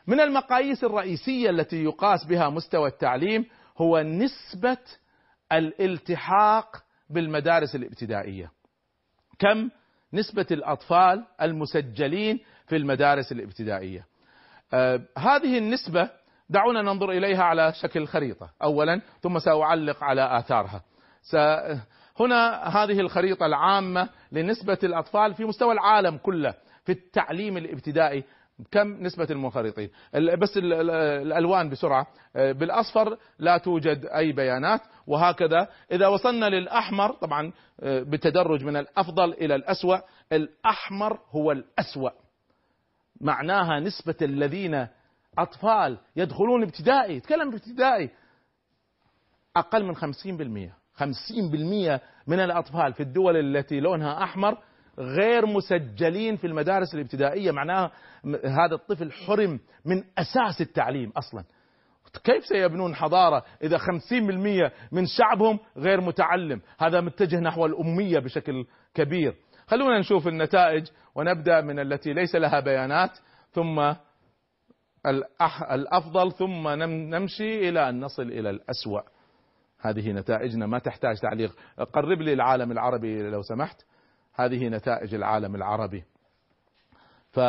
من 0.06 0.20
المقاييس 0.20 0.84
الرئيسية 0.84 1.50
التي 1.50 1.84
يقاس 1.84 2.24
بها 2.24 2.48
مستوى 2.50 2.88
التعليم 2.88 3.44
هو 3.78 4.02
نسبة 4.02 4.78
الالتحاق 5.52 6.76
بالمدارس 7.10 7.74
الابتدائية. 7.74 8.50
كم 9.38 9.70
نسبة 10.12 10.46
الأطفال 10.50 11.24
المسجلين 11.42 12.40
في 12.66 12.76
المدارس 12.76 13.32
الابتدائية؟ 13.32 14.06
آه 14.72 15.00
هذه 15.18 15.58
النسبة 15.58 16.10
دعونا 16.50 16.82
ننظر 16.82 17.10
إليها 17.10 17.42
على 17.42 17.72
شكل 17.72 18.06
خريطة 18.06 18.50
أولا 18.62 19.00
ثم 19.20 19.38
سأعلق 19.38 20.04
على 20.04 20.38
آثارها. 20.38 20.82
هنا 22.20 22.68
هذه 22.68 23.00
الخريطة 23.00 23.46
العامة 23.46 24.08
لنسبة 24.32 24.78
الأطفال 24.82 25.34
في 25.34 25.44
مستوى 25.44 25.72
العالم 25.72 26.16
كله 26.16 26.54
في 26.84 26.92
التعليم 26.92 27.56
الابتدائي. 27.56 28.24
كم 28.70 28.88
نسبة 29.02 29.26
المنخرطين؟ 29.30 29.90
بس 30.14 30.56
الألوان 30.56 31.70
بسرعة. 31.70 32.06
بالأصفر 32.34 33.16
لا 33.38 33.58
توجد 33.58 34.06
أي 34.06 34.32
بيانات 34.32 34.80
وهكذا. 35.06 35.68
إذا 35.92 36.06
وصلنا 36.06 36.46
للأحمر 36.46 37.12
طبعا 37.12 37.52
بتدرج 37.82 38.64
من 38.64 38.76
الأفضل 38.76 39.32
إلى 39.32 39.54
الأسوأ. 39.54 39.96
الأحمر 40.32 41.18
هو 41.30 41.52
الأسوأ. 41.52 42.10
معناها 43.20 43.80
نسبة 43.80 44.14
الذين 44.22 44.86
أطفال 45.38 45.98
يدخلون 46.16 46.62
ابتدائي 46.62 47.20
تكلم 47.20 47.48
ابتدائي 47.48 48.10
أقل 49.56 49.84
من 49.84 49.96
50% 49.96 50.00
50% 51.00 52.00
من 52.26 52.40
الأطفال 52.40 52.92
في 52.92 53.02
الدول 53.02 53.36
التي 53.36 53.80
لونها 53.80 54.22
أحمر 54.22 54.58
غير 54.98 55.46
مسجلين 55.46 56.36
في 56.36 56.46
المدارس 56.46 56.94
الابتدائية. 56.94 57.50
معناها 57.50 57.90
هذا 58.44 58.74
الطفل 58.74 59.12
حرم 59.12 59.60
من 59.84 60.04
أساس 60.18 60.60
التعليم 60.60 61.10
أصلا. 61.10 61.44
كيف 62.24 62.44
سيبنون 62.46 62.94
حضارة 62.94 63.44
إذا 63.62 63.78
50% 63.78 63.82
من 64.92 65.06
شعبهم 65.06 65.58
غير 65.76 66.00
متعلم؟ 66.00 66.60
هذا 66.78 67.00
متجه 67.00 67.40
نحو 67.40 67.66
الأمية 67.66 68.18
بشكل 68.18 68.64
كبير. 68.94 69.34
خلونا 69.66 69.98
نشوف 69.98 70.28
النتائج 70.28 70.86
ونبدأ 71.14 71.60
من 71.60 71.78
التي 71.78 72.12
ليس 72.12 72.34
لها 72.34 72.60
بيانات 72.60 73.18
ثم 73.52 73.92
الأفضل 75.72 76.32
ثم 76.32 76.68
نمشي 77.14 77.68
إلى 77.68 77.88
أن 77.88 78.00
نصل 78.00 78.22
إلى 78.22 78.50
الأسوأ. 78.50 79.00
هذه 79.80 80.12
نتائجنا 80.12 80.66
ما 80.66 80.78
تحتاج 80.78 81.20
تعليق. 81.20 81.56
قرب 81.92 82.20
لي 82.20 82.32
العالم 82.32 82.72
العربي 82.72 83.30
لو 83.30 83.42
سمحت. 83.42 83.82
هذه 84.34 84.68
نتائج 84.68 85.14
العالم 85.14 85.54
العربي. 85.54 86.04
ف 87.30 87.40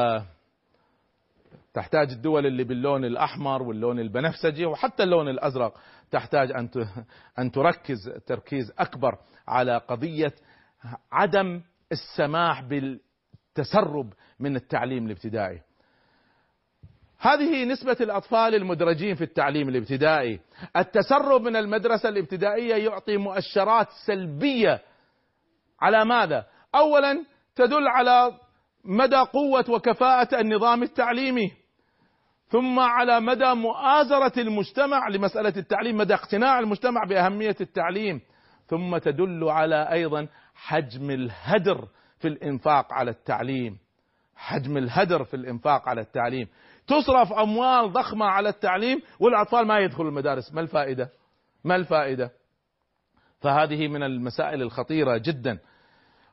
تحتاج 1.73 2.11
الدول 2.11 2.45
اللي 2.45 2.63
باللون 2.63 3.05
الأحمر 3.05 3.63
واللون 3.63 3.99
البنفسجي 3.99 4.65
وحتى 4.65 5.03
اللون 5.03 5.27
الأزرق 5.27 5.77
تحتاج 6.11 6.51
أن 6.51 6.69
أن 7.39 7.51
تركز 7.51 8.09
تركيز 8.25 8.73
أكبر 8.79 9.17
على 9.47 9.77
قضية 9.77 10.33
عدم 11.11 11.61
السماح 11.91 12.61
بالتسرب 12.61 14.13
من 14.39 14.55
التعليم 14.55 15.05
الابتدائي. 15.05 15.61
هذه 17.21 17.65
نسبة 17.65 17.97
الأطفال 18.01 18.55
المدرجين 18.55 19.15
في 19.15 19.23
التعليم 19.23 19.69
الابتدائي. 19.69 20.39
التسرب 20.77 21.41
من 21.41 21.55
المدرسة 21.55 22.09
الابتدائية 22.09 22.75
يعطي 22.75 23.17
مؤشرات 23.17 23.87
سلبية. 24.05 24.81
على 25.81 26.05
ماذا؟ 26.05 26.45
أولا 26.75 27.25
تدل 27.55 27.87
على 27.87 28.31
مدى 28.85 29.15
قوة 29.15 29.65
وكفاءة 29.69 30.41
النظام 30.41 30.83
التعليمي. 30.83 31.51
ثم 32.47 32.79
على 32.79 33.19
مدى 33.19 33.53
مؤازرة 33.53 34.41
المجتمع 34.41 35.07
لمسألة 35.07 35.53
التعليم 35.57 35.97
مدى 35.97 36.13
اقتناع 36.13 36.59
المجتمع 36.59 37.03
بأهمية 37.03 37.55
التعليم. 37.61 38.21
ثم 38.67 38.97
تدل 38.97 39.49
على 39.49 39.91
أيضا 39.91 40.27
حجم 40.55 41.09
الهدر 41.09 41.87
في 42.19 42.27
الإنفاق 42.27 42.93
على 42.93 43.11
التعليم. 43.11 43.77
حجم 44.41 44.77
الهدر 44.77 45.23
في 45.23 45.33
الإنفاق 45.33 45.89
على 45.89 46.01
التعليم. 46.01 46.47
تصرف 46.87 47.33
أموال 47.33 47.91
ضخمة 47.91 48.25
على 48.25 48.49
التعليم 48.49 49.01
والأطفال 49.19 49.67
ما 49.67 49.79
يدخلوا 49.79 50.09
المدارس. 50.09 50.53
ما 50.53 50.61
الفائدة؟ 50.61 51.09
ما 51.63 51.75
الفائدة؟ 51.75 52.31
فهذه 53.41 53.87
من 53.87 54.03
المسائل 54.03 54.61
الخطيرة 54.61 55.17
جدا. 55.17 55.59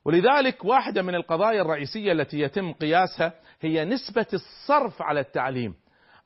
ولذلك 0.04 0.64
واحدة 0.64 1.02
من 1.02 1.14
القضايا 1.14 1.62
الرئيسية 1.62 2.12
التي 2.12 2.40
يتم 2.40 2.72
قياسها 2.72 3.32
هي 3.60 3.84
نسبة 3.84 4.26
الصرف 4.32 5.02
على 5.02 5.20
التعليم. 5.20 5.74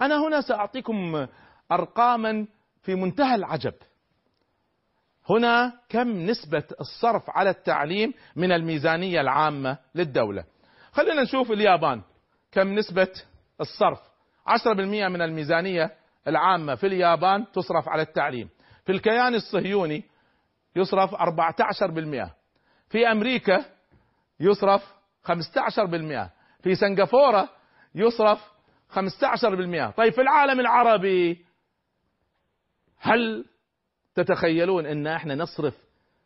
أنا 0.03 0.27
هنا 0.27 0.41
سأعطيكم 0.41 1.27
أرقاما 1.73 2.47
في 2.83 2.95
منتهى 2.95 3.35
العجب. 3.35 3.75
هنا 5.31 5.73
كم 5.89 6.09
نسبة 6.09 6.65
الصرف 6.81 7.31
على 7.31 7.51
التعليم 7.51 8.15
من 8.37 8.53
الميزانية 8.53 9.21
العامة 9.21 9.79
للدولة؟ 9.95 10.45
خلينا 10.93 11.23
نشوف 11.23 11.51
اليابان. 11.51 12.03
كم 12.53 12.75
نسبة 12.75 13.09
الصرف؟ 13.61 14.01
10% 14.47 14.69
من 15.09 15.23
الميزانية 15.23 15.95
العامة 16.29 16.75
في 16.75 16.87
اليابان 16.87 17.53
تصرف 17.53 17.89
على 17.89 18.03
التعليم. 18.03 18.49
في 18.87 18.93
الكيان 18.93 19.35
الصهيوني 19.35 20.05
يصرف 20.77 21.15
14% 21.15 22.31
في 22.89 23.07
أمريكا 23.13 23.65
يصرف 24.41 24.95
15% 25.23 26.31
في 26.63 26.75
سنغافورة 26.75 27.49
يصرف 27.95 28.53
15% 28.91 29.91
طيب 29.97 30.13
في 30.13 30.21
العالم 30.21 30.61
العربي 30.61 31.45
هل 32.99 33.45
تتخيلون 34.15 34.87
إن 34.87 35.07
إحنا 35.07 35.35
نصرف 35.35 35.75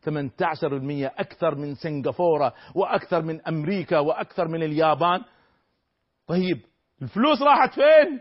18% 0.07 1.11
أكثر 1.19 1.55
من 1.55 1.75
سنغافورة 1.75 2.53
وأكثر 2.75 3.21
من 3.21 3.47
أمريكا 3.47 3.99
وأكثر 3.99 4.47
من 4.47 4.63
اليابان. 4.63 5.21
طيب 6.27 6.61
الفلوس 7.01 7.41
راحت 7.41 7.73
فين؟ 7.73 8.19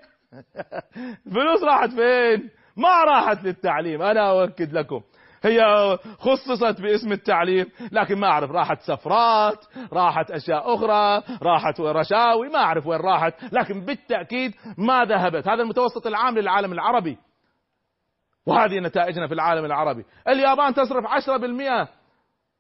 الفلوس 1.27 1.63
راحت 1.63 1.91
فين؟ 1.91 2.51
ما 2.77 3.05
راحت 3.05 3.45
للتعليم. 3.45 4.03
أنا 4.03 4.31
أؤكد 4.31 4.73
لكم 4.73 5.01
هي 5.43 5.61
خصصت 6.19 6.81
باسم 6.81 7.13
التعليم 7.13 7.67
لكن 7.93 8.19
ما 8.19 8.27
أعرف 8.27 8.51
راحت 8.51 8.81
سفرات 8.81 9.65
راحت 9.93 10.31
أشياء 10.31 10.75
أخرى 10.75 11.23
راحت 11.43 11.81
رشاوي 11.81 12.49
ما 12.49 12.59
أعرف 12.59 12.87
وين 12.87 13.01
راحت. 13.01 13.35
لكن 13.53 13.81
بالتأكيد 13.81 14.55
ما 14.79 15.05
ذهبت. 15.05 15.49
هذا 15.49 15.63
المتوسط 15.63 16.07
العام 16.07 16.39
للعالم 16.39 16.73
العربي. 16.73 17.19
وهذه 18.47 18.81
نتائجنا 18.81 19.27
في 19.27 19.35
العالم 19.35 19.65
العربي. 19.65 20.05
اليابان 20.29 20.75
تصرف 20.75 21.05
10% 21.07 21.89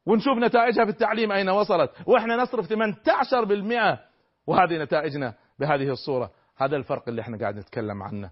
ونشوف 0.07 0.39
نتائجها 0.39 0.85
في 0.85 0.91
التعليم 0.91 1.33
أين 1.33 1.49
وصلت. 1.49 1.91
وإحنا 2.07 2.37
نصرف 2.37 2.67
18% 2.67 3.99
وهذه 4.47 4.83
نتائجنا 4.83 5.35
بهذه 5.59 5.91
الصورة. 5.91 6.31
هذا 6.57 6.77
الفرق 6.77 7.09
اللي 7.09 7.21
إحنا 7.21 7.39
قاعد 7.39 7.57
نتكلم 7.57 8.03
عنه. 8.03 8.31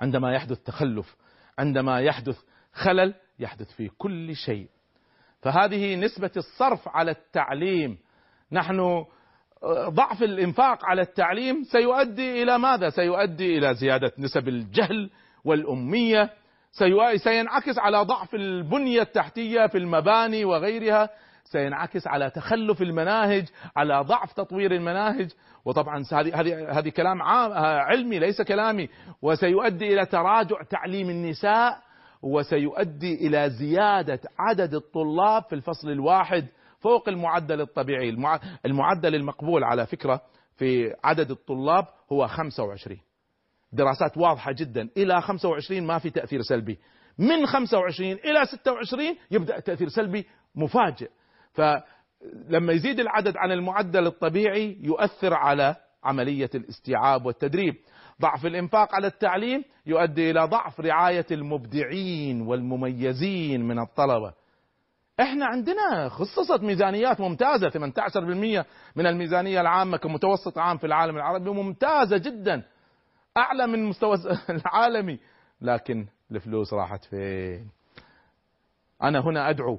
عندما 0.00 0.32
يحدث 0.32 0.58
تخلف 0.58 1.16
عندما 1.58 2.00
يحدث 2.00 2.38
خلل 2.72 3.14
يحدث 3.38 3.72
في 3.72 3.88
كل 3.88 4.36
شيء. 4.36 4.68
فهذه 5.42 5.96
نسبة 5.96 6.30
الصرف 6.36 6.88
على 6.88 7.10
التعليم. 7.10 7.98
نحن 8.52 9.04
ضعف 9.88 10.22
الإنفاق 10.22 10.84
على 10.84 11.02
التعليم 11.02 11.62
سيؤدي 11.62 12.42
إلى 12.42 12.58
ماذا؟ 12.58 12.90
سيؤدي 12.90 13.58
إلى 13.58 13.74
زيادة 13.74 14.12
نسب 14.18 14.48
الجهل 14.48 15.10
والأمية 15.44 16.30
سينعكس 17.16 17.78
على 17.78 18.02
ضعف 18.02 18.34
البنية 18.34 19.02
التحتية 19.02 19.66
في 19.66 19.78
المباني 19.78 20.44
وغيرها 20.44 21.10
سينعكس 21.44 22.06
على 22.06 22.30
تخلف 22.30 22.82
المناهج 22.82 23.44
على 23.76 24.00
ضعف 24.00 24.32
تطوير 24.32 24.72
المناهج. 24.72 25.30
وطبعا 25.64 26.04
هذه 26.12 26.78
هذه 26.78 26.88
كلام 26.88 27.22
عام 27.22 27.52
علمي 27.62 28.18
ليس 28.18 28.42
كلامي. 28.42 28.88
وسيؤدي 29.22 29.94
إلى 29.94 30.06
تراجع 30.06 30.62
تعليم 30.62 31.10
النساء 31.10 31.78
وسيؤدي 32.22 33.14
إلى 33.26 33.50
زيادة 33.50 34.20
عدد 34.38 34.74
الطلاب 34.74 35.42
في 35.42 35.54
الفصل 35.54 35.90
الواحد 35.90 36.46
فوق 36.80 37.08
المعدل 37.08 37.60
الطبيعي. 37.60 38.16
المعدل 38.64 39.14
المقبول 39.14 39.64
على 39.64 39.86
فكرة 39.86 40.20
في 40.56 40.94
عدد 41.04 41.30
الطلاب 41.30 41.84
هو 42.12 42.26
25 42.26 42.98
دراسات 43.72 44.16
واضحة 44.16 44.52
جدا. 44.52 44.88
إلى 44.96 45.20
25 45.20 45.86
ما 45.86 45.98
في 45.98 46.10
تأثير 46.10 46.42
سلبي. 46.42 46.78
من 47.18 47.46
25 47.46 48.12
إلى 48.12 48.46
26 48.46 49.16
يبدأ 49.30 49.56
التاثير 49.56 49.88
سلبي 49.88 50.26
مفاجئ. 50.54 51.10
فلما 51.52 52.72
يزيد 52.72 53.00
العدد 53.00 53.36
عن 53.36 53.52
المعدل 53.52 54.06
الطبيعي 54.06 54.78
يؤثر 54.80 55.34
على 55.34 55.76
عملية 56.04 56.50
الاستيعاب 56.54 57.26
والتدريب. 57.26 57.74
ضعف 58.20 58.46
الإنفاق 58.46 58.94
على 58.94 59.06
التعليم 59.06 59.64
يؤدي 59.86 60.30
إلى 60.30 60.44
ضعف 60.44 60.80
رعاية 60.80 61.26
المبدعين 61.30 62.40
والمميزين 62.40 63.68
من 63.68 63.78
الطلبة. 63.78 64.32
إحنا 65.20 65.46
عندنا 65.46 66.08
خصصت 66.08 66.62
ميزانيات 66.62 67.20
ممتازة 67.20 67.68
18% 67.68 68.66
من 68.96 69.06
الميزانية 69.06 69.60
العامة 69.60 69.96
كمتوسط 69.96 70.58
عام 70.58 70.78
في 70.78 70.86
العالم 70.86 71.16
العربي 71.16 71.50
ممتازة 71.50 72.18
جدا. 72.18 72.62
أعلى 73.38 73.66
من 73.66 73.74
المستوى 73.74 74.16
العالمي. 74.50 75.18
لكن 75.60 76.06
الفلوس 76.30 76.72
راحت 76.72 77.04
فين؟ 77.04 77.70
أنا 79.02 79.20
هنا 79.20 79.50
أدعو 79.50 79.78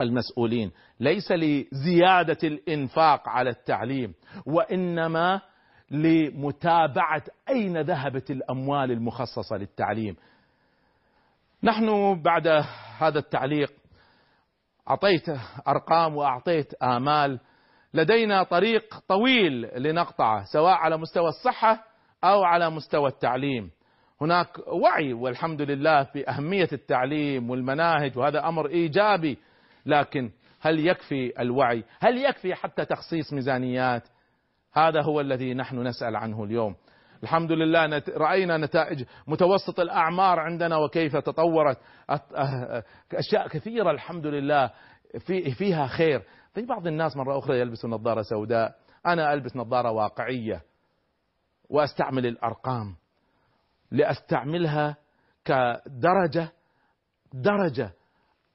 المسؤولين 0.00 0.70
ليس 1.00 1.32
لزيادة 1.32 2.38
الإنفاق 2.44 3.28
على 3.28 3.50
التعليم 3.50 4.14
وإنما 4.46 5.40
لمتابعة 5.90 7.22
أين 7.48 7.80
ذهبت 7.80 8.30
الأموال 8.30 8.90
المخصصة 8.90 9.56
للتعليم. 9.56 10.16
نحن 11.62 12.20
بعد 12.22 12.46
هذا 12.98 13.18
التعليق 13.18 13.72
أعطيت 14.90 15.28
أرقام 15.68 16.16
وأعطيت 16.16 16.74
آمال. 16.74 17.40
لدينا 17.94 18.42
طريق 18.42 18.98
طويل 19.08 19.82
لنقطعه 19.82 20.44
سواء 20.44 20.74
على 20.74 20.96
مستوى 20.96 21.28
الصحة 21.28 21.91
أو 22.24 22.44
على 22.44 22.70
مستوى 22.70 23.08
التعليم. 23.08 23.70
هناك 24.20 24.58
وعي 24.66 25.12
والحمد 25.12 25.62
لله 25.62 26.06
باهميه 26.14 26.68
التعليم 26.72 27.50
والمناهج 27.50 28.18
وهذا 28.18 28.48
أمر 28.48 28.66
إيجابي. 28.66 29.38
لكن 29.86 30.30
هل 30.60 30.86
يكفي 30.86 31.42
الوعي؟ 31.42 31.84
هل 32.00 32.18
يكفي 32.18 32.54
حتى 32.54 32.84
تخصيص 32.84 33.32
ميزانيات؟ 33.32 34.02
هذا 34.72 35.02
هو 35.02 35.20
الذي 35.20 35.54
نحن 35.54 35.78
نسأل 35.78 36.16
عنه 36.16 36.44
اليوم. 36.44 36.74
الحمد 37.22 37.52
لله 37.52 38.02
رأينا 38.16 38.56
نتائج 38.56 39.04
متوسط 39.26 39.80
الأعمار 39.80 40.40
عندنا 40.40 40.76
وكيف 40.76 41.16
تطورت. 41.16 41.78
أشياء 43.14 43.48
كثيرة 43.48 43.90
الحمد 43.90 44.26
لله 44.26 44.70
في 45.18 45.50
فيها 45.50 45.86
خير. 45.86 46.22
في 46.54 46.62
بعض 46.62 46.86
الناس 46.86 47.16
مرة 47.16 47.38
أخرى 47.38 47.60
يلبسوا 47.60 47.90
نظارة 47.90 48.22
سوداء. 48.22 48.74
أنا 49.06 49.32
ألبس 49.32 49.56
نظارة 49.56 49.90
واقعية. 49.90 50.62
وأستعمل 51.72 52.26
الأرقام 52.26 52.94
لأستعملها 53.90 54.96
كدرجة 55.44 56.48
درجة 57.32 57.90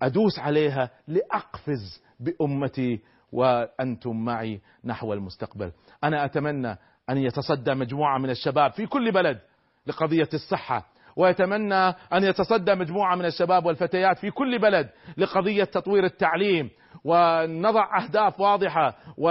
أدوس 0.02 0.40
عليها 0.40 0.90
لأقفز 1.08 2.04
بأمتي 2.20 3.00
وأنتم 3.32 4.26
معي 4.26 4.62
نحو 4.86 5.14
المستقبل. 5.14 5.72
أنا 6.04 6.26
أتمنى 6.26 6.78
أن 7.10 7.18
يتصدى 7.18 7.74
مجموعة 7.74 8.18
من 8.18 8.30
الشباب 8.30 8.72
في 8.72 8.86
كل 8.86 9.12
بلد 9.12 9.40
لقضية 9.88 10.30
الصحة، 10.34 10.88
ويتمنى 11.16 11.88
أن 12.14 12.24
يتصدى 12.24 12.76
مجموعة 12.76 13.16
من 13.16 13.26
الشباب 13.26 13.66
والفتيات 13.66 14.20
في 14.20 14.32
كل 14.32 14.60
بلد 14.60 14.90
لقضية 15.18 15.64
تطوير 15.64 16.06
التعليم 16.06 16.70
ونضع 17.04 18.04
أهداف 18.04 18.40
واضحة 18.40 18.98
و 19.18 19.30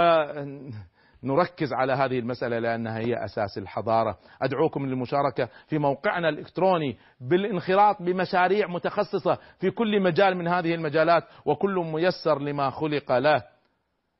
نركز 1.23 1.73
على 1.73 1.93
هذه 1.93 2.19
المسألة 2.19 2.59
لأنها 2.59 2.99
هي 2.99 3.25
أساس 3.25 3.57
الحضارة. 3.57 4.17
أدعوكم 4.41 4.85
للمشاركة 4.85 5.49
في 5.67 5.77
موقعنا 5.77 6.29
الإلكتروني 6.29 6.97
بالانخراط 7.21 8.01
بمشاريع 8.01 8.67
متخصصة 8.67 9.37
في 9.59 9.71
كل 9.71 10.01
مجال 10.01 10.37
من 10.37 10.47
هذه 10.47 10.75
المجالات 10.75 11.23
وكل 11.45 11.75
ميسر 11.75 12.39
لما 12.39 12.69
خلق 12.69 13.17
له 13.17 13.43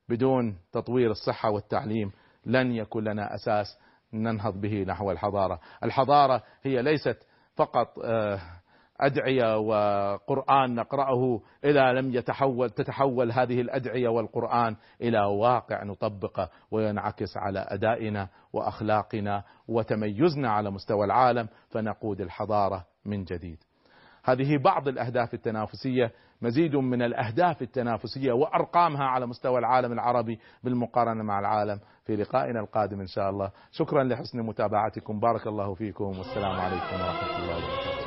بدون 0.10 0.58
تطوير 0.72 1.12
الصحة 1.12 1.50
والتعليم. 1.50 2.12
لن 2.46 2.72
يكون 2.72 3.04
لنا 3.04 3.36
أساس 3.36 3.80
ننهض 4.14 4.62
به 4.62 4.84
نحو 4.88 5.12
الحضارة. 5.12 5.60
الحضارة 5.84 6.44
هي 6.64 6.82
ليست 6.82 7.18
فقط 7.56 8.00
آه 8.04 8.40
أدعية 9.02 9.58
وقرآن 9.58 10.76
نقرأه 10.76 11.42
إذا 11.64 11.94
لم 11.94 12.16
يتحول 12.16 12.70
تتحول 12.70 13.32
هذه 13.32 13.62
الأدعية 13.62 14.10
والقرآن 14.10 14.76
إلى 15.02 15.20
واقع 15.20 15.84
نطبقه 15.84 16.50
وينعكس 16.72 17.38
على 17.38 17.66
أدائنا 17.70 18.30
وأخلاقنا 18.54 19.44
وتميزنا 19.68 20.50
على 20.50 20.72
مستوى 20.72 21.06
العالم 21.06 21.48
فنقود 21.70 22.22
الحضارة 22.22 22.86
من 23.06 23.24
جديد. 23.24 23.58
هذه 24.24 24.58
بعض 24.58 24.88
الأهداف 24.88 25.34
التنافسية 25.34 26.12
مزيد 26.42 26.76
من 26.76 27.02
الأهداف 27.02 27.62
التنافسية 27.62 28.32
وأرقامها 28.32 29.04
على 29.04 29.28
مستوى 29.28 29.60
العالم 29.60 29.94
العربي 29.94 30.40
بالمقارنة 30.64 31.24
مع 31.24 31.40
العالم 31.40 31.80
في 32.06 32.16
لقائنا 32.16 32.60
القادم 32.60 33.00
إن 33.00 33.08
شاء 33.08 33.30
الله. 33.30 33.52
شكرا 33.72 34.04
لحسن 34.04 34.40
متابعتكم. 34.40 35.20
بارك 35.20 35.48
الله 35.48 35.74
فيكم. 35.74 36.06
والسلام 36.06 36.60
عليكم 36.60 36.96
ورحمة 36.96 37.38
الله 37.38 37.58
وبركاته. 37.58 38.07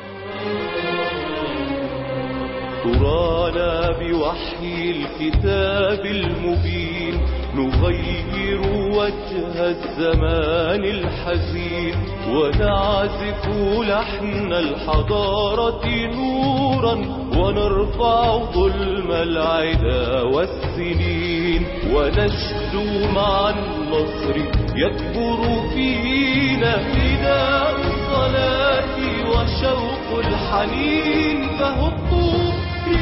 ترانا 2.84 3.90
بوحي 4.00 4.90
الكتاب 4.90 6.06
المبين 6.06 7.20
نغير 7.54 8.60
وجه 8.94 9.54
الزمان 9.70 10.84
الحزين 10.84 11.94
ونعزف 12.28 13.48
لحن 13.88 14.52
الحضارة 14.52 15.86
نورا 16.14 16.94
ونرفع 17.38 18.36
ظلم 18.54 19.10
العدا 19.12 20.22
والسنين 20.22 21.66
ونشدو 21.94 23.08
مع 23.14 23.50
النصر 23.50 24.36
يكبر 24.76 25.68
فينا 25.74 26.76
فداء 26.78 27.74
الصلاة 27.80 28.96
وشوق 29.30 30.18
الحنين 30.18 31.48
فهبوا 31.58 32.09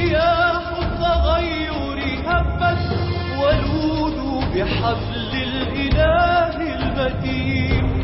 رياح 0.09 0.63
التغير 0.83 1.99
هبت 2.27 2.79
ولودوا 3.39 4.41
بحبل 4.41 5.33
الإله 5.35 6.57
المتين. 6.75 7.98